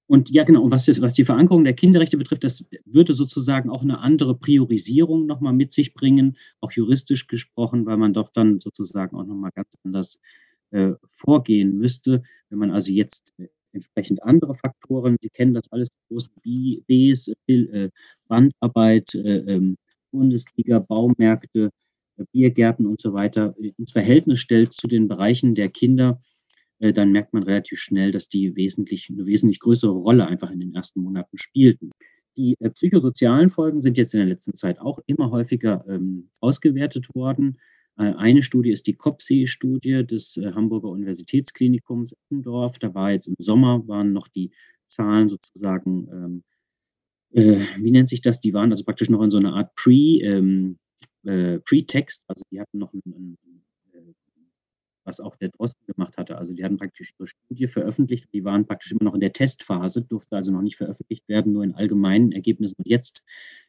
Und 0.07 0.29
ja, 0.29 0.45
genau, 0.45 0.71
was, 0.71 0.87
was 1.01 1.13
die 1.13 1.25
Verankerung 1.25 1.65
der 1.65 1.73
Kinderrechte 1.73 2.17
betrifft, 2.17 2.45
das 2.45 2.65
würde 2.85 3.11
sozusagen 3.13 3.69
auch 3.69 3.81
eine 3.81 3.99
andere 3.99 4.37
Priorisierung 4.37 5.25
nochmal 5.25 5.51
mit 5.51 5.73
sich 5.73 5.93
bringen, 5.93 6.37
auch 6.61 6.71
juristisch 6.71 7.27
gesprochen, 7.27 7.85
weil 7.85 7.97
man 7.97 8.13
doch 8.13 8.29
dann 8.31 8.61
sozusagen 8.61 9.17
auch 9.17 9.25
nochmal 9.25 9.51
ganz 9.53 9.67
anders 9.83 10.19
äh, 10.71 10.93
vorgehen 11.05 11.77
müsste. 11.77 12.23
Wenn 12.49 12.59
man 12.59 12.71
also 12.71 12.91
jetzt 12.93 13.33
äh, 13.37 13.47
entsprechend 13.73 14.23
andere 14.23 14.55
Faktoren, 14.55 15.17
Sie 15.21 15.29
kennen 15.29 15.53
das 15.53 15.69
alles, 15.71 15.89
große 16.07 16.29
Bs, 16.87 17.31
äh, 17.47 17.89
Bandarbeit, 18.27 19.13
äh, 19.13 19.39
ähm, 19.39 19.77
Bundesliga, 20.11 20.79
Baumärkte, 20.79 21.69
Biergärten 22.31 22.85
und 22.85 22.99
so 22.99 23.13
weiter 23.13 23.55
ins 23.77 23.91
Verhältnis 23.91 24.39
stellt 24.39 24.73
zu 24.73 24.87
den 24.87 25.07
Bereichen 25.07 25.55
der 25.55 25.69
Kinder, 25.69 26.21
äh, 26.79 26.93
dann 26.93 27.11
merkt 27.11 27.33
man 27.33 27.43
relativ 27.43 27.79
schnell, 27.79 28.11
dass 28.11 28.29
die 28.29 28.55
wesentlich, 28.55 29.09
eine 29.09 29.25
wesentlich 29.25 29.59
größere 29.59 29.91
Rolle 29.91 30.27
einfach 30.27 30.51
in 30.51 30.59
den 30.59 30.75
ersten 30.75 31.01
Monaten 31.01 31.37
spielten. 31.37 31.91
Die 32.35 32.55
äh, 32.59 32.69
psychosozialen 32.69 33.49
Folgen 33.49 33.81
sind 33.81 33.97
jetzt 33.97 34.13
in 34.13 34.19
der 34.19 34.29
letzten 34.29 34.53
Zeit 34.53 34.79
auch 34.79 34.99
immer 35.07 35.31
häufiger 35.31 35.85
ähm, 35.87 36.29
ausgewertet 36.39 37.07
worden. 37.15 37.57
Äh, 37.97 38.13
eine 38.13 38.43
Studie 38.43 38.71
ist 38.71 38.87
die 38.87 38.93
COPSI-Studie 38.93 40.05
des 40.05 40.37
äh, 40.37 40.51
Hamburger 40.53 40.89
Universitätsklinikums 40.89 42.13
Eppendorf. 42.13 42.77
Da 42.79 42.93
war 42.93 43.11
jetzt 43.11 43.27
im 43.27 43.35
Sommer, 43.39 43.87
waren 43.87 44.13
noch 44.13 44.27
die 44.27 44.51
Zahlen 44.85 45.29
sozusagen, 45.29 46.07
ähm, 46.11 46.43
äh, 47.31 47.65
wie 47.79 47.91
nennt 47.91 48.09
sich 48.09 48.21
das? 48.21 48.39
Die 48.39 48.53
waren 48.53 48.71
also 48.71 48.83
praktisch 48.83 49.09
noch 49.09 49.21
in 49.21 49.31
so 49.31 49.37
einer 49.37 49.55
Art 49.55 49.75
Pre, 49.75 49.91
ähm, 49.91 50.77
äh, 51.27 51.59
Pre-Text, 51.59 52.23
also 52.27 52.43
die 52.51 52.59
hatten 52.59 52.77
noch 52.79 52.93
einen, 52.93 53.03
einen 53.05 53.37
was 55.07 55.19
auch 55.19 55.35
der 55.37 55.49
Drosten 55.49 55.87
gemacht 55.87 56.17
hatte. 56.17 56.37
Also 56.37 56.53
die 56.53 56.63
hatten 56.63 56.77
praktisch 56.77 57.13
ihre 57.17 57.27
Studie 57.27 57.67
veröffentlicht, 57.67 58.27
die 58.33 58.43
waren 58.43 58.67
praktisch 58.67 58.91
immer 58.91 59.05
noch 59.05 59.15
in 59.15 59.21
der 59.21 59.33
Testphase, 59.33 60.01
durfte 60.01 60.35
also 60.35 60.51
noch 60.51 60.61
nicht 60.61 60.75
veröffentlicht 60.75 61.27
werden, 61.27 61.53
nur 61.53 61.63
in 61.63 61.73
allgemeinen 61.73 62.33
Ergebnissen. 62.33 62.75
Und 62.77 62.87
jetzt 62.87 63.23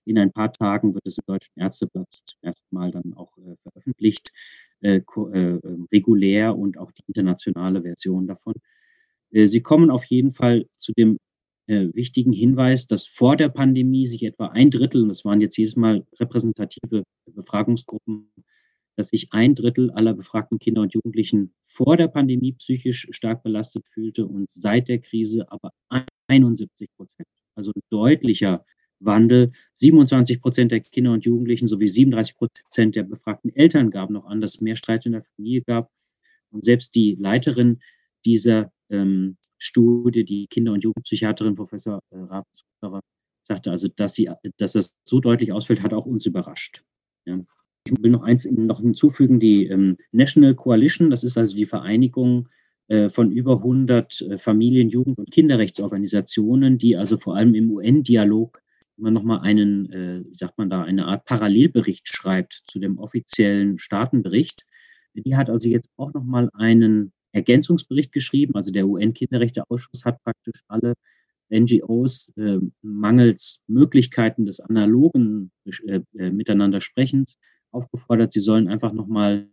in 0.04 0.18
ein 0.18 0.32
paar 0.32 0.52
Tagen 0.52 0.94
wird 0.94 1.06
es 1.06 1.16
im 1.16 1.24
Deutschen 1.26 1.52
Ärzteblatt 1.56 2.12
zum 2.26 2.38
ersten 2.42 2.74
Mal 2.74 2.90
dann 2.90 3.14
auch 3.14 3.38
äh, 3.38 3.54
veröffentlicht, 3.62 4.32
äh, 4.80 4.96
äh, 4.96 5.38
ähm, 5.38 5.88
regulär 5.92 6.56
und 6.58 6.76
auch 6.76 6.92
die 6.92 7.04
internationale 7.06 7.82
Version 7.82 8.26
davon. 8.26 8.54
Äh, 9.30 9.46
sie 9.46 9.62
kommen 9.62 9.90
auf 9.90 10.04
jeden 10.04 10.32
Fall 10.32 10.66
zu 10.76 10.92
dem 10.92 11.18
äh, 11.68 11.94
wichtigen 11.94 12.32
Hinweis, 12.32 12.86
dass 12.86 13.06
vor 13.06 13.36
der 13.36 13.50
Pandemie 13.50 14.06
sich 14.06 14.22
etwa 14.24 14.46
ein 14.48 14.70
Drittel, 14.70 15.02
und 15.02 15.10
das 15.10 15.24
waren 15.24 15.40
jetzt 15.40 15.56
jedes 15.56 15.76
Mal 15.76 16.04
repräsentative 16.18 17.04
Befragungsgruppen, 17.26 18.30
dass 18.96 19.10
sich 19.10 19.28
ein 19.32 19.54
Drittel 19.54 19.90
aller 19.92 20.14
befragten 20.14 20.58
Kinder 20.58 20.82
und 20.82 20.94
Jugendlichen 20.94 21.54
vor 21.64 21.96
der 21.96 22.08
Pandemie 22.08 22.54
psychisch 22.54 23.06
stark 23.12 23.44
belastet 23.44 23.84
fühlte 23.92 24.26
und 24.26 24.50
seit 24.50 24.88
der 24.88 24.98
Krise 24.98 25.50
aber 25.52 25.70
71 26.26 26.90
Prozent. 26.96 27.28
Also 27.54 27.70
ein 27.76 27.82
deutlicher 27.90 28.64
Wandel. 28.98 29.52
27 29.74 30.40
Prozent 30.40 30.72
der 30.72 30.80
Kinder 30.80 31.12
und 31.12 31.24
Jugendlichen 31.24 31.68
sowie 31.68 31.86
37 31.86 32.36
Prozent 32.36 32.96
der 32.96 33.04
befragten 33.04 33.54
Eltern 33.54 33.90
gaben 33.90 34.14
noch 34.14 34.26
an, 34.26 34.40
dass 34.40 34.56
es 34.56 34.60
mehr 34.60 34.74
Streit 34.76 35.06
in 35.06 35.12
der 35.12 35.22
Familie 35.22 35.62
gab. 35.62 35.90
Und 36.50 36.64
selbst 36.64 36.94
die 36.94 37.14
Leiterin 37.14 37.80
dieser 38.24 38.72
ähm, 38.90 39.36
Studie, 39.58 40.24
die 40.24 40.46
Kinder- 40.46 40.72
und 40.72 40.84
Jugendpsychiaterin 40.84 41.54
Professor 41.54 42.00
äh, 42.10 42.18
Ravensauer, 42.18 43.00
sagte 43.42 43.70
also, 43.70 43.88
dass, 43.88 44.14
sie, 44.14 44.30
dass 44.58 44.72
das 44.72 44.96
so 45.04 45.20
deutlich 45.20 45.52
ausfällt, 45.52 45.82
hat 45.82 45.94
auch 45.94 46.06
uns 46.06 46.26
überrascht. 46.26 46.82
Ja. 47.26 47.38
Ich 47.84 47.92
will 48.02 48.10
noch 48.10 48.22
eins 48.22 48.44
noch 48.50 48.80
hinzufügen, 48.80 49.40
die 49.40 49.66
ähm, 49.66 49.96
National 50.12 50.54
Coalition, 50.54 51.10
das 51.10 51.24
ist 51.24 51.38
also 51.38 51.56
die 51.56 51.66
Vereinigung 51.66 52.48
äh, 52.88 53.08
von 53.08 53.32
über 53.32 53.56
100 53.56 54.20
äh, 54.20 54.38
Familien-, 54.38 54.90
Jugend- 54.90 55.18
und 55.18 55.30
Kinderrechtsorganisationen, 55.30 56.78
die 56.78 56.96
also 56.96 57.16
vor 57.16 57.36
allem 57.36 57.54
im 57.54 57.70
UN-Dialog 57.70 58.60
immer 58.98 59.10
noch 59.10 59.22
mal 59.22 59.40
einen, 59.40 59.92
äh, 59.92 60.24
wie 60.28 60.34
sagt 60.34 60.58
man 60.58 60.70
da, 60.70 60.82
eine 60.82 61.06
Art 61.06 61.24
Parallelbericht 61.24 62.08
schreibt 62.08 62.62
zu 62.66 62.78
dem 62.78 62.98
offiziellen 62.98 63.78
Staatenbericht. 63.78 64.66
Die 65.14 65.36
hat 65.36 65.50
also 65.50 65.68
jetzt 65.68 65.90
auch 65.96 66.12
noch 66.12 66.24
mal 66.24 66.50
einen 66.54 67.12
Ergänzungsbericht 67.32 68.12
geschrieben. 68.12 68.54
Also 68.54 68.72
der 68.72 68.86
UN-Kinderrechteausschuss 68.86 70.04
hat 70.04 70.22
praktisch 70.22 70.60
alle 70.68 70.94
NGOs 71.50 72.32
äh, 72.36 72.58
mangels 72.82 73.60
Möglichkeiten 73.66 74.46
des 74.46 74.60
analogen 74.60 75.50
äh, 75.86 76.00
äh, 76.18 76.30
Miteinander 76.30 76.80
Sprechens 76.80 77.38
aufgefordert, 77.70 78.32
sie 78.32 78.40
sollen 78.40 78.68
einfach 78.68 78.92
nochmal 78.92 79.48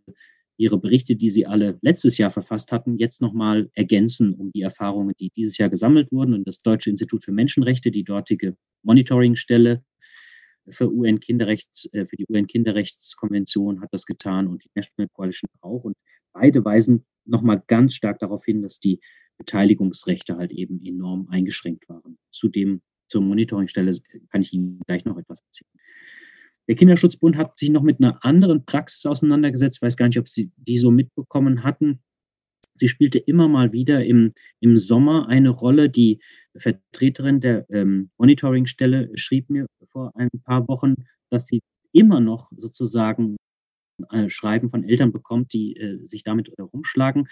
ihre 0.58 0.78
Berichte, 0.78 1.16
die 1.16 1.30
sie 1.30 1.46
alle 1.46 1.78
letztes 1.82 2.16
Jahr 2.16 2.30
verfasst 2.30 2.72
hatten, 2.72 2.96
jetzt 2.96 3.20
nochmal 3.20 3.68
ergänzen 3.74 4.34
um 4.34 4.50
die 4.52 4.62
Erfahrungen, 4.62 5.14
die 5.20 5.30
dieses 5.36 5.58
Jahr 5.58 5.68
gesammelt 5.68 6.10
wurden. 6.10 6.32
Und 6.32 6.48
das 6.48 6.62
Deutsche 6.62 6.88
Institut 6.88 7.24
für 7.24 7.32
Menschenrechte, 7.32 7.90
die 7.90 8.04
dortige 8.04 8.56
Monitoringstelle 8.82 9.82
für 10.68 10.90
UN-Kinderrechts, 10.90 11.92
äh, 11.92 12.06
für 12.06 12.16
die 12.16 12.26
UN-Kinderrechtskonvention 12.28 13.80
hat 13.80 13.90
das 13.92 14.06
getan 14.06 14.46
und 14.46 14.64
die 14.64 14.70
National 14.74 15.08
Coalition 15.12 15.50
auch. 15.60 15.84
Und 15.84 15.96
beide 16.32 16.64
weisen 16.64 17.04
nochmal 17.26 17.62
ganz 17.66 17.94
stark 17.94 18.18
darauf 18.18 18.44
hin, 18.44 18.62
dass 18.62 18.80
die 18.80 19.00
Beteiligungsrechte 19.38 20.36
halt 20.36 20.52
eben 20.52 20.80
enorm 20.84 21.28
eingeschränkt 21.30 21.88
waren. 21.88 22.18
Zudem 22.30 22.80
zur 23.08 23.20
Monitoringstelle 23.20 23.92
kann 24.30 24.42
ich 24.42 24.52
Ihnen 24.52 24.80
gleich 24.86 25.04
noch 25.04 25.18
etwas 25.18 25.42
erzählen. 25.42 25.70
Der 26.68 26.74
Kinderschutzbund 26.74 27.36
hat 27.36 27.58
sich 27.58 27.70
noch 27.70 27.82
mit 27.82 28.00
einer 28.00 28.24
anderen 28.24 28.64
Praxis 28.64 29.06
auseinandergesetzt. 29.06 29.78
Ich 29.78 29.82
weiß 29.82 29.96
gar 29.96 30.06
nicht, 30.06 30.18
ob 30.18 30.28
Sie 30.28 30.50
die 30.56 30.76
so 30.76 30.90
mitbekommen 30.90 31.62
hatten. 31.62 32.00
Sie 32.74 32.88
spielte 32.88 33.18
immer 33.18 33.48
mal 33.48 33.72
wieder 33.72 34.04
im, 34.04 34.32
im 34.60 34.76
Sommer 34.76 35.28
eine 35.28 35.50
Rolle. 35.50 35.88
Die 35.88 36.20
Vertreterin 36.56 37.40
der 37.40 37.66
ähm, 37.70 38.10
Monitoringstelle 38.18 39.10
schrieb 39.14 39.48
mir 39.48 39.66
vor 39.90 40.12
ein 40.14 40.28
paar 40.44 40.66
Wochen, 40.68 40.94
dass 41.30 41.46
sie 41.46 41.62
immer 41.92 42.20
noch 42.20 42.50
sozusagen 42.56 43.36
äh, 44.10 44.30
Schreiben 44.30 44.68
von 44.68 44.84
Eltern 44.84 45.12
bekommt, 45.12 45.52
die 45.52 45.76
äh, 45.76 46.06
sich 46.06 46.22
damit 46.22 46.50
äh, 46.56 46.62
rumschlagen, 46.62 47.28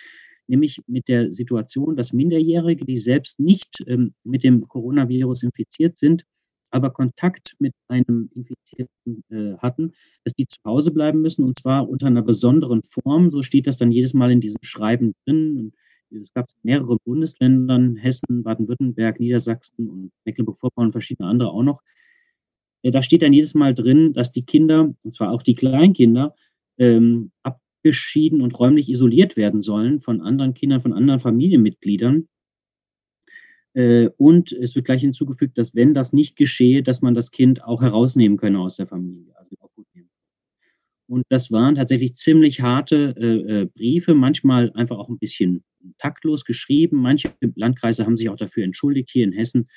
nämlich 0.47 0.81
mit 0.87 1.09
der 1.09 1.33
Situation, 1.33 1.97
dass 1.97 2.13
Minderjährige, 2.13 2.85
die 2.85 2.99
selbst 2.99 3.41
nicht 3.41 3.83
ähm, 3.87 4.15
mit 4.25 4.45
dem 4.45 4.69
Coronavirus 4.69 5.45
infiziert 5.45 5.97
sind, 5.97 6.25
aber 6.71 6.91
Kontakt 6.91 7.55
mit 7.61 7.73
einem 7.89 8.31
Infizierten 8.35 9.23
äh, 9.31 9.57
hatten, 9.59 9.93
dass 10.25 10.35
die 10.35 10.47
zu 10.47 10.59
Hause 10.65 10.91
bleiben 10.91 11.21
müssen 11.21 11.45
und 11.45 11.59
zwar 11.59 11.89
unter 11.89 12.09
einer 12.09 12.23
besonderen 12.23 12.83
Form. 12.83 13.31
So 13.31 13.43
steht 13.43 13.67
das 13.69 13.79
dann 13.79 13.93
jedes 13.93 14.13
Mal 14.13 14.33
in 14.33 14.41
diesem 14.41 14.59
Schreiben 14.63 15.15
drin. 15.25 15.73
Es 16.11 16.33
gab 16.33 16.47
mehrere 16.63 16.97
Bundesländern, 17.05 17.97
Hessen, 17.97 18.43
Baden-Württemberg, 18.43 19.21
Niedersachsen 19.21 19.89
und 19.89 20.13
Mecklenburg-Vorpommern 20.25 20.89
und 20.89 20.93
verschiedene 20.93 21.29
andere 21.29 21.51
auch 21.51 21.63
noch. 21.63 21.81
Äh, 22.83 22.91
da 22.91 23.03
steht 23.03 23.23
dann 23.23 23.33
jedes 23.33 23.55
Mal 23.55 23.75
drin, 23.75 24.13
dass 24.13 24.33
die 24.33 24.45
Kinder, 24.45 24.95
und 25.03 25.15
zwar 25.15 25.31
auch 25.31 25.43
die 25.43 25.55
Kleinkinder, 25.55 26.35
ähm, 26.79 27.31
abgeschieden 27.43 28.41
und 28.41 28.59
räumlich 28.59 28.89
isoliert 28.89 29.37
werden 29.37 29.61
sollen 29.61 30.01
von 30.01 30.21
anderen 30.21 30.55
Kindern, 30.55 30.81
von 30.81 30.93
anderen 30.93 31.21
Familienmitgliedern. 31.21 32.29
Äh, 33.75 34.09
und 34.17 34.53
es 34.53 34.75
wird 34.75 34.87
gleich 34.87 35.01
hinzugefügt, 35.01 35.59
dass 35.59 35.75
wenn 35.75 35.95
das 35.95 36.13
nicht 36.13 36.37
geschehe, 36.37 36.83
dass 36.83 37.03
man 37.03 37.15
das 37.15 37.31
Kind 37.31 37.63
auch 37.65 37.83
herausnehmen 37.83 38.39
könne 38.39 38.61
aus 38.61 38.77
der 38.77 38.87
Familie. 38.87 39.37
Also 39.37 39.57
auch 39.61 39.73
gut 39.75 39.87
nehmen. 39.95 40.09
Und 41.07 41.25
das 41.29 41.51
waren 41.51 41.75
tatsächlich 41.75 42.15
ziemlich 42.15 42.61
harte 42.61 43.15
äh, 43.19 43.61
äh, 43.61 43.67
Briefe, 43.67 44.15
manchmal 44.15 44.73
einfach 44.73 44.97
auch 44.97 45.09
ein 45.09 45.19
bisschen 45.19 45.65
taktlos 45.99 46.45
geschrieben. 46.45 46.99
Manche 46.99 47.35
Landkreise 47.57 48.07
haben 48.07 48.17
sich 48.17 48.31
auch 48.31 48.37
dafür 48.37 48.65
entschuldigt. 48.65 49.11
Hier 49.11 49.25
in 49.25 49.33
Hessen 49.33 49.69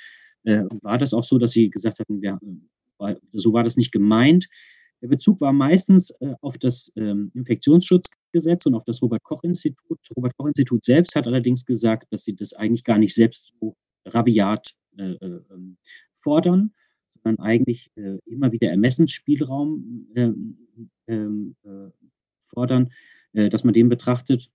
äh, 0.44 0.64
war 0.82 0.98
das 0.98 1.14
auch 1.14 1.24
so, 1.24 1.38
dass 1.38 1.52
sie 1.52 1.70
gesagt 1.70 2.00
hatten, 2.00 2.22
wir, 2.22 2.40
so 3.32 3.54
war 3.54 3.64
das 3.64 3.76
nicht 3.76 3.92
gemeint. 3.92 4.48
Der 5.02 5.08
Bezug 5.08 5.42
war 5.42 5.54
meistens 5.54 6.10
äh, 6.22 6.34
auf 6.42 6.58
das 6.58 6.92
ähm, 6.96 7.32
Infektionsschutzgesetz 7.36 8.66
und 8.66 8.76
auf 8.76 8.84
das 8.86 9.02
Robert-Koch-Institut. 9.02 10.00
Robert-Koch-Institut 10.16 10.84
selbst 10.84 11.16
hat 11.16 11.28
allerdings 11.28 11.66
gesagt, 11.66 12.08
dass 12.12 12.24
sie 12.24 12.36
das 12.36 12.54
eigentlich 12.54 12.84
gar 12.84 12.98
nicht 12.98 13.14
selbst 13.14 13.54
so 13.60 13.76
rabiat 14.06 14.74
äh, 14.98 15.12
äh, 15.12 15.42
ähm, 15.52 15.78
fordern, 16.16 16.74
sondern 17.24 17.46
eigentlich 17.46 17.92
äh, 17.96 18.18
immer 18.26 18.52
wieder 18.52 18.70
Ermessensspielraum 18.70 20.08
ähm, 20.16 20.68
ähm, 21.08 21.56
äh, 21.64 21.92
fordern. 22.48 22.90
äh, 23.34 23.50
dass 23.50 23.64
man 23.64 23.74
den 23.74 23.90
betrachtet. 23.90 24.50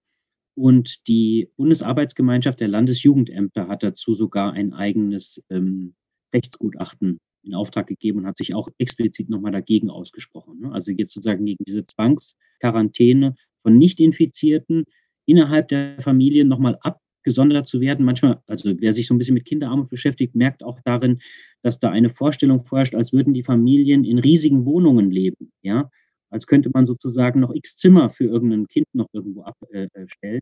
Und 0.54 1.08
die 1.08 1.50
Bundesarbeitsgemeinschaft 1.56 2.60
der 2.60 2.68
Landesjugendämter 2.68 3.68
hat 3.68 3.82
dazu 3.82 4.14
sogar 4.14 4.52
ein 4.52 4.74
eigenes 4.74 5.42
ähm, 5.48 5.94
Rechtsgutachten 6.34 7.20
in 7.42 7.54
Auftrag 7.54 7.86
gegeben 7.86 8.20
und 8.20 8.26
hat 8.26 8.36
sich 8.36 8.54
auch 8.54 8.68
explizit 8.78 9.28
nochmal 9.28 9.52
dagegen 9.52 9.90
ausgesprochen. 9.90 10.60
Ne? 10.60 10.72
Also 10.72 10.92
jetzt 10.92 11.12
sozusagen 11.12 11.44
gegen 11.44 11.64
diese 11.64 11.86
Zwangsquarantäne 11.86 13.34
von 13.62 13.78
Nicht-Infizierten 13.78 14.84
innerhalb 15.26 15.68
der 15.68 16.00
Familie 16.00 16.44
nochmal 16.44 16.78
abgesondert 16.80 17.68
zu 17.68 17.80
werden. 17.80 18.04
Manchmal, 18.04 18.40
also 18.46 18.72
wer 18.78 18.92
sich 18.92 19.06
so 19.06 19.14
ein 19.14 19.18
bisschen 19.18 19.34
mit 19.34 19.44
Kinderarmut 19.44 19.88
beschäftigt, 19.88 20.34
merkt 20.34 20.62
auch 20.62 20.80
darin, 20.84 21.20
dass 21.62 21.78
da 21.78 21.90
eine 21.90 22.10
Vorstellung 22.10 22.60
vorherrscht, 22.60 22.94
als 22.94 23.12
würden 23.12 23.34
die 23.34 23.42
Familien 23.42 24.04
in 24.04 24.18
riesigen 24.18 24.64
Wohnungen 24.64 25.10
leben. 25.10 25.52
Ja, 25.62 25.90
als 26.30 26.46
könnte 26.46 26.70
man 26.72 26.86
sozusagen 26.86 27.40
noch 27.40 27.54
x 27.54 27.76
Zimmer 27.76 28.10
für 28.10 28.24
irgendein 28.24 28.66
Kind 28.66 28.86
noch 28.94 29.08
irgendwo 29.12 29.42
abstellen. 29.42 30.40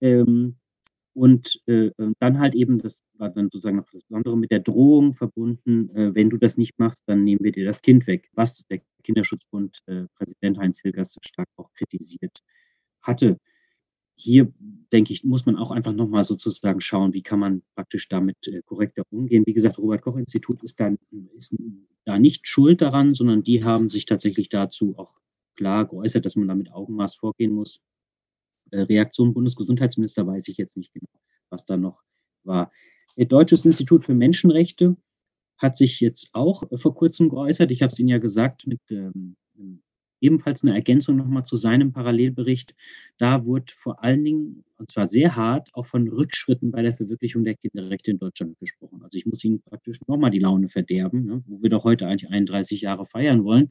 Ähm, 0.00 0.56
und 1.18 1.60
äh, 1.66 1.90
dann 2.20 2.38
halt 2.38 2.54
eben, 2.54 2.78
das 2.78 3.02
war 3.14 3.30
dann 3.30 3.46
sozusagen 3.46 3.76
noch 3.78 3.90
das 3.90 4.04
Besondere, 4.04 4.36
mit 4.36 4.52
der 4.52 4.60
Drohung 4.60 5.14
verbunden, 5.14 5.90
äh, 5.96 6.14
wenn 6.14 6.30
du 6.30 6.36
das 6.36 6.56
nicht 6.56 6.78
machst, 6.78 7.02
dann 7.06 7.24
nehmen 7.24 7.42
wir 7.42 7.50
dir 7.50 7.64
das 7.64 7.82
Kind 7.82 8.06
weg, 8.06 8.30
was 8.34 8.64
der 8.70 8.80
Kinderschutzbund 9.02 9.80
äh, 9.86 10.04
Präsident 10.14 10.58
Heinz 10.58 10.80
Hilgers 10.80 11.16
stark 11.22 11.48
auch 11.56 11.72
kritisiert 11.74 12.38
hatte. 13.02 13.36
Hier, 14.14 14.52
denke 14.92 15.12
ich, 15.12 15.24
muss 15.24 15.44
man 15.44 15.56
auch 15.56 15.72
einfach 15.72 15.92
nochmal 15.92 16.22
sozusagen 16.22 16.80
schauen, 16.80 17.14
wie 17.14 17.22
kann 17.22 17.40
man 17.40 17.62
praktisch 17.74 18.08
damit 18.08 18.36
äh, 18.46 18.62
korrekter 18.64 19.02
umgehen. 19.10 19.42
Wie 19.44 19.54
gesagt, 19.54 19.78
Robert-Koch-Institut 19.78 20.62
ist, 20.62 20.78
da, 20.78 20.94
ist 21.36 21.56
da 22.04 22.18
nicht 22.20 22.46
schuld 22.46 22.80
daran, 22.80 23.12
sondern 23.12 23.42
die 23.42 23.64
haben 23.64 23.88
sich 23.88 24.06
tatsächlich 24.06 24.50
dazu 24.50 24.94
auch 24.96 25.14
klar 25.56 25.88
geäußert, 25.88 26.24
dass 26.24 26.36
man 26.36 26.46
da 26.46 26.54
mit 26.54 26.70
Augenmaß 26.72 27.16
vorgehen 27.16 27.52
muss. 27.52 27.80
Äh, 28.70 28.82
Reaktion 28.82 29.34
Bundesgesundheitsminister 29.34 30.26
weiß 30.26 30.48
ich 30.48 30.56
jetzt 30.56 30.76
nicht 30.76 30.92
genau, 30.92 31.10
was 31.50 31.64
da 31.64 31.76
noch 31.76 32.02
war. 32.44 32.70
Deutsches 33.16 33.64
Institut 33.64 34.04
für 34.04 34.14
Menschenrechte 34.14 34.96
hat 35.56 35.76
sich 35.76 36.00
jetzt 36.00 36.30
auch 36.32 36.70
äh, 36.70 36.78
vor 36.78 36.94
kurzem 36.94 37.28
geäußert. 37.28 37.70
Ich 37.70 37.82
habe 37.82 37.92
es 37.92 37.98
Ihnen 37.98 38.08
ja 38.08 38.18
gesagt, 38.18 38.66
mit 38.66 38.80
ähm, 38.90 39.36
ebenfalls 40.20 40.62
eine 40.62 40.74
Ergänzung 40.74 41.16
nochmal 41.16 41.44
zu 41.44 41.56
seinem 41.56 41.92
Parallelbericht. 41.92 42.74
Da 43.18 43.44
wurde 43.44 43.72
vor 43.74 44.02
allen 44.02 44.24
Dingen, 44.24 44.64
und 44.76 44.90
zwar 44.90 45.06
sehr 45.06 45.36
hart, 45.36 45.68
auch 45.72 45.86
von 45.86 46.08
Rückschritten 46.08 46.70
bei 46.70 46.82
der 46.82 46.94
Verwirklichung 46.94 47.44
der 47.44 47.54
Kinderrechte 47.54 48.10
in 48.10 48.18
Deutschland 48.18 48.58
gesprochen. 48.58 49.02
Also 49.02 49.18
ich 49.18 49.26
muss 49.26 49.44
Ihnen 49.44 49.62
praktisch 49.62 50.00
nochmal 50.06 50.30
die 50.30 50.40
Laune 50.40 50.68
verderben, 50.68 51.24
ne, 51.24 51.42
wo 51.46 51.62
wir 51.62 51.70
doch 51.70 51.84
heute 51.84 52.06
eigentlich 52.06 52.30
31 52.30 52.80
Jahre 52.80 53.06
feiern 53.06 53.44
wollen. 53.44 53.70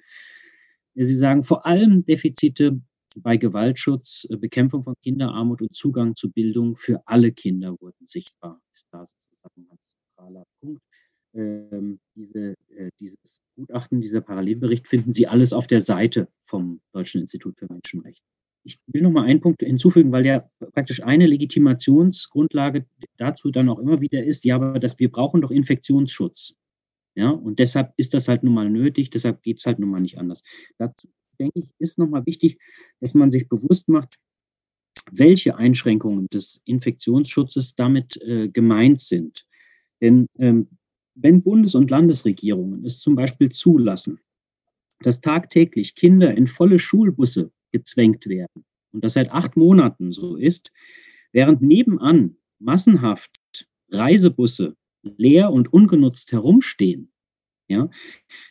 Sie 0.96 1.16
sagen 1.16 1.44
vor 1.44 1.66
allem 1.66 2.06
Defizite 2.06 2.82
bei 3.22 3.38
Gewaltschutz, 3.38 4.28
äh, 4.30 4.38
Bekämpfung 4.38 4.84
von 4.84 4.96
Kinderarmut 5.04 5.62
und 5.62 5.76
Zugang 5.76 6.16
zu 6.16 6.32
Bildung 6.32 6.76
für 6.76 7.02
alle 7.06 7.32
Kinder 7.32 7.76
wurden 7.80 8.06
sichtbar. 8.06 8.62
Ist 8.74 8.88
da 8.92 9.06
sozusagen 9.06 9.68
ein 9.70 9.78
zentraler 9.80 10.46
Punkt. 10.60 10.82
Ähm, 11.34 12.00
diese, 12.16 12.56
äh, 12.70 12.90
dieses 13.00 13.42
Gutachten, 13.56 14.02
dieser 14.02 14.22
Parallelbericht 14.22 14.88
finden 14.88 15.14
Sie 15.14 15.28
alles 15.28 15.54
auf 15.54 15.68
der 15.68 15.82
Seite 15.82 16.30
vom 16.46 16.82
Deutschen 16.94 17.22
Institut 17.22 17.58
für 17.58 17.68
Menschenrechte. 17.72 18.24
Ich 18.64 18.80
will 18.88 19.02
noch 19.02 19.12
mal 19.12 19.24
einen 19.24 19.40
Punkt 19.40 19.62
hinzufügen, 19.62 20.12
weil 20.12 20.26
ja 20.26 20.50
praktisch 20.74 21.02
eine 21.02 21.28
Legitimationsgrundlage 21.28 22.86
dazu 23.18 23.52
dann 23.52 23.70
auch 23.70 23.80
immer 23.80 24.02
wieder 24.02 24.24
ist, 24.24 24.44
ja, 24.44 24.56
aber 24.56 24.80
dass 24.80 25.00
wir 25.00 25.10
brauchen 25.10 25.42
doch 25.42 25.52
Infektionsschutz. 25.52 26.56
Ja, 27.16 27.30
und 27.30 27.60
deshalb 27.60 27.94
ist 27.98 28.14
das 28.14 28.28
halt 28.28 28.44
nun 28.44 28.54
mal 28.54 28.70
nötig, 28.70 29.10
deshalb 29.10 29.42
geht 29.42 29.60
es 29.60 29.66
halt 29.66 29.80
nun 29.80 29.90
mal 29.90 30.02
nicht 30.02 30.20
anders. 30.20 30.44
Dazu 30.78 31.08
denke 31.38 31.60
ich, 31.60 31.70
ist 31.80 31.98
nochmal 31.98 32.26
wichtig, 32.26 32.60
dass 33.00 33.14
man 33.14 33.32
sich 33.32 33.48
bewusst 33.48 33.90
macht, 33.90 34.18
welche 35.12 35.56
Einschränkungen 35.58 36.28
des 36.34 36.62
Infektionsschutzes 36.66 37.76
damit 37.76 38.18
äh, 38.22 38.50
gemeint 38.50 39.02
sind. 39.02 39.46
Denn 40.02 40.28
ähm, 40.38 40.68
wenn 41.16 41.42
Bundes- 41.42 41.76
und 41.76 41.90
Landesregierungen 41.90 42.86
es 42.86 43.00
zum 43.00 43.16
Beispiel 43.16 43.50
zulassen, 43.50 44.20
dass 45.00 45.22
tagtäglich 45.22 45.96
Kinder 45.96 46.36
in 46.36 46.48
volle 46.48 46.80
Schulbusse 46.80 47.52
gezwängt 47.72 48.28
werden 48.28 48.66
und 48.92 49.04
das 49.04 49.14
seit 49.14 49.32
acht 49.32 49.58
Monaten 49.58 50.12
so 50.12 50.36
ist, 50.36 50.72
während 51.32 51.62
nebenan 51.62 52.38
massenhaft 52.60 53.32
Reisebusse 53.90 54.76
leer 55.02 55.52
und 55.52 55.72
ungenutzt 55.72 56.32
herumstehen, 56.32 57.12
ja, 57.68 57.90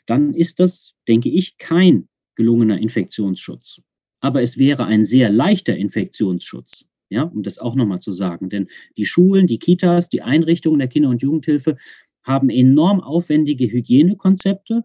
dann 0.07 0.35
ist 0.35 0.61
das, 0.61 0.95
denke 1.09 1.29
ich, 1.31 1.59
kein 1.59 2.09
gelungener 2.37 2.79
Infektionsschutz. 2.79 3.81
Aber 4.21 4.43
es 4.43 4.57
wäre 4.57 4.87
ein 4.87 5.05
sehr 5.05 5.31
leichter 5.31 5.77
Infektionsschutz, 5.77 6.87
ja, 7.09 7.23
um 7.23 7.43
das 7.43 7.59
auch 7.59 7.75
nochmal 7.75 8.01
zu 8.01 8.13
sagen. 8.13 8.49
Denn 8.49 8.69
die 8.97 9.05
Schulen, 9.05 9.47
die 9.47 9.59
Kitas, 9.59 10.09
die 10.09 10.23
Einrichtungen 10.23 10.79
der 10.79 10.89
Kinder- 10.89 11.11
und 11.11 11.23
Jugendhilfe 11.23 11.77
haben 12.23 12.51
enorm 12.51 13.01
aufwendige 13.01 13.71
Hygienekonzepte. 13.71 14.85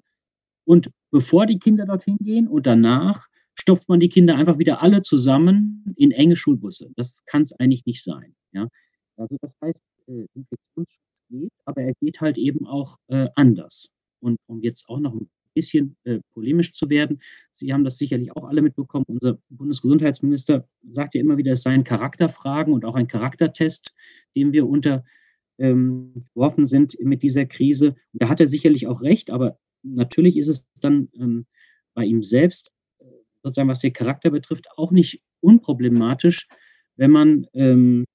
Und 0.64 0.92
bevor 1.12 1.46
die 1.46 1.60
Kinder 1.60 1.86
dorthin 1.86 2.18
gehen 2.20 2.48
und 2.48 2.68
danach 2.68 3.28
stopft 3.56 3.90
man 3.90 4.00
die 4.00 4.10
Kinder 4.10 4.36
einfach 4.38 4.60
wieder 4.60 4.82
alle 4.82 5.02
zusammen 5.02 5.94
in 5.98 6.12
enge 6.12 6.36
Schulbusse. 6.36 6.92
Das 6.96 7.24
kann 7.26 7.42
es 7.42 7.54
eigentlich 7.54 7.86
nicht 7.86 8.04
sein. 8.04 8.36
Ja? 8.54 8.68
Also 9.18 9.38
das 9.42 9.56
heißt, 9.62 9.84
äh, 10.08 10.26
Infektionsschutz 10.34 11.00
geht, 11.30 11.52
aber 11.66 11.82
er 11.82 11.94
geht 12.00 12.22
halt 12.22 12.38
eben 12.38 12.66
auch 12.68 12.98
äh, 13.08 13.28
anders. 13.36 13.90
Und 14.20 14.38
um 14.48 14.62
jetzt 14.62 14.88
auch 14.88 15.00
noch 15.00 15.14
ein 15.14 15.30
bisschen 15.54 15.96
äh, 16.04 16.20
polemisch 16.34 16.74
zu 16.74 16.90
werden. 16.90 17.22
Sie 17.52 17.74
haben 17.74 17.84
das 17.84 17.98
sicherlich 17.98 18.36
auch 18.36 18.48
alle 18.48 18.62
mitbekommen. 18.62 19.06
Unser 19.08 19.40
Bundesgesundheitsminister 19.50 20.68
sagt 20.90 21.16
ja 21.16 21.22
immer 21.22 21.38
wieder, 21.38 21.52
es 21.54 21.64
seien 21.64 21.84
Charakterfragen 21.84 22.74
und 22.74 22.86
auch 22.86 22.96
ein 22.96 23.08
Charaktertest, 23.08 23.94
dem 24.36 24.54
wir 24.54 24.68
unterworfen 24.68 25.04
ähm, 25.60 26.66
sind 26.66 26.98
mit 27.02 27.24
dieser 27.24 27.46
Krise. 27.46 27.96
Und 28.14 28.22
da 28.22 28.30
hat 28.30 28.40
er 28.40 28.48
sicherlich 28.48 28.88
auch 28.88 29.02
recht, 29.02 29.30
aber 29.30 29.60
natürlich 29.84 30.38
ist 30.38 30.48
es 30.48 30.68
dann 30.80 31.10
ähm, 31.20 31.46
bei 31.94 32.06
ihm 32.06 32.24
selbst, 32.24 32.72
äh, 33.00 33.06
sozusagen 33.44 33.70
was 33.70 33.80
den 33.80 33.94
Charakter 33.94 34.32
betrifft, 34.32 34.68
auch 34.78 34.92
nicht 34.92 35.22
unproblematisch, 35.42 36.48
wenn 36.96 37.12
man 37.12 37.48
ähm, 37.54 38.06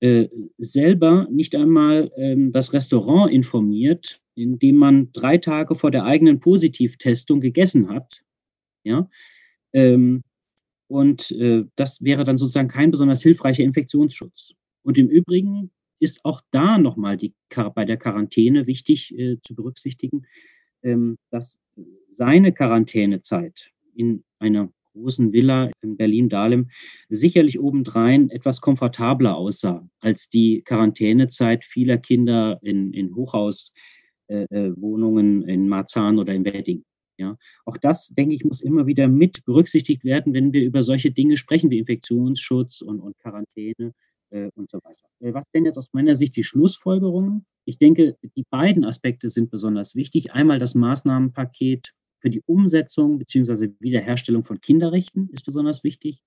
äh, 0.00 0.28
selber 0.58 1.28
nicht 1.30 1.54
einmal 1.54 2.10
ähm, 2.16 2.52
das 2.52 2.72
Restaurant 2.72 3.32
informiert, 3.32 4.20
indem 4.34 4.76
man 4.76 5.12
drei 5.12 5.38
Tage 5.38 5.74
vor 5.74 5.90
der 5.90 6.04
eigenen 6.04 6.40
Positivtestung 6.40 7.40
gegessen 7.40 7.88
hat. 7.88 8.22
Ja, 8.84 9.08
ähm, 9.72 10.22
und 10.88 11.30
äh, 11.32 11.64
das 11.76 12.02
wäre 12.02 12.24
dann 12.24 12.36
sozusagen 12.36 12.68
kein 12.68 12.90
besonders 12.90 13.22
hilfreicher 13.22 13.64
Infektionsschutz. 13.64 14.54
Und 14.82 14.98
im 14.98 15.08
Übrigen 15.08 15.70
ist 15.98 16.24
auch 16.24 16.42
da 16.50 16.78
nochmal 16.78 17.18
bei 17.74 17.84
der 17.84 17.96
Quarantäne 17.96 18.66
wichtig 18.66 19.16
äh, 19.18 19.38
zu 19.42 19.54
berücksichtigen, 19.54 20.26
ähm, 20.82 21.16
dass 21.30 21.58
seine 22.10 22.52
Quarantänezeit 22.52 23.70
in 23.94 24.22
einer 24.38 24.70
großen 24.92 25.32
Villa 25.32 25.70
in 25.82 25.96
Berlin-Dahlem 25.96 26.70
sicherlich 27.08 27.58
obendrein 27.58 28.30
etwas 28.30 28.60
komfortabler 28.60 29.36
aussah 29.36 29.88
als 30.00 30.28
die 30.28 30.62
Quarantänezeit 30.62 31.64
vieler 31.64 31.98
Kinder 31.98 32.60
in, 32.62 32.92
in 32.92 33.14
Hochhauswohnungen 33.14 33.93
äh, 34.28 34.46
äh 34.50 34.72
in 34.76 35.68
Marzahn 35.68 36.18
oder 36.18 36.34
in 36.34 36.44
Wedding. 36.44 36.84
Ja, 37.16 37.36
auch 37.64 37.76
das, 37.76 38.08
denke 38.08 38.34
ich, 38.34 38.44
muss 38.44 38.60
immer 38.60 38.86
wieder 38.86 39.06
mit 39.06 39.44
berücksichtigt 39.44 40.04
werden, 40.04 40.34
wenn 40.34 40.52
wir 40.52 40.64
über 40.64 40.82
solche 40.82 41.12
Dinge 41.12 41.36
sprechen 41.36 41.70
wie 41.70 41.78
Infektionsschutz 41.78 42.80
und, 42.80 42.98
und 42.98 43.16
Quarantäne 43.20 43.92
äh, 44.30 44.50
und 44.56 44.68
so 44.70 44.78
weiter. 44.82 45.08
Äh, 45.20 45.32
was 45.32 45.44
denn 45.54 45.64
jetzt 45.64 45.78
aus 45.78 45.92
meiner 45.92 46.16
Sicht 46.16 46.34
die 46.34 46.42
Schlussfolgerungen? 46.42 47.46
Ich 47.64 47.78
denke, 47.78 48.16
die 48.36 48.44
beiden 48.50 48.84
Aspekte 48.84 49.28
sind 49.28 49.50
besonders 49.50 49.94
wichtig. 49.94 50.32
Einmal 50.32 50.58
das 50.58 50.74
Maßnahmenpaket 50.74 51.92
für 52.18 52.30
die 52.30 52.42
Umsetzung 52.46 53.18
bzw. 53.18 53.70
Wiederherstellung 53.78 54.42
von 54.42 54.60
Kinderrechten 54.60 55.28
ist 55.30 55.44
besonders 55.44 55.84
wichtig 55.84 56.20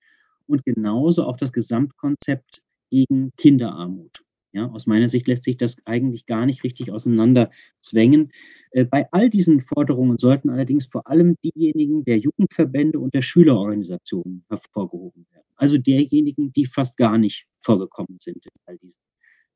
und 0.46 0.64
genauso 0.64 1.24
auch 1.24 1.36
das 1.36 1.52
Gesamtkonzept 1.52 2.62
gegen 2.90 3.32
Kinderarmut. 3.36 4.22
Ja, 4.58 4.66
aus 4.70 4.88
meiner 4.88 5.08
Sicht 5.08 5.28
lässt 5.28 5.44
sich 5.44 5.56
das 5.56 5.76
eigentlich 5.84 6.26
gar 6.26 6.44
nicht 6.44 6.64
richtig 6.64 6.90
auseinander 6.90 7.52
zwängen. 7.80 8.32
Äh, 8.72 8.86
bei 8.86 9.06
all 9.12 9.30
diesen 9.30 9.60
Forderungen 9.60 10.18
sollten 10.18 10.50
allerdings 10.50 10.86
vor 10.86 11.06
allem 11.06 11.36
diejenigen 11.44 12.04
der 12.04 12.18
Jugendverbände 12.18 12.98
und 12.98 13.14
der 13.14 13.22
Schülerorganisationen 13.22 14.44
hervorgehoben 14.48 15.26
werden. 15.30 15.46
Also 15.54 15.78
derjenigen, 15.78 16.52
die 16.52 16.66
fast 16.66 16.96
gar 16.96 17.18
nicht 17.18 17.46
vorgekommen 17.60 18.16
sind 18.18 18.44
in 18.46 18.50
all 18.66 18.78
diesen 18.78 19.00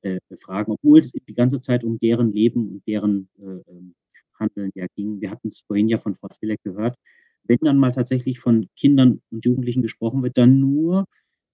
äh, 0.03 0.21
Fragen, 0.37 0.71
obwohl 0.71 1.01
es 1.01 1.11
die 1.11 1.35
ganze 1.35 1.61
Zeit 1.61 1.83
um 1.83 1.99
deren 1.99 2.33
Leben 2.33 2.69
und 2.69 2.87
deren 2.87 3.29
äh, 3.41 3.73
ähm, 3.73 3.97
Handeln 4.39 4.71
ja 4.77 4.87
ging. 4.95 5.21
Wir 5.21 5.33
hatten 5.33 5.49
es 5.49 5.65
vorhin 5.67 5.89
ja 5.89 5.99
von 5.99 6.15
Frau 6.15 6.29
Zwilleck 6.29 6.63
gehört. 6.63 6.97
Wenn 7.43 7.59
dann 7.63 7.77
mal 7.77 7.91
tatsächlich 7.91 8.39
von 8.39 8.69
Kindern 8.77 9.21
und 9.33 9.45
Jugendlichen 9.45 9.83
gesprochen 9.83 10.23
wird, 10.23 10.39
dann 10.39 10.61
nur 10.61 11.07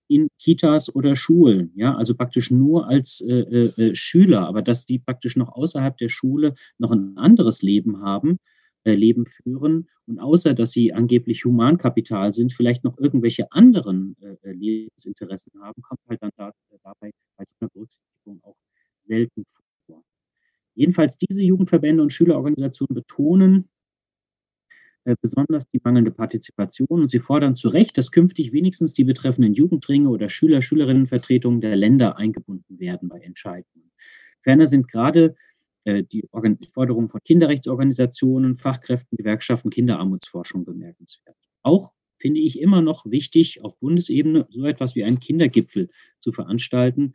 in 0.08 0.28
Kitas 0.38 0.94
oder 0.94 1.16
Schulen, 1.16 1.72
ja, 1.74 1.94
also 1.94 2.14
praktisch 2.14 2.50
nur 2.50 2.88
als 2.88 3.20
äh, 3.20 3.40
äh, 3.40 3.90
äh 3.90 3.94
Schüler, 3.94 4.48
aber 4.48 4.62
dass 4.62 4.86
die 4.86 4.98
praktisch 4.98 5.36
noch 5.36 5.50
außerhalb 5.50 5.96
der 5.98 6.08
Schule 6.08 6.54
noch 6.78 6.90
ein 6.90 7.16
anderes 7.16 7.62
Leben 7.62 8.00
haben, 8.00 8.38
äh, 8.84 8.94
Leben 8.94 9.26
führen 9.26 9.88
und 10.06 10.18
außer 10.18 10.54
dass 10.54 10.72
sie 10.72 10.92
angeblich 10.92 11.44
Humankapital 11.44 12.32
sind, 12.32 12.52
vielleicht 12.52 12.84
noch 12.84 12.98
irgendwelche 12.98 13.52
anderen 13.52 14.16
äh, 14.20 14.52
Lebensinteressen 14.52 15.52
haben, 15.60 15.82
kommt 15.82 16.00
halt 16.08 16.22
dann 16.22 16.30
da, 16.36 16.52
dabei 16.82 17.10
bei 17.36 17.44
einer 17.60 17.70
Berücksichtigung 17.70 18.40
auch 18.42 18.56
selten 19.06 19.44
vor. 19.86 20.02
Jedenfalls 20.74 21.18
diese 21.18 21.42
Jugendverbände 21.42 22.02
und 22.02 22.12
Schülerorganisationen 22.12 22.94
betonen 22.94 23.64
äh, 23.64 23.77
besonders 25.20 25.66
die 25.68 25.80
mangelnde 25.82 26.10
Partizipation 26.10 27.02
und 27.02 27.10
sie 27.10 27.20
fordern 27.20 27.54
zu 27.54 27.68
Recht, 27.68 27.96
dass 27.98 28.10
künftig 28.10 28.52
wenigstens 28.52 28.92
die 28.92 29.04
betreffenden 29.04 29.54
Jugendringe 29.54 30.08
oder 30.08 30.28
Schüler, 30.28 30.62
Schülerinnenvertretungen 30.62 31.60
der 31.60 31.76
Länder 31.76 32.16
eingebunden 32.16 32.78
werden 32.78 33.08
bei 33.08 33.20
Entscheidungen. 33.20 33.90
Ferner 34.42 34.66
sind 34.66 34.88
gerade 34.88 35.34
äh, 35.84 36.02
die, 36.02 36.22
die 36.22 36.68
Forderungen 36.72 37.08
von 37.08 37.20
Kinderrechtsorganisationen, 37.24 38.56
Fachkräften, 38.56 39.16
Gewerkschaften, 39.16 39.70
Kinderarmutsforschung 39.70 40.64
bemerkenswert. 40.64 41.36
Auch 41.62 41.92
finde 42.18 42.40
ich 42.40 42.60
immer 42.60 42.82
noch 42.82 43.06
wichtig, 43.06 43.62
auf 43.62 43.78
Bundesebene 43.78 44.46
so 44.50 44.64
etwas 44.66 44.94
wie 44.94 45.04
einen 45.04 45.20
Kindergipfel 45.20 45.88
zu 46.18 46.32
veranstalten. 46.32 47.14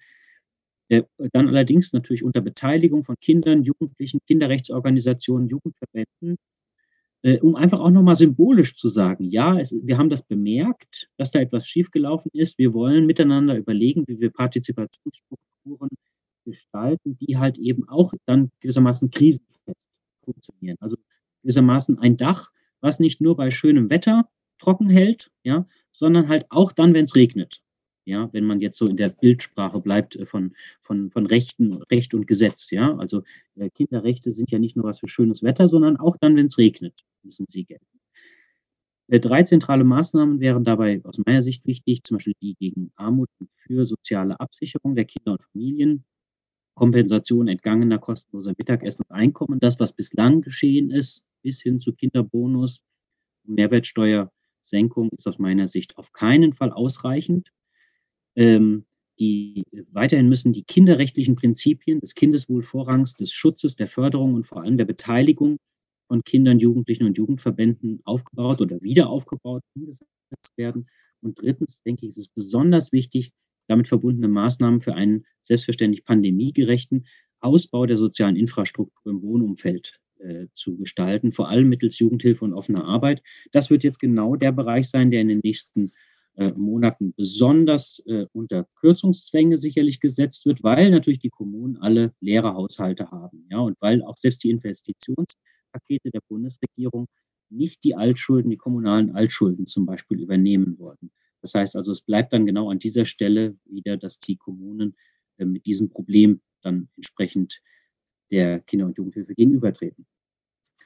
Äh, 0.90 1.04
dann 1.32 1.48
allerdings 1.48 1.94
natürlich 1.94 2.24
unter 2.24 2.42
Beteiligung 2.42 3.04
von 3.04 3.16
Kindern, 3.20 3.64
Jugendlichen, 3.64 4.20
Kinderrechtsorganisationen, 4.28 5.50
Jugendverbänden, 5.50 6.38
äh, 7.24 7.40
um 7.40 7.56
einfach 7.56 7.80
auch 7.80 7.90
nochmal 7.90 8.16
symbolisch 8.16 8.76
zu 8.76 8.90
sagen, 8.90 9.26
ja, 9.26 9.58
es, 9.58 9.74
wir 9.82 9.98
haben 9.98 10.10
das 10.10 10.24
bemerkt, 10.24 11.10
dass 11.18 11.32
da 11.32 11.40
etwas 11.40 11.68
schiefgelaufen 11.68 12.30
ist. 12.34 12.58
Wir 12.58 12.74
wollen 12.74 13.06
miteinander 13.06 13.58
überlegen, 13.58 14.04
wie 14.08 14.20
wir 14.20 14.30
Partizipationsstrukturen 14.30 15.90
gestalten, 16.46 17.18
die 17.18 17.38
halt 17.38 17.58
eben 17.58 17.88
auch 17.88 18.14
dann 18.26 18.52
gewissermaßen 18.60 19.10
krisenfest 19.10 19.88
funktionieren. 20.24 20.78
Also 20.82 20.98
gewissermaßen 21.42 21.98
ein 22.00 22.18
Dach, 22.18 22.52
was 22.82 23.00
nicht 23.00 23.22
nur 23.22 23.38
bei 23.38 23.50
schönem 23.50 23.90
Wetter 23.90 24.28
trocken 24.60 24.90
hält, 24.90 25.32
ja, 25.44 25.66
sondern 25.94 26.28
halt 26.28 26.46
auch 26.50 26.74
dann, 26.74 26.94
wenn 26.94 27.06
es 27.06 27.16
regnet. 27.16 27.62
Ja, 28.06 28.30
wenn 28.34 28.46
man 28.46 28.60
jetzt 28.60 28.78
so 28.78 28.88
in 28.88 28.98
der 28.98 29.10
Bildsprache 29.10 29.80
bleibt 29.80 30.16
äh, 30.16 30.26
von, 30.26 30.54
von, 30.82 31.10
von 31.10 31.26
Rechten, 31.26 31.74
Recht 31.92 32.14
und 32.14 32.28
Gesetz, 32.28 32.70
ja. 32.72 32.96
Also 32.98 33.24
äh, 33.56 33.70
Kinderrechte 33.70 34.32
sind 34.32 34.52
ja 34.52 34.60
nicht 34.60 34.76
nur 34.76 34.86
was 34.86 35.00
für 35.00 35.08
schönes 35.08 35.44
Wetter, 35.44 35.68
sondern 35.68 35.98
auch 35.98 36.18
dann, 36.18 36.36
wenn 36.36 36.48
es 36.48 36.58
regnet, 36.58 36.94
müssen 37.24 37.46
sie 37.48 37.64
gelten. 37.64 37.86
Äh, 39.08 39.20
drei 39.20 39.44
zentrale 39.44 39.84
Maßnahmen 39.84 40.40
wären 40.40 40.64
dabei 40.64 41.02
aus 41.04 41.18
meiner 41.26 41.42
Sicht 41.42 41.66
wichtig, 41.66 42.04
zum 42.04 42.18
Beispiel 42.18 42.36
die 42.42 42.56
gegen 42.56 42.92
Armut 42.96 43.30
und 43.40 43.52
für 43.52 43.86
soziale 43.86 44.40
Absicherung 44.40 44.96
der 44.96 45.06
Kinder 45.06 45.34
und 45.34 45.44
Familien, 45.44 46.06
Kompensation 46.76 47.48
entgangener 47.48 48.00
kostenloser 48.00 48.54
Mittagessen 48.58 49.04
und 49.08 49.16
Einkommen, 49.16 49.60
das, 49.60 49.80
was 49.80 49.94
bislang 49.94 50.42
geschehen 50.42 50.92
ist, 50.92 51.24
bis 51.44 51.62
hin 51.62 51.80
zu 51.80 51.94
Kinderbonus 51.94 52.82
und 53.46 53.56
Mehrwertsteuersenkung, 53.56 55.10
ist 55.12 55.28
aus 55.28 55.38
meiner 55.38 55.68
Sicht 55.68 55.98
auf 55.98 56.12
keinen 56.14 56.54
Fall 56.54 56.72
ausreichend. 56.72 57.52
Ähm, 58.36 58.86
die, 59.20 59.64
weiterhin 59.92 60.28
müssen 60.28 60.54
die 60.54 60.64
kinderrechtlichen 60.64 61.36
Prinzipien 61.36 62.00
des 62.00 62.16
Kindeswohlvorrangs, 62.16 63.16
des 63.16 63.32
Schutzes, 63.32 63.76
der 63.76 63.88
Förderung 63.88 64.34
und 64.34 64.48
vor 64.48 64.64
allem 64.64 64.78
der 64.78 64.86
Beteiligung 64.86 65.58
von 66.08 66.24
Kindern, 66.24 66.60
Jugendlichen 66.60 67.06
und 67.06 67.18
Jugendverbänden 67.18 68.02
aufgebaut 68.06 68.62
oder 68.62 68.82
wieder 68.82 69.10
aufgebaut, 69.10 69.62
umgesetzt 69.76 70.58
werden. 70.58 70.88
Und 71.22 71.42
drittens, 71.42 71.82
denke 71.84 72.06
ich, 72.06 72.12
ist 72.12 72.18
es 72.18 72.28
besonders 72.28 72.92
wichtig, 72.92 73.32
damit 73.68 73.88
verbundene 73.88 74.28
Maßnahmen 74.28 74.82
für 74.82 74.94
einen 74.94 75.26
selbstverständlich 75.42 76.04
pandemiegerechten 76.04 77.06
Ausbau 77.40 77.86
der 77.86 77.98
sozialen 77.98 78.36
Infrastruktur 78.36 79.12
im 79.12 79.22
Wohnumfeld 79.22 80.00
äh, 80.20 80.48
zu 80.54 80.78
gestalten, 80.78 81.32
vor 81.32 81.50
allem 81.50 81.70
mittels 81.70 82.00
Jugendhilfe 82.00 82.46
und 82.46 82.54
offener 82.54 82.86
Arbeit. 82.86 83.22
Das 83.52 83.70
wird 83.70 83.84
jetzt 83.84 84.00
genau 84.00 84.36
der 84.36 84.52
Bereich 84.52 84.90
sein, 84.90 85.12
der 85.12 85.22
in 85.22 85.30
den 85.30 85.42
nächsten 85.44 85.86
äh, 85.86 85.90
Monaten 86.56 87.14
besonders 87.16 88.02
äh, 88.06 88.26
unter 88.34 88.68
Kürzungszwänge 88.76 89.58
sicherlich 89.58 90.00
gesetzt 90.00 90.46
wird, 90.46 90.64
weil 90.64 90.90
natürlich 90.90 91.20
die 91.20 91.30
Kommunen 91.30 91.78
alle 91.78 92.14
leere 92.20 92.54
Haushalte 92.54 93.12
haben. 93.12 93.46
Ja, 93.52 93.60
und 93.60 93.80
weil 93.82 94.04
auch 94.04 94.18
selbst 94.18 94.44
die 94.44 94.50
Investitionspakete 94.50 96.12
der 96.12 96.22
Bundesregierung 96.28 97.08
nicht 97.50 97.84
die 97.84 97.96
Altschulden, 97.96 98.50
die 98.50 98.58
kommunalen 98.58 99.12
Altschulden 99.12 99.66
zum 99.66 99.86
Beispiel 99.86 100.20
übernehmen 100.20 100.78
wollen. 100.80 101.12
Das 101.42 101.54
heißt 101.54 101.76
also, 101.76 101.92
es 101.92 102.02
bleibt 102.02 102.34
dann 102.34 102.46
genau 102.46 102.70
an 102.70 102.80
dieser 102.80 103.06
Stelle 103.06 103.56
wieder, 103.66 103.98
dass 103.98 104.20
die 104.20 104.38
Kommunen 104.38 104.96
äh, 105.38 105.46
mit 105.46 105.66
diesem 105.66 105.90
Problem 105.90 106.42
dann 106.62 106.90
entsprechend 106.96 107.62
der 108.32 108.62
Kinder- 108.62 108.86
und 108.86 108.98
Jugendhilfe 108.98 109.36
gegenübertreten. 109.36 110.08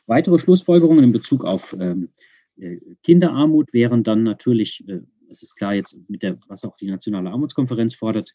Weitere 0.07 0.39
Schlussfolgerungen 0.39 1.03
in 1.03 1.11
Bezug 1.11 1.45
auf 1.45 1.75
ähm, 1.79 2.09
äh, 2.57 2.77
Kinderarmut 3.03 3.71
wären 3.73 4.03
dann 4.03 4.23
natürlich, 4.23 4.87
äh, 4.87 5.01
es 5.30 5.43
ist 5.43 5.55
klar 5.55 5.73
jetzt 5.73 5.97
mit 6.07 6.23
der, 6.23 6.39
was 6.47 6.63
auch 6.63 6.78
die 6.78 6.88
Nationale 6.88 7.30
Armutskonferenz 7.30 7.95
fordert, 7.95 8.34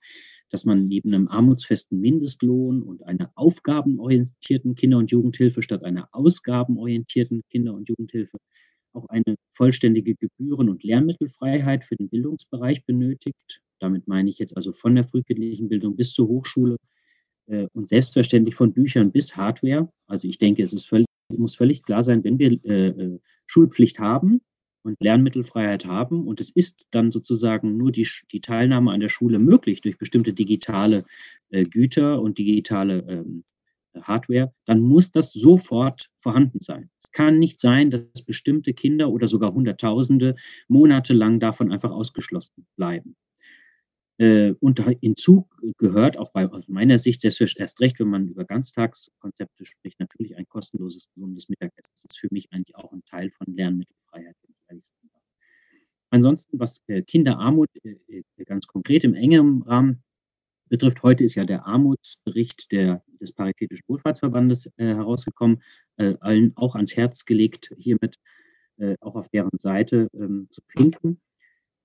dass 0.50 0.64
man 0.64 0.86
neben 0.86 1.14
einem 1.14 1.28
armutsfesten 1.28 2.00
Mindestlohn 2.00 2.82
und 2.82 3.02
einer 3.04 3.32
aufgabenorientierten 3.34 4.74
Kinder- 4.74 4.98
und 4.98 5.10
Jugendhilfe 5.10 5.62
statt 5.62 5.84
einer 5.84 6.08
ausgabenorientierten 6.12 7.42
Kinder- 7.50 7.74
und 7.74 7.88
Jugendhilfe 7.88 8.38
auch 8.92 9.08
eine 9.08 9.36
vollständige 9.50 10.14
Gebühren- 10.14 10.68
und 10.68 10.82
Lernmittelfreiheit 10.84 11.84
für 11.84 11.96
den 11.96 12.08
Bildungsbereich 12.08 12.84
benötigt. 12.84 13.62
Damit 13.78 14.06
meine 14.06 14.30
ich 14.30 14.38
jetzt 14.38 14.56
also 14.56 14.72
von 14.72 14.94
der 14.94 15.04
frühkindlichen 15.04 15.68
Bildung 15.68 15.96
bis 15.96 16.12
zur 16.12 16.28
Hochschule 16.28 16.76
äh, 17.46 17.66
und 17.72 17.88
selbstverständlich 17.88 18.54
von 18.54 18.72
Büchern 18.72 19.10
bis 19.10 19.34
Hardware. 19.36 19.88
Also 20.06 20.28
ich 20.28 20.38
denke, 20.38 20.62
es 20.62 20.72
ist 20.72 20.88
völlig, 20.88 21.06
muss 21.36 21.56
völlig 21.56 21.82
klar 21.82 22.02
sein, 22.02 22.22
wenn 22.22 22.38
wir 22.38 22.52
äh, 22.64 22.88
äh, 22.88 23.18
Schulpflicht 23.46 23.98
haben 23.98 24.42
und 24.82 24.96
Lernmittelfreiheit 25.00 25.86
haben 25.86 26.26
und 26.26 26.40
es 26.40 26.50
ist 26.50 26.84
dann 26.90 27.12
sozusagen 27.12 27.76
nur 27.76 27.92
die, 27.92 28.08
die 28.32 28.40
Teilnahme 28.40 28.92
an 28.92 29.00
der 29.00 29.08
Schule 29.08 29.38
möglich 29.38 29.80
durch 29.80 29.98
bestimmte 29.98 30.32
digitale 30.32 31.04
äh, 31.50 31.62
Güter 31.62 32.20
und 32.20 32.38
digitale 32.38 33.04
ähm, 33.08 33.44
Hardware, 34.00 34.52
dann 34.64 34.80
muss 34.80 35.10
das 35.10 35.32
sofort 35.32 36.10
vorhanden 36.18 36.60
sein. 36.60 36.90
Es 37.02 37.10
kann 37.10 37.38
nicht 37.38 37.60
sein, 37.60 37.90
dass 37.90 38.22
bestimmte 38.22 38.72
Kinder 38.72 39.10
oder 39.10 39.26
sogar 39.26 39.52
Hunderttausende 39.52 40.34
monatelang 40.68 41.40
davon 41.40 41.70
einfach 41.70 41.90
ausgeschlossen 41.90 42.66
bleiben. 42.76 43.16
Äh, 44.18 44.52
und 44.60 44.80
hinzu 45.00 45.48
gehört 45.78 46.16
auch 46.16 46.32
bei, 46.32 46.46
aus 46.46 46.68
meiner 46.68 46.98
Sicht 46.98 47.22
selbst 47.22 47.58
erst 47.58 47.80
recht, 47.80 47.98
wenn 48.00 48.08
man 48.08 48.28
über 48.28 48.44
Ganztagskonzepte 48.44 49.64
spricht, 49.64 50.00
natürlich 50.00 50.36
ein 50.36 50.48
kostenloses 50.48 51.08
gesundes 51.14 51.48
Mittagessen. 51.48 51.92
Das 51.94 52.04
ist 52.04 52.18
für 52.18 52.28
mich 52.30 52.52
eigentlich 52.52 52.76
auch 52.76 52.92
ein 52.92 53.04
Teil 53.04 53.30
von 53.30 53.54
Lernmittelfreiheit, 53.54 54.36
ehrlich 54.72 54.86
sein 54.86 55.10
Ansonsten, 56.10 56.60
was 56.60 56.82
äh, 56.88 57.02
Kinderarmut 57.02 57.70
äh, 57.84 58.22
ganz 58.44 58.66
konkret 58.66 59.04
im 59.04 59.14
engeren 59.14 59.62
Rahmen 59.62 60.02
betrifft. 60.68 61.02
Heute 61.02 61.24
ist 61.24 61.36
ja 61.36 61.44
der 61.44 61.66
Armutsbericht 61.66 62.70
der, 62.70 63.02
des 63.20 63.32
Paritätischen 63.32 63.84
Wohlfahrtsverbandes 63.88 64.66
äh, 64.76 64.94
herausgekommen, 64.94 65.62
äh, 65.96 66.14
allen 66.20 66.52
auch 66.56 66.74
ans 66.74 66.96
Herz 66.96 67.24
gelegt, 67.24 67.70
hiermit 67.78 68.18
äh, 68.76 68.96
auch 69.00 69.14
auf 69.14 69.28
deren 69.30 69.58
Seite 69.58 70.08
ähm, 70.14 70.48
zu 70.50 70.60
finden. 70.68 71.20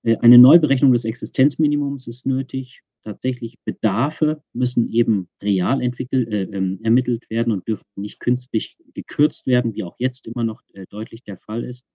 Äh, 0.02 0.16
eine 0.18 0.38
Neuberechnung 0.38 0.92
des 0.92 1.04
Existenzminimums 1.04 2.06
ist 2.06 2.26
nötig. 2.26 2.82
Tatsächlich 3.04 3.58
Bedarfe 3.64 4.42
müssen 4.52 4.90
eben 4.90 5.28
real 5.42 5.80
entwickelt, 5.80 6.28
äh, 6.28 6.42
ähm, 6.42 6.80
ermittelt 6.82 7.30
werden 7.30 7.52
und 7.52 7.66
dürfen 7.66 7.86
nicht 7.96 8.20
künstlich 8.20 8.76
gekürzt 8.92 9.46
werden, 9.46 9.74
wie 9.74 9.84
auch 9.84 9.96
jetzt 9.98 10.26
immer 10.26 10.44
noch 10.44 10.60
äh, 10.74 10.84
deutlich 10.90 11.22
der 11.22 11.38
Fall 11.38 11.64
ist. 11.64 11.86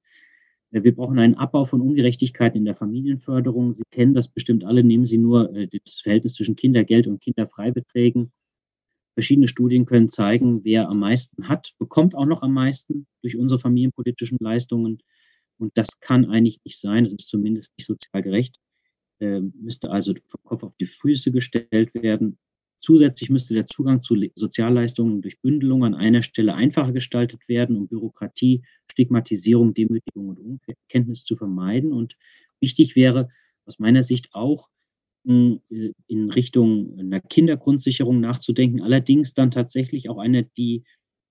Äh, 0.73 0.83
wir 0.83 0.95
brauchen 0.95 1.19
einen 1.19 1.35
Abbau 1.35 1.65
von 1.65 1.81
Ungerechtigkeiten 1.81 2.57
in 2.57 2.65
der 2.65 2.75
Familienförderung. 2.75 3.71
Sie 3.71 3.83
kennen 3.91 4.13
das 4.13 4.27
bestimmt 4.27 4.65
alle. 4.65 4.83
Nehmen 4.83 5.05
Sie 5.05 5.17
nur 5.17 5.55
äh, 5.55 5.67
das 5.67 6.01
Verhältnis 6.01 6.33
zwischen 6.33 6.55
Kindergeld 6.55 7.07
und 7.07 7.21
Kinderfreibeträgen. 7.21 8.31
Verschiedene 9.13 9.47
Studien 9.47 9.85
können 9.85 10.09
zeigen, 10.09 10.63
wer 10.63 10.89
am 10.89 10.99
meisten 10.99 11.47
hat, 11.47 11.73
bekommt 11.77 12.15
auch 12.15 12.25
noch 12.25 12.41
am 12.41 12.53
meisten 12.53 13.05
durch 13.21 13.37
unsere 13.37 13.59
familienpolitischen 13.59 14.39
Leistungen. 14.41 15.03
Und 15.59 15.77
das 15.77 15.99
kann 15.99 16.25
eigentlich 16.25 16.59
nicht 16.65 16.79
sein. 16.79 17.03
Das 17.03 17.13
ist 17.13 17.29
zumindest 17.29 17.71
nicht 17.77 17.85
sozial 17.85 18.23
gerecht. 18.23 18.57
Ähm, 19.19 19.53
müsste 19.55 19.91
also 19.91 20.15
vom 20.25 20.41
Kopf 20.43 20.63
auf 20.63 20.75
die 20.77 20.87
Füße 20.87 21.31
gestellt 21.31 21.93
werden. 21.93 22.39
Zusätzlich 22.83 23.29
müsste 23.29 23.53
der 23.53 23.65
Zugang 23.65 24.01
zu 24.01 24.13
Sozialleistungen 24.35 25.21
durch 25.21 25.39
Bündelung 25.39 25.85
an 25.85 25.95
einer 25.95 26.21
Stelle 26.21 26.53
einfacher 26.53 26.91
gestaltet 26.91 27.47
werden, 27.47 27.77
um 27.77 27.87
Bürokratie, 27.87 28.61
Stigmatisierung, 28.91 29.73
Demütigung 29.73 30.27
und 30.27 30.39
Unkenntnis 30.39 31.23
zu 31.23 31.37
vermeiden. 31.37 31.93
Und 31.93 32.17
wichtig 32.59 32.97
wäre 32.97 33.29
aus 33.65 33.79
meiner 33.79 34.03
Sicht 34.03 34.27
auch, 34.33 34.67
hm, 35.25 35.61
äh, 35.69 35.91
in 36.07 36.29
Richtung 36.29 36.99
einer 36.99 37.21
Kindergrundsicherung 37.21 38.19
nachzudenken, 38.19 38.81
allerdings 38.81 39.33
dann 39.33 39.51
tatsächlich 39.51 40.09
auch 40.09 40.17
eine, 40.17 40.43
die 40.57 40.83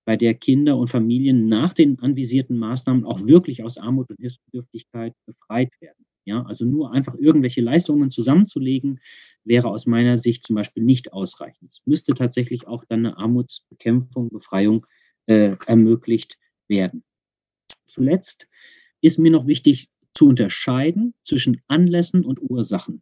bei 0.05 0.17
der 0.17 0.33
Kinder 0.33 0.75
und 0.77 0.89
Familien 0.89 1.47
nach 1.47 1.73
den 1.73 1.99
anvisierten 1.99 2.57
Maßnahmen 2.57 3.05
auch 3.05 3.25
wirklich 3.27 3.63
aus 3.63 3.77
Armut 3.77 4.09
und 4.09 4.17
Hilfsbedürftigkeit 4.19 5.13
befreit 5.27 5.69
werden. 5.81 6.03
Ja, 6.25 6.43
also 6.45 6.65
nur 6.65 6.91
einfach 6.93 7.15
irgendwelche 7.15 7.61
Leistungen 7.61 8.09
zusammenzulegen, 8.09 8.99
wäre 9.45 9.69
aus 9.69 9.85
meiner 9.85 10.17
Sicht 10.17 10.45
zum 10.45 10.55
Beispiel 10.55 10.83
nicht 10.83 11.13
ausreichend. 11.13 11.71
Es 11.71 11.81
müsste 11.85 12.13
tatsächlich 12.13 12.67
auch 12.67 12.85
dann 12.85 13.05
eine 13.05 13.17
Armutsbekämpfung, 13.17 14.29
Befreiung 14.29 14.85
äh, 15.25 15.55
ermöglicht 15.65 16.37
werden. 16.67 17.03
Zuletzt 17.87 18.47
ist 19.01 19.19
mir 19.19 19.31
noch 19.31 19.47
wichtig 19.47 19.89
zu 20.13 20.27
unterscheiden 20.27 21.13
zwischen 21.23 21.61
Anlässen 21.67 22.23
und 22.23 22.41
Ursachen. 22.41 23.01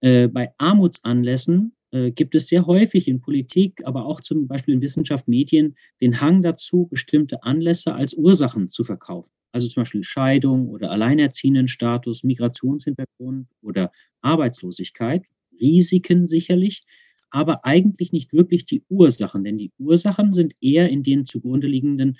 Äh, 0.00 0.28
bei 0.28 0.52
Armutsanlässen 0.58 1.74
äh, 1.90 2.10
gibt 2.10 2.34
es 2.34 2.48
sehr 2.48 2.66
häufig 2.66 3.08
in 3.08 3.20
Politik, 3.20 3.82
aber 3.84 4.06
auch 4.06 4.20
zum 4.20 4.46
Beispiel 4.46 4.74
in 4.74 4.82
Wissenschaft, 4.82 5.28
Medien 5.28 5.76
den 6.00 6.20
Hang 6.20 6.42
dazu, 6.42 6.86
bestimmte 6.86 7.42
Anlässe 7.42 7.94
als 7.94 8.14
Ursachen 8.14 8.70
zu 8.70 8.84
verkaufen. 8.84 9.30
Also 9.52 9.68
zum 9.68 9.82
Beispiel 9.82 10.04
Scheidung 10.04 10.68
oder 10.68 10.90
Alleinerziehendenstatus, 10.90 12.22
Migrationshintergrund 12.22 13.48
oder 13.62 13.90
Arbeitslosigkeit. 14.20 15.24
Risiken 15.60 16.26
sicherlich, 16.26 16.84
aber 17.30 17.64
eigentlich 17.64 18.12
nicht 18.12 18.32
wirklich 18.32 18.64
die 18.64 18.82
Ursachen, 18.88 19.44
denn 19.44 19.58
die 19.58 19.72
Ursachen 19.78 20.32
sind 20.32 20.54
eher 20.60 20.88
in 20.88 21.02
den 21.02 21.26
zugrunde 21.26 21.66
liegenden 21.66 22.16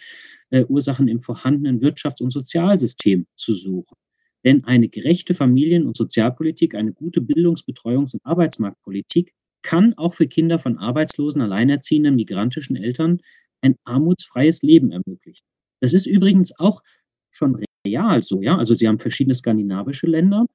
äh, 0.51 0.65
Ursachen 0.65 1.09
im 1.09 1.21
vorhandenen 1.21 1.81
Wirtschafts- 1.81 2.23
und 2.23 2.31
Sozialsystem 2.31 3.27
zu 3.35 3.53
suchen. 3.55 3.97
Denn 4.45 4.65
eine 4.65 4.89
gerechte 4.89 5.35
Familien- 5.35 5.87
und 5.87 5.97
Sozialpolitik, 5.97 6.75
eine 6.75 6.93
gute 6.93 7.21
Bildungs-, 7.21 7.65
Betreuungs- 7.65 8.15
und 8.15 8.25
Arbeitsmarktpolitik 8.25 9.33
kann 9.63 9.95
auch 9.95 10.15
für 10.15 10.29
Kinder 10.29 10.59
von 10.59 10.79
arbeitslosen, 10.79 11.43
alleinerziehenden, 11.43 12.15
migrantischen 12.15 12.77
Eltern 12.77 13.21
ein 13.61 13.77
armutsfreies 13.85 14.63
Leben 14.63 14.93
ermöglichen. 14.93 15.45
Das 15.81 15.93
ist 15.93 16.07
übrigens 16.07 16.57
auch 16.59 16.83
schon 17.31 17.61
real 17.87 18.23
so, 18.23 18.43
ja. 18.43 18.57
Also 18.57 18.75
Sie 18.75 18.87
haben 18.87 18.99
verschiedene 18.99 19.35
skandinavische 19.35 20.07
Länder, 20.07 20.47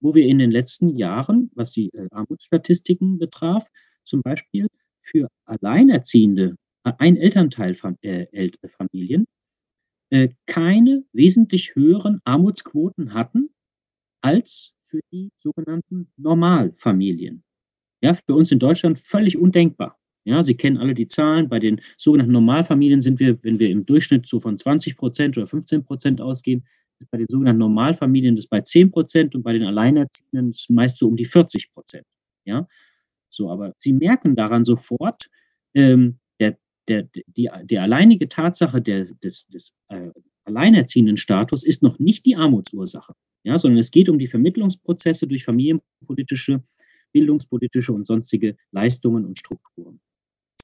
wo 0.00 0.14
wir 0.14 0.26
in 0.26 0.38
den 0.38 0.50
letzten 0.50 0.96
Jahren, 0.96 1.50
was 1.54 1.72
die 1.72 1.90
äh, 1.94 2.08
Armutsstatistiken 2.10 3.18
betraf, 3.18 3.68
zum 4.04 4.22
Beispiel 4.22 4.68
für 5.02 5.28
alleinerziehende 5.44 6.56
äh, 6.84 6.92
Ein-Elternteil-Familien 6.98 9.26
äh, 10.10 10.28
keine 10.46 11.04
wesentlich 11.12 11.74
höheren 11.74 12.20
Armutsquoten 12.24 13.14
hatten 13.14 13.50
als 14.20 14.72
für 14.84 15.00
die 15.12 15.30
sogenannten 15.36 16.08
Normalfamilien. 16.16 17.42
Ja, 18.02 18.14
für 18.14 18.34
uns 18.34 18.52
in 18.52 18.58
Deutschland 18.58 18.98
völlig 18.98 19.36
undenkbar. 19.36 19.98
Ja, 20.24 20.42
Sie 20.42 20.56
kennen 20.56 20.78
alle 20.78 20.94
die 20.94 21.08
Zahlen. 21.08 21.48
Bei 21.48 21.58
den 21.58 21.80
sogenannten 21.96 22.32
Normalfamilien 22.32 23.00
sind 23.00 23.20
wir, 23.20 23.42
wenn 23.42 23.58
wir 23.58 23.70
im 23.70 23.86
Durchschnitt 23.86 24.26
so 24.26 24.40
von 24.40 24.58
20 24.58 24.96
Prozent 24.96 25.36
oder 25.36 25.46
15 25.46 25.84
Prozent 25.84 26.20
ausgehen, 26.20 26.66
bei 27.10 27.18
den 27.18 27.26
sogenannten 27.28 27.60
Normalfamilien 27.60 28.36
das 28.36 28.46
bei 28.46 28.60
10 28.60 28.90
Prozent 28.90 29.34
und 29.34 29.42
bei 29.42 29.52
den 29.52 29.64
Alleinerziehenden 29.64 30.50
ist 30.50 30.70
meist 30.70 30.96
so 30.96 31.08
um 31.08 31.16
die 31.16 31.24
40 31.24 31.70
Prozent. 31.72 32.06
Ja, 32.44 32.66
so, 33.28 33.50
aber 33.50 33.74
Sie 33.76 33.92
merken 33.92 34.36
daran 34.36 34.64
sofort, 34.64 35.28
ähm, 35.74 36.18
der, 36.88 37.08
die, 37.36 37.50
die 37.64 37.78
alleinige 37.78 38.28
Tatsache 38.28 38.80
der, 38.80 39.04
des, 39.22 39.46
des 39.48 39.76
äh, 39.88 40.10
alleinerziehenden 40.44 41.16
Status 41.16 41.64
ist 41.64 41.82
noch 41.82 41.98
nicht 41.98 42.26
die 42.26 42.36
Armutsursache, 42.36 43.14
ja, 43.44 43.58
sondern 43.58 43.78
es 43.78 43.90
geht 43.90 44.08
um 44.08 44.18
die 44.18 44.26
Vermittlungsprozesse 44.26 45.26
durch 45.26 45.44
familienpolitische, 45.44 46.62
bildungspolitische 47.12 47.92
und 47.92 48.06
sonstige 48.06 48.56
Leistungen 48.70 49.24
und 49.24 49.38
Strukturen. 49.38 50.00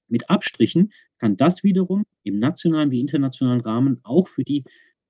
Mit 0.09 0.29
Abstrichen 0.29 0.93
kann 1.19 1.37
das 1.37 1.65
wiederum 1.65 2.05
im 2.23 2.39
nationalen 2.39 2.91
wie 2.91 3.01
internationalen 3.01 3.61
Rahmen 3.61 4.01
auch 4.03 4.29
für 4.29 4.45
die 4.45 4.65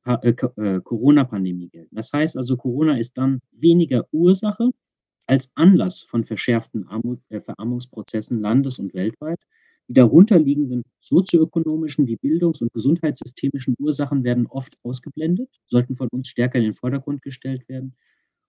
äh, 0.05 0.29
äh, 0.29 0.81
Corona-Pandemie 0.81 1.69
gelten. 1.69 1.95
Das 1.95 2.13
heißt 2.13 2.37
also, 2.37 2.57
Corona 2.57 2.99
ist 2.99 3.17
dann 3.17 3.41
weniger 3.53 4.07
Ursache 4.13 4.71
als 5.27 5.53
Anlass 5.55 6.03
von 6.03 6.25
verschärften 6.25 6.87
äh, 7.29 7.41
Verarmungsprozessen 7.41 8.41
landes- 8.41 8.79
und 8.79 8.95
weltweit 8.95 9.39
die 9.89 9.95
darunterliegenden 9.95 10.85
sozioökonomischen 11.01 12.07
wie 12.07 12.17
bildungs- 12.17 12.63
und 12.63 12.73
gesundheitssystemischen 12.73 13.75
Ursachen 13.79 14.25
werden 14.25 14.47
oft 14.47 14.77
ausgeblendet, 14.83 15.51
sollten 15.67 15.97
von 15.97 16.09
uns 16.09 16.29
stärker 16.29 16.59
in 16.59 16.65
den 16.65 16.75
Vordergrund 16.75 17.23
gestellt 17.23 17.69
werden. 17.69 17.95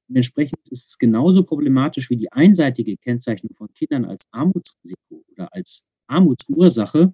Und 0.08 0.16
entsprechend 0.16 0.60
ist 0.70 0.90
es 0.90 0.98
genauso 0.98 1.44
problematisch 1.44 2.10
wie 2.10 2.18
die 2.18 2.32
einseitige 2.32 2.98
Kennzeichnung 2.98 3.54
von 3.56 3.74
Kindern 3.74 4.06
als 4.06 4.26
Armutsrisiko 4.32 5.24
oder 5.32 5.54
als 5.54 5.84
Armutsursache 6.08 7.14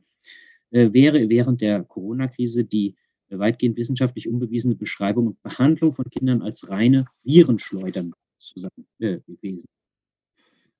äh, 0.72 0.92
wäre 0.92 1.30
während 1.30 1.62
der 1.62 1.84
Corona-Krise 1.84 2.66
die 2.66 2.96
weitgehend 3.30 3.78
wissenschaftlich 3.78 4.28
unbewiesene 4.28 4.76
Beschreibung 4.76 5.28
und 5.28 5.42
Behandlung 5.44 5.94
von 5.94 6.06
Kindern 6.10 6.42
als 6.42 6.70
reine 6.70 7.06
Virenschleudern 7.24 8.14
zusammen 8.40 8.88
äh, 9.00 9.20
gewesen. 9.28 9.68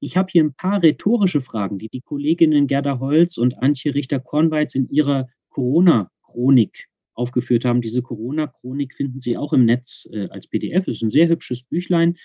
Ich 0.02 0.16
habe 0.16 0.30
hier 0.32 0.44
ein 0.44 0.54
paar 0.54 0.82
rhetorische 0.82 1.42
Fragen, 1.42 1.78
die 1.78 1.90
die 1.90 2.02
Kolleginnen 2.02 2.68
Gerda 2.68 3.00
Holz 3.00 3.38
und 3.38 3.62
Antje 3.62 3.94
Richter-Kornweiz 3.94 4.76
in 4.76 4.90
ihrer 4.90 5.28
Corona-Chronik 5.50 6.88
aufgeführt 7.14 7.66
haben. 7.66 7.82
Diese 7.82 8.02
Corona-Chronik 8.02 8.94
finden 8.94 9.20
Sie 9.20 9.36
auch 9.36 9.52
im 9.52 9.66
Netz 9.66 10.08
äh, 10.12 10.30
als 10.30 10.48
PDF. 10.48 10.88
Es 10.88 10.98
ist 10.98 11.04
ein 11.04 11.12
sehr 11.12 11.28
hübsches 11.28 11.64
Büchlein, 11.64 12.18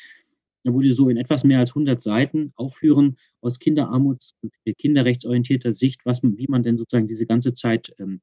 wo 0.62 0.80
Sie 0.80 0.92
so 0.92 1.08
in 1.08 1.16
etwas 1.16 1.42
mehr 1.42 1.58
als 1.58 1.70
100 1.70 2.00
Seiten 2.00 2.52
aufführen 2.54 3.16
aus 3.40 3.60
Kinderarmuts- 3.60 4.34
und 4.40 4.52
kinderrechtsorientierter 4.78 5.72
Sicht, 5.72 6.00
was, 6.04 6.22
wie 6.22 6.46
man 6.48 6.62
denn 6.62 6.78
sozusagen 6.78 7.08
diese 7.08 7.26
ganze 7.26 7.54
Zeit 7.54 7.92
ähm, 7.98 8.20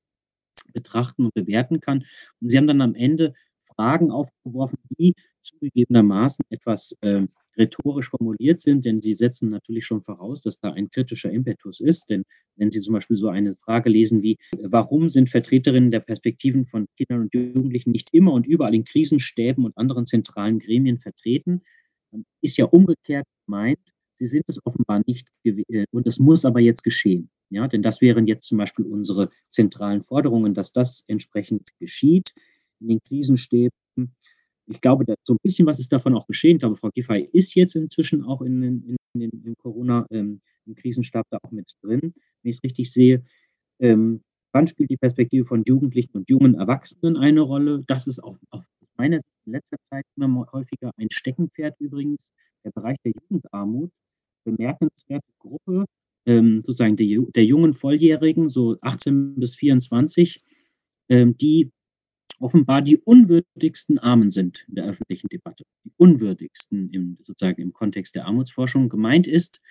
betrachten 0.73 1.25
und 1.25 1.33
bewerten 1.33 1.79
kann. 1.79 2.05
Und 2.39 2.49
Sie 2.49 2.57
haben 2.57 2.67
dann 2.67 2.81
am 2.81 2.95
Ende 2.95 3.33
Fragen 3.75 4.11
aufgeworfen, 4.11 4.79
die 4.97 5.15
zugegebenermaßen 5.41 6.45
etwas 6.49 6.95
äh, 7.01 7.25
rhetorisch 7.57 8.09
formuliert 8.09 8.61
sind, 8.61 8.85
denn 8.85 9.01
sie 9.01 9.15
setzen 9.15 9.49
natürlich 9.49 9.85
schon 9.85 10.01
voraus, 10.01 10.41
dass 10.41 10.59
da 10.59 10.71
ein 10.71 10.89
kritischer 10.89 11.31
Impetus 11.31 11.79
ist. 11.79 12.09
Denn 12.09 12.23
wenn 12.55 12.71
Sie 12.71 12.79
zum 12.79 12.93
Beispiel 12.93 13.17
so 13.17 13.29
eine 13.29 13.55
Frage 13.55 13.89
lesen 13.89 14.21
wie, 14.21 14.37
warum 14.61 15.09
sind 15.09 15.29
Vertreterinnen 15.29 15.91
der 15.91 15.99
Perspektiven 15.99 16.65
von 16.65 16.87
Kindern 16.97 17.21
und 17.21 17.33
Jugendlichen 17.33 17.91
nicht 17.91 18.09
immer 18.13 18.33
und 18.33 18.45
überall 18.45 18.73
in 18.73 18.85
Krisenstäben 18.85 19.65
und 19.65 19.77
anderen 19.77 20.05
zentralen 20.05 20.59
Gremien 20.59 20.99
vertreten, 20.99 21.61
ist 22.41 22.57
ja 22.57 22.65
umgekehrt 22.65 23.25
gemeint, 23.45 23.79
sie 24.21 24.27
sind 24.27 24.43
es 24.47 24.63
offenbar 24.65 25.01
nicht 25.05 25.27
äh, 25.43 25.85
und 25.91 26.07
es 26.07 26.19
muss 26.19 26.45
aber 26.45 26.59
jetzt 26.59 26.83
geschehen. 26.83 27.29
Ja, 27.49 27.67
denn 27.67 27.81
das 27.81 28.01
wären 28.01 28.27
jetzt 28.27 28.47
zum 28.47 28.57
Beispiel 28.57 28.85
unsere 28.85 29.29
zentralen 29.49 30.03
Forderungen, 30.03 30.53
dass 30.53 30.71
das 30.71 31.03
entsprechend 31.07 31.69
geschieht 31.79 32.33
in 32.79 32.87
den 32.87 32.99
Krisenstäben 33.01 33.71
ich 34.71 34.81
glaube, 34.81 35.05
so 35.23 35.33
ein 35.33 35.39
bisschen 35.43 35.65
was 35.65 35.79
ist 35.79 35.91
davon 35.91 36.15
auch 36.15 36.27
geschehen. 36.27 36.55
Ich 36.55 36.61
glaube, 36.61 36.77
Frau 36.77 36.89
Giffey 36.93 37.27
ist 37.33 37.55
jetzt 37.55 37.75
inzwischen 37.75 38.23
auch 38.23 38.41
in, 38.41 38.63
in, 38.63 38.97
in, 39.13 39.29
in 39.43 39.55
Corona, 39.57 40.05
ähm, 40.11 40.41
im 40.65 40.75
Krisenstab 40.75 41.25
da 41.29 41.39
auch 41.41 41.51
mit 41.51 41.71
drin, 41.81 41.99
wenn 42.01 42.49
ich 42.49 42.57
es 42.57 42.63
richtig 42.63 42.91
sehe. 42.91 43.23
Ähm, 43.79 44.21
wann 44.53 44.67
spielt 44.67 44.89
die 44.89 44.97
Perspektive 44.97 45.45
von 45.45 45.63
Jugendlichen 45.65 46.15
und 46.15 46.29
jungen 46.29 46.55
Erwachsenen 46.55 47.17
eine 47.17 47.41
Rolle? 47.41 47.83
Das 47.87 48.07
ist 48.07 48.23
auch 48.23 48.37
aus 48.51 48.63
meiner 48.97 49.17
Sicht 49.17 49.33
in 49.45 49.53
letzter 49.53 49.77
Zeit 49.83 50.05
immer 50.15 50.47
häufiger 50.51 50.91
ein 50.97 51.09
Steckenpferd 51.11 51.75
übrigens. 51.79 52.31
Der 52.63 52.71
Bereich 52.71 52.97
der 53.03 53.13
Jugendarmut, 53.19 53.91
bemerkenswerte 54.43 55.31
Gruppe, 55.39 55.85
ähm, 56.25 56.63
sozusagen 56.65 56.97
der, 56.97 57.07
der 57.35 57.45
jungen 57.45 57.73
Volljährigen, 57.73 58.49
so 58.49 58.77
18 58.81 59.35
bis 59.35 59.55
24, 59.55 60.41
ähm, 61.09 61.37
die 61.37 61.71
offenbar 62.39 62.81
die 62.81 62.97
unwürdigsten 62.97 63.99
Armen 63.99 64.31
sind 64.31 64.65
in 64.67 64.75
der 64.75 64.85
öffentlichen 64.85 65.27
Debatte. 65.27 65.63
Die 65.85 65.91
unwürdigsten 65.97 66.89
im, 66.91 67.17
sozusagen 67.23 67.61
im 67.61 67.73
Kontext 67.73 68.15
der 68.15 68.25
Armutsforschung 68.25 68.89
gemeint 68.89 69.27
ist, 69.27 69.61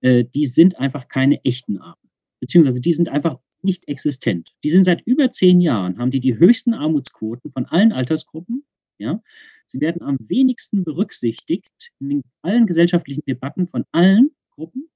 äh, 0.00 0.24
die 0.24 0.46
sind 0.46 0.78
einfach 0.78 1.08
keine 1.08 1.44
echten 1.44 1.78
Armen. 1.78 2.10
Beziehungsweise 2.40 2.80
die 2.80 2.92
sind 2.92 3.08
einfach 3.08 3.38
nicht 3.62 3.88
existent. 3.88 4.54
Die 4.64 4.70
sind 4.70 4.84
seit 4.84 5.02
über 5.06 5.30
zehn 5.30 5.60
Jahren, 5.60 5.98
haben 5.98 6.10
die 6.10 6.20
die 6.20 6.38
höchsten 6.38 6.74
Armutsquoten 6.74 7.52
von 7.52 7.66
allen 7.66 7.92
Altersgruppen. 7.92 8.64
Ja? 8.98 9.20
Sie 9.66 9.80
werden 9.80 10.02
am 10.02 10.18
wenigsten 10.20 10.84
berücksichtigt 10.84 11.90
in 12.00 12.22
allen 12.42 12.66
gesellschaftlichen 12.66 13.24
Debatten 13.26 13.68
von 13.68 13.84
allen 13.92 14.30
Gruppen 14.50 14.88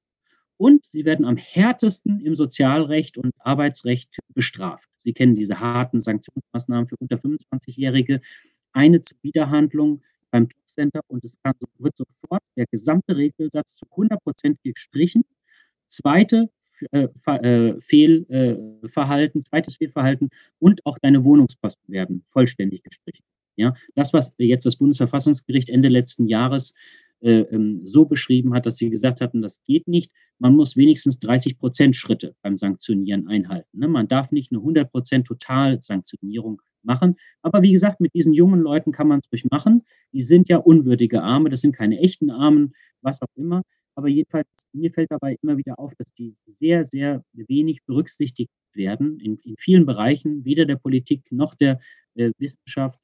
und 0.58 0.86
sie 0.86 1.04
werden 1.04 1.24
am 1.24 1.36
härtesten 1.36 2.20
im 2.20 2.34
Sozialrecht 2.34 3.18
und 3.18 3.32
Arbeitsrecht 3.40 4.18
bestraft. 4.28 4.88
Sie 5.04 5.12
kennen 5.12 5.34
diese 5.34 5.60
harten 5.60 6.00
Sanktionsmaßnahmen 6.00 6.88
für 6.88 6.96
unter 6.96 7.16
25-Jährige. 7.16 8.20
Eine 8.72 9.02
Wiederhandlung 9.22 10.02
beim 10.30 10.48
Jobcenter 10.48 11.00
und 11.08 11.24
es 11.24 11.38
kann, 11.42 11.54
wird 11.78 11.96
sofort 11.96 12.42
der 12.56 12.66
gesamte 12.70 13.16
Regelsatz 13.16 13.76
zu 13.76 13.86
100 13.90 14.22
Prozent 14.22 14.58
gestrichen. 14.62 15.24
Zweite 15.86 16.50
äh, 16.90 17.08
äh, 17.26 17.80
Fehlverhalten, 17.80 19.44
zweites 19.44 19.76
Fehlverhalten 19.76 20.30
und 20.58 20.84
auch 20.84 20.98
deine 21.00 21.24
Wohnungskosten 21.24 21.92
werden 21.92 22.24
vollständig 22.30 22.82
gestrichen. 22.82 23.24
Ja, 23.56 23.74
das, 23.94 24.12
was 24.12 24.34
jetzt 24.38 24.66
das 24.66 24.76
Bundesverfassungsgericht 24.76 25.68
Ende 25.68 25.88
letzten 25.88 26.26
Jahres 26.26 26.74
äh, 27.20 27.40
ähm, 27.50 27.80
so 27.84 28.04
beschrieben 28.04 28.54
hat, 28.54 28.66
dass 28.66 28.76
sie 28.76 28.90
gesagt 28.90 29.20
hatten, 29.20 29.40
das 29.40 29.64
geht 29.64 29.88
nicht. 29.88 30.12
Man 30.38 30.54
muss 30.54 30.76
wenigstens 30.76 31.18
30 31.20 31.58
Prozent 31.58 31.96
Schritte 31.96 32.34
beim 32.42 32.58
Sanktionieren 32.58 33.26
einhalten. 33.26 33.78
Ne? 33.78 33.88
Man 33.88 34.08
darf 34.08 34.32
nicht 34.32 34.52
eine 34.52 34.60
100 34.60 34.90
Prozent 34.90 35.26
Totalsanktionierung 35.26 36.60
machen. 36.82 37.16
Aber 37.42 37.62
wie 37.62 37.72
gesagt, 37.72 38.00
mit 38.00 38.14
diesen 38.14 38.34
jungen 38.34 38.60
Leuten 38.60 38.92
kann 38.92 39.08
man 39.08 39.20
es 39.20 39.32
ruhig 39.32 39.46
machen. 39.50 39.84
Die 40.12 40.20
sind 40.20 40.48
ja 40.48 40.58
unwürdige 40.58 41.22
Arme, 41.22 41.48
das 41.48 41.62
sind 41.62 41.74
keine 41.74 41.98
echten 42.00 42.30
Armen, 42.30 42.74
was 43.00 43.22
auch 43.22 43.34
immer. 43.34 43.62
Aber 43.94 44.08
jedenfalls, 44.08 44.46
mir 44.74 44.90
fällt 44.90 45.10
dabei 45.10 45.36
immer 45.40 45.56
wieder 45.56 45.78
auf, 45.78 45.94
dass 45.94 46.12
die 46.12 46.36
sehr, 46.60 46.84
sehr 46.84 47.24
wenig 47.32 47.82
berücksichtigt 47.86 48.50
werden 48.74 49.18
in, 49.20 49.38
in 49.38 49.56
vielen 49.58 49.86
Bereichen, 49.86 50.44
weder 50.44 50.66
der 50.66 50.76
Politik 50.76 51.22
noch 51.30 51.54
der 51.54 51.80
äh, 52.14 52.30
Wissenschaft, 52.36 53.00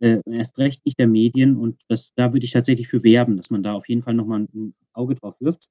äh, 0.00 0.20
erst 0.26 0.58
recht 0.58 0.84
nicht 0.84 0.98
der 0.98 1.08
Medien. 1.08 1.56
Und 1.56 1.80
das, 1.88 2.12
da 2.14 2.32
würde 2.32 2.44
ich 2.44 2.52
tatsächlich 2.52 2.88
für 2.88 3.02
werben, 3.02 3.36
dass 3.36 3.50
man 3.50 3.62
da 3.62 3.72
auf 3.74 3.88
jeden 3.88 4.02
Fall 4.02 4.14
nochmal 4.14 4.46
ein 4.54 4.74
Auge 4.92 5.14
drauf 5.14 5.36
wirft. 5.40 5.68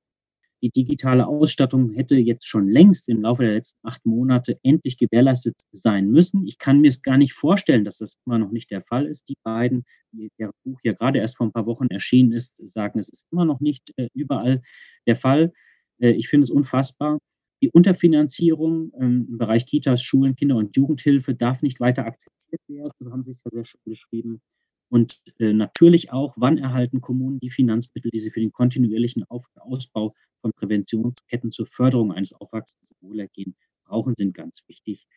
Die 0.63 0.71
digitale 0.71 1.28
Ausstattung 1.28 1.91
hätte 1.91 2.15
jetzt 2.15 2.47
schon 2.47 2.69
längst 2.69 3.07
im 3.09 3.21
Laufe 3.21 3.43
der 3.43 3.53
letzten 3.53 3.86
acht 3.88 4.05
Monate 4.05 4.57
endlich 4.63 4.97
gewährleistet 4.97 5.55
sein 5.71 6.09
müssen. 6.09 6.47
Ich 6.47 6.57
kann 6.57 6.82
mir 6.82 6.88
es 6.88 7.01
gar 7.01 7.17
nicht 7.17 7.34
vorstellen, 7.34 7.84
dass 7.84 7.97
das 7.97 8.17
immer 8.26 8.39
noch 8.39 8.51
nicht 8.51 8.71
der 8.71 8.82
Fall 8.82 9.05
ist. 9.05 9.30
Die 9.30 9.38
beiden, 9.43 9.84
die, 10.11 10.32
der 10.39 10.51
Buch 10.63 10.80
ja 10.84 10.93
gerade 10.93 11.19
erst 11.19 11.38
vor 11.38 11.45
ein 11.45 11.51
paar 11.51 11.67
Wochen 11.67 11.88
erschienen 11.88 12.32
ist, 12.32 12.55
sagen, 12.67 12.99
es 12.99 13.09
ist 13.09 13.28
immer 13.32 13.45
noch 13.45 13.59
nicht 13.59 13.91
äh, 13.97 14.07
überall 14.13 14.63
der 15.05 15.15
Fall. 15.15 15.53
Äh, 15.99 16.11
ich 16.11 16.30
finde 16.30 16.45
es 16.45 16.49
unfassbar. 16.49 17.19
Die 17.61 17.69
Unterfinanzierung 17.69 18.91
ähm, 18.99 19.28
im 19.30 19.38
Bereich 19.38 19.65
Kitas, 19.65 20.01
Schulen, 20.01 20.36
Kinder- 20.36 20.57
und 20.57 20.76
Jugendhilfe 20.76 21.36
darf 21.36 21.61
nicht 21.61 21.80
weiter 21.80 22.05
akzeptiert 22.05 22.36
werden. 22.68 22.91
So 22.99 23.12
haben 23.12 23.24
Sie 23.24 23.32
es 23.32 23.43
ja 23.43 23.51
sehr 23.51 23.66
schön 23.66 23.82
beschrieben. 23.86 24.41
Und 24.89 25.20
äh, 25.39 25.53
natürlich 25.53 26.12
auch, 26.12 26.36
wann 26.38 26.58
erhalten 26.58 27.01
Kommunen 27.01 27.39
die 27.39 27.49
Finanzmittel, 27.49 28.12
die 28.12 28.20
sie 28.20 28.32
für 28.32 28.39
den 28.39 28.51
kontinuierlichen 28.51 29.24
Auf 29.26 29.45
Ausbau 29.56 30.14
von 30.41 30.51
Präventionsketten 30.53 31.51
zur 31.51 31.66
Förderung 31.66 32.12
eines 32.12 32.34
Aufwachsens 32.34 32.91
und 32.91 33.10
Wohlergehen 33.10 33.56
brauchen, 33.86 34.16
sind 34.16 34.34
ganz 34.34 34.62
wichtig. 34.68 35.08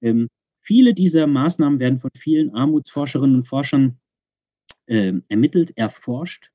Ähm, 0.00 0.28
viele 0.60 0.94
dieser 0.94 1.26
Maßnahmen 1.26 1.80
werden 1.80 1.98
von 1.98 2.10
vielen 2.16 2.54
Armutsforscherinnen 2.54 3.36
und 3.36 3.48
Forschern 3.48 3.98
äh, 4.86 5.14
ermittelt, 5.28 5.76
erforscht. 5.76 6.50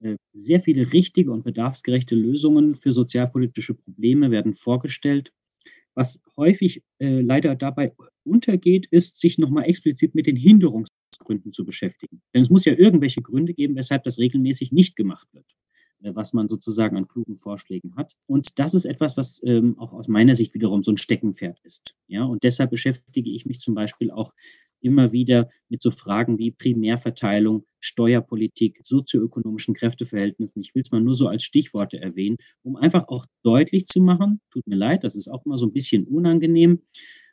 Äh, 0.00 0.16
sehr 0.32 0.60
viele 0.60 0.92
richtige 0.92 1.32
und 1.32 1.44
bedarfsgerechte 1.44 2.14
Lösungen 2.14 2.76
für 2.76 2.92
sozialpolitische 2.92 3.74
Probleme 3.74 4.30
werden 4.30 4.54
vorgestellt. 4.54 5.32
Was 5.96 6.22
häufig 6.36 6.82
äh, 6.98 7.20
leider 7.20 7.56
dabei 7.56 7.92
untergeht, 8.22 8.86
ist, 8.90 9.18
sich 9.18 9.38
nochmal 9.38 9.64
explizit 9.64 10.14
mit 10.14 10.26
den 10.26 10.36
Hinderungsgründen 10.36 11.52
zu 11.52 11.64
beschäftigen. 11.64 12.22
Denn 12.34 12.42
es 12.42 12.50
muss 12.50 12.64
ja 12.64 12.74
irgendwelche 12.74 13.22
Gründe 13.22 13.54
geben, 13.54 13.74
weshalb 13.76 14.04
das 14.04 14.18
regelmäßig 14.18 14.72
nicht 14.72 14.94
gemacht 14.94 15.26
wird. 15.32 15.46
Äh, 16.02 16.14
was 16.14 16.32
man 16.32 16.48
sozusagen 16.48 16.96
an 16.96 17.08
klugen 17.08 17.38
Vorschlägen 17.38 17.96
hat. 17.96 18.14
Und 18.26 18.58
das 18.58 18.74
ist 18.74 18.84
etwas, 18.84 19.16
was 19.16 19.40
ähm, 19.44 19.78
auch 19.78 19.92
aus 19.92 20.08
meiner 20.08 20.34
Sicht 20.34 20.54
wiederum 20.54 20.82
so 20.82 20.92
ein 20.92 20.98
Steckenpferd 20.98 21.58
ist. 21.64 21.94
Ja, 22.06 22.24
und 22.24 22.42
deshalb 22.42 22.70
beschäftige 22.70 23.30
ich 23.30 23.46
mich 23.46 23.60
zum 23.60 23.74
Beispiel 23.74 24.10
auch 24.10 24.32
immer 24.80 25.12
wieder 25.12 25.48
mit 25.68 25.82
so 25.82 25.90
Fragen 25.90 26.38
wie 26.38 26.50
Primärverteilung, 26.50 27.64
Steuerpolitik, 27.80 28.80
sozioökonomischen 28.82 29.74
Kräfteverhältnissen. 29.74 30.62
Ich 30.62 30.74
will 30.74 30.82
es 30.82 30.90
mal 30.90 31.00
nur 31.00 31.14
so 31.14 31.28
als 31.28 31.44
Stichworte 31.44 32.00
erwähnen, 32.00 32.36
um 32.62 32.76
einfach 32.76 33.08
auch 33.08 33.26
deutlich 33.42 33.86
zu 33.86 34.00
machen, 34.00 34.40
tut 34.50 34.66
mir 34.66 34.76
leid, 34.76 35.04
das 35.04 35.16
ist 35.16 35.28
auch 35.28 35.44
immer 35.46 35.58
so 35.58 35.66
ein 35.66 35.72
bisschen 35.72 36.06
unangenehm, 36.06 36.82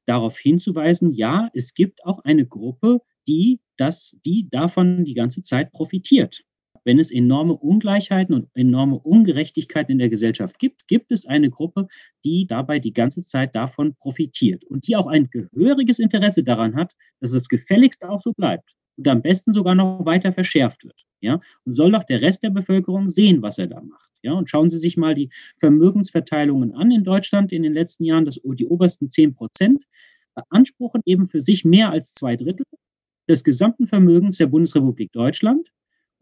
darauf 0.05 0.37
hinzuweisen, 0.37 1.13
ja, 1.13 1.49
es 1.53 1.73
gibt 1.73 2.05
auch 2.05 2.19
eine 2.19 2.45
Gruppe, 2.45 2.99
die 3.27 3.61
das, 3.77 4.17
die 4.25 4.49
davon 4.49 5.05
die 5.05 5.13
ganze 5.13 5.41
Zeit 5.41 5.71
profitiert 5.71 6.43
wenn 6.83 6.99
es 6.99 7.11
enorme 7.11 7.53
Ungleichheiten 7.53 8.35
und 8.35 8.49
enorme 8.53 8.99
Ungerechtigkeiten 8.99 9.93
in 9.93 9.99
der 9.99 10.09
Gesellschaft 10.09 10.59
gibt, 10.59 10.87
gibt 10.87 11.11
es 11.11 11.25
eine 11.25 11.49
Gruppe, 11.49 11.87
die 12.25 12.45
dabei 12.47 12.79
die 12.79 12.93
ganze 12.93 13.23
Zeit 13.23 13.55
davon 13.55 13.95
profitiert 13.95 14.63
und 14.65 14.87
die 14.87 14.95
auch 14.95 15.07
ein 15.07 15.29
gehöriges 15.29 15.99
Interesse 15.99 16.43
daran 16.43 16.75
hat, 16.75 16.93
dass 17.19 17.33
es 17.33 17.47
gefälligst 17.47 18.03
auch 18.03 18.21
so 18.21 18.33
bleibt 18.33 18.73
und 18.97 19.07
am 19.07 19.21
besten 19.21 19.53
sogar 19.53 19.75
noch 19.75 20.05
weiter 20.05 20.33
verschärft 20.33 20.83
wird. 20.83 20.99
Ja, 21.21 21.39
und 21.63 21.73
soll 21.73 21.93
doch 21.93 22.03
der 22.03 22.21
Rest 22.21 22.43
der 22.43 22.49
Bevölkerung 22.49 23.07
sehen, 23.07 23.41
was 23.41 23.57
er 23.57 23.67
da 23.67 23.81
macht. 23.81 24.11
Ja, 24.23 24.33
und 24.33 24.49
schauen 24.49 24.69
Sie 24.69 24.77
sich 24.77 24.97
mal 24.97 25.15
die 25.15 25.29
Vermögensverteilungen 25.57 26.73
an 26.73 26.91
in 26.91 27.05
Deutschland 27.05 27.53
in 27.53 27.63
den 27.63 27.73
letzten 27.73 28.03
Jahren. 28.03 28.25
Das, 28.25 28.41
die 28.43 28.65
obersten 28.65 29.09
10 29.09 29.33
Prozent 29.33 29.85
beanspruchen 30.35 31.01
eben 31.05 31.29
für 31.29 31.39
sich 31.39 31.63
mehr 31.63 31.91
als 31.91 32.13
zwei 32.13 32.35
Drittel 32.35 32.65
des 33.29 33.45
gesamten 33.45 33.87
Vermögens 33.87 34.37
der 34.37 34.47
Bundesrepublik 34.47 35.13
Deutschland. 35.13 35.69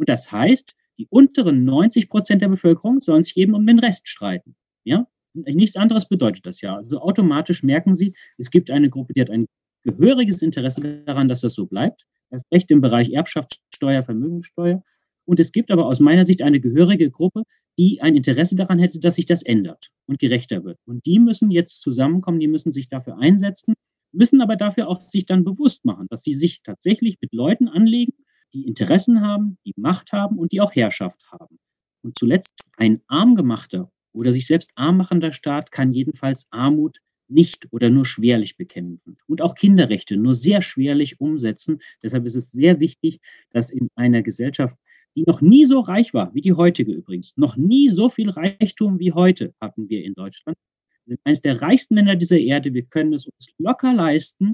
Und 0.02 0.10
das 0.10 0.32
heißt, 0.32 0.74
die 0.98 1.06
unteren 1.12 1.64
90 1.64 2.10
Prozent 2.10 2.42
der 2.42 2.48
Bevölkerung 2.48 3.02
sollen 3.02 3.22
sich 3.22 3.38
eben 3.38 3.54
um 3.54 3.68
den 3.68 3.78
Rest 3.78 4.10
streiten. 4.10 4.56
Ja? 4.84 5.06
Nichts 5.36 5.76
anderes 5.76 6.08
bedeutet 6.08 6.44
das 6.44 6.60
ja. 6.62 6.76
Also 6.76 7.00
automatisch 7.00 7.62
merken 7.62 7.94
Sie, 7.94 8.16
es 8.40 8.50
gibt 8.50 8.72
eine 8.72 8.90
Gruppe, 8.90 9.14
die 9.14 9.22
hat 9.22 9.30
ein 9.30 9.46
gehöriges 9.84 10.42
Interesse 10.42 11.04
daran, 11.06 11.28
dass 11.28 11.42
das 11.42 11.54
so 11.54 11.68
bleibt. 11.68 12.08
Das 12.32 12.42
Recht 12.52 12.72
im 12.72 12.82
Bereich 12.82 13.12
Erbschaftssteuer, 13.12 14.02
Vermögenssteuer. 14.02 14.82
Und 15.26 15.40
es 15.40 15.52
gibt 15.52 15.70
aber 15.70 15.86
aus 15.86 16.00
meiner 16.00 16.26
Sicht 16.26 16.42
eine 16.42 16.60
gehörige 16.60 17.12
Gruppe, 17.12 17.44
die 17.78 18.02
ein 18.02 18.16
Interesse 18.16 18.56
daran 18.56 18.80
hätte, 18.80 19.00
dass 19.00 19.18
sich 19.18 19.28
das 19.28 19.44
ändert 19.44 19.92
und 20.08 20.18
gerechter 20.18 20.64
wird. 20.64 20.80
Und 20.86 21.06
die 21.06 21.20
müssen 21.20 21.52
jetzt 21.52 21.80
zusammenkommen, 21.84 22.40
die 22.40 22.48
müssen 22.48 22.72
sich 22.72 22.90
dafür 22.90 23.20
einsetzen, 23.20 23.76
müssen 24.12 24.42
aber 24.42 24.56
dafür 24.56 24.88
auch 24.88 25.00
sich 25.00 25.28
dann 25.28 25.44
bewusst 25.44 25.86
machen, 25.86 26.08
dass 26.10 26.24
sie 26.24 26.34
sich 26.34 26.64
tatsächlich 26.64 27.20
mit 27.22 27.34
Leuten 27.34 27.68
anlegen, 27.68 28.14
die 28.54 28.68
Interessen 28.68 29.22
haben, 29.22 29.58
die 29.66 29.74
Macht 29.78 30.12
haben 30.12 30.38
und 30.38 30.52
die 30.52 30.62
auch 30.62 30.76
Herrschaft 30.76 31.22
haben. 31.32 31.60
Und 32.04 32.18
zuletzt 32.18 32.70
ein 32.78 33.02
arm 33.08 33.36
gemachter 33.36 33.92
oder 34.14 34.32
sich 34.32 34.48
selbst 34.48 34.72
arm 34.76 34.98
machender 34.98 35.34
Staat 35.34 35.72
kann 35.72 35.94
jedenfalls 35.94 36.48
Armut 36.52 37.00
nicht 37.28 37.68
oder 37.72 37.90
nur 37.90 38.06
schwerlich 38.06 38.58
bekämpfen 38.58 39.18
und 39.28 39.42
auch 39.42 39.56
Kinderrechte 39.56 40.18
nur 40.18 40.36
sehr 40.36 40.62
schwerlich 40.62 41.20
umsetzen. 41.22 41.80
Deshalb 42.04 42.26
ist 42.26 42.36
es 42.36 42.52
sehr 42.52 42.80
wichtig, 42.80 43.20
dass 43.52 43.70
in 43.70 43.88
einer 43.96 44.22
Gesellschaft, 44.22 44.76
die 45.16 45.24
noch 45.26 45.42
nie 45.42 45.66
so 45.66 45.80
reich 45.80 46.14
war 46.14 46.34
wie 46.34 46.42
die 46.42 46.54
heutige 46.54 46.92
übrigens, 46.92 47.38
noch 47.38 47.56
nie 47.56 47.90
so 47.90 48.10
viel 48.10 48.30
Reichtum 48.30 49.00
wie 49.00 49.14
heute 49.14 49.54
hatten 49.62 49.90
wir 49.90 50.04
in 50.04 50.14
Deutschland. 50.14 50.58
Wir 51.06 51.16
sind 51.16 51.22
eines 51.26 51.42
der 51.42 51.62
reichsten 51.62 51.96
Länder 51.96 52.16
dieser 52.16 52.38
Erde. 52.38 52.74
Wir 52.74 52.84
können 52.84 53.14
es 53.14 53.26
uns 53.26 53.48
locker 53.58 53.94
leisten, 53.94 54.54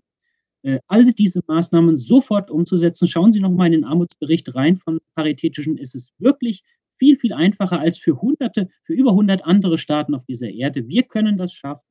äh, 0.64 0.80
alle 0.88 1.14
diese 1.14 1.42
Maßnahmen 1.48 1.98
sofort 1.98 2.52
umzusetzen. 2.52 3.08
Schauen 3.08 3.32
Sie 3.32 3.40
noch 3.40 3.52
mal 3.52 3.68
in 3.68 3.74
den 3.74 3.86
Armutsbericht 3.86 4.54
rein 4.56 4.78
von 4.78 5.00
Paritätischen. 5.16 5.78
Es 5.78 5.96
ist 5.96 6.14
wirklich 6.18 6.64
viel, 6.98 7.16
viel 7.16 7.34
einfacher 7.34 7.80
als 7.80 7.98
für 7.98 8.20
hunderte, 8.22 8.68
für 8.84 8.94
über 8.94 9.12
100 9.12 9.46
andere 9.46 9.78
Staaten 9.78 10.16
auf 10.16 10.26
dieser 10.26 10.50
Erde. 10.50 10.88
Wir 10.88 11.04
können 11.04 11.38
das 11.38 11.54
schaffen. 11.54 11.88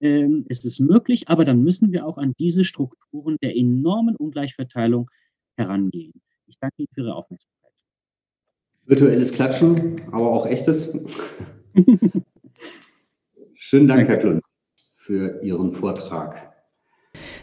Ähm, 0.00 0.46
es 0.48 0.64
ist 0.64 0.78
möglich, 0.78 1.28
aber 1.28 1.44
dann 1.44 1.62
müssen 1.62 1.92
wir 1.92 2.06
auch 2.06 2.18
an 2.18 2.34
diese 2.38 2.64
Strukturen 2.64 3.36
der 3.42 3.56
enormen 3.56 4.14
Ungleichverteilung 4.16 5.10
herangehen. 5.56 6.22
Ich 6.46 6.56
danke 6.60 6.76
Ihnen 6.78 6.88
für 6.94 7.00
Ihre 7.00 7.16
Aufmerksamkeit. 7.16 7.72
Virtuelles 8.86 9.32
Klatschen, 9.32 10.00
aber 10.12 10.30
auch 10.30 10.46
echtes. 10.46 10.96
Schönen 13.54 13.88
Dank, 13.88 14.08
Herr 14.08 14.18
Klund, 14.18 14.42
für 14.94 15.42
Ihren 15.42 15.72
Vortrag. 15.72 16.47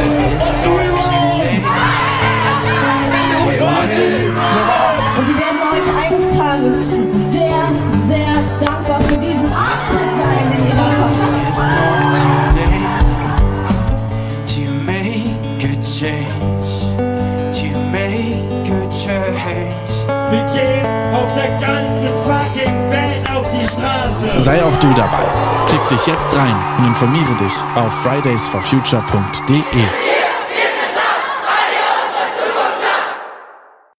Wake 3.50 3.98
Und 5.18 5.28
wir 5.28 5.38
werden 5.38 5.62
euch 5.74 5.88
eines 5.98 6.26
Tages 6.38 6.78
sehr, 7.32 7.62
sehr 8.08 8.34
dankbar 8.66 9.00
für 9.02 9.18
diesen 9.18 9.52
Arschtritt 9.52 10.12
sein 10.18 10.46
in 10.58 10.62
ihrer 10.70 10.90
change. 19.00 19.90
Wir 20.32 20.46
gehen 20.54 20.86
auf 21.14 21.34
der 21.36 21.50
ganzen 21.60 22.08
fucking 22.26 22.39
Sei 24.40 24.64
auch 24.64 24.78
du 24.78 24.94
dabei. 24.94 25.26
Klick 25.68 25.86
dich 25.90 26.08
jetzt 26.08 26.34
rein 26.34 26.56
und 26.78 26.86
informiere 26.86 27.36
dich 27.36 27.54
auf 27.76 27.94
fridaysforfuture.de. 28.04 30.29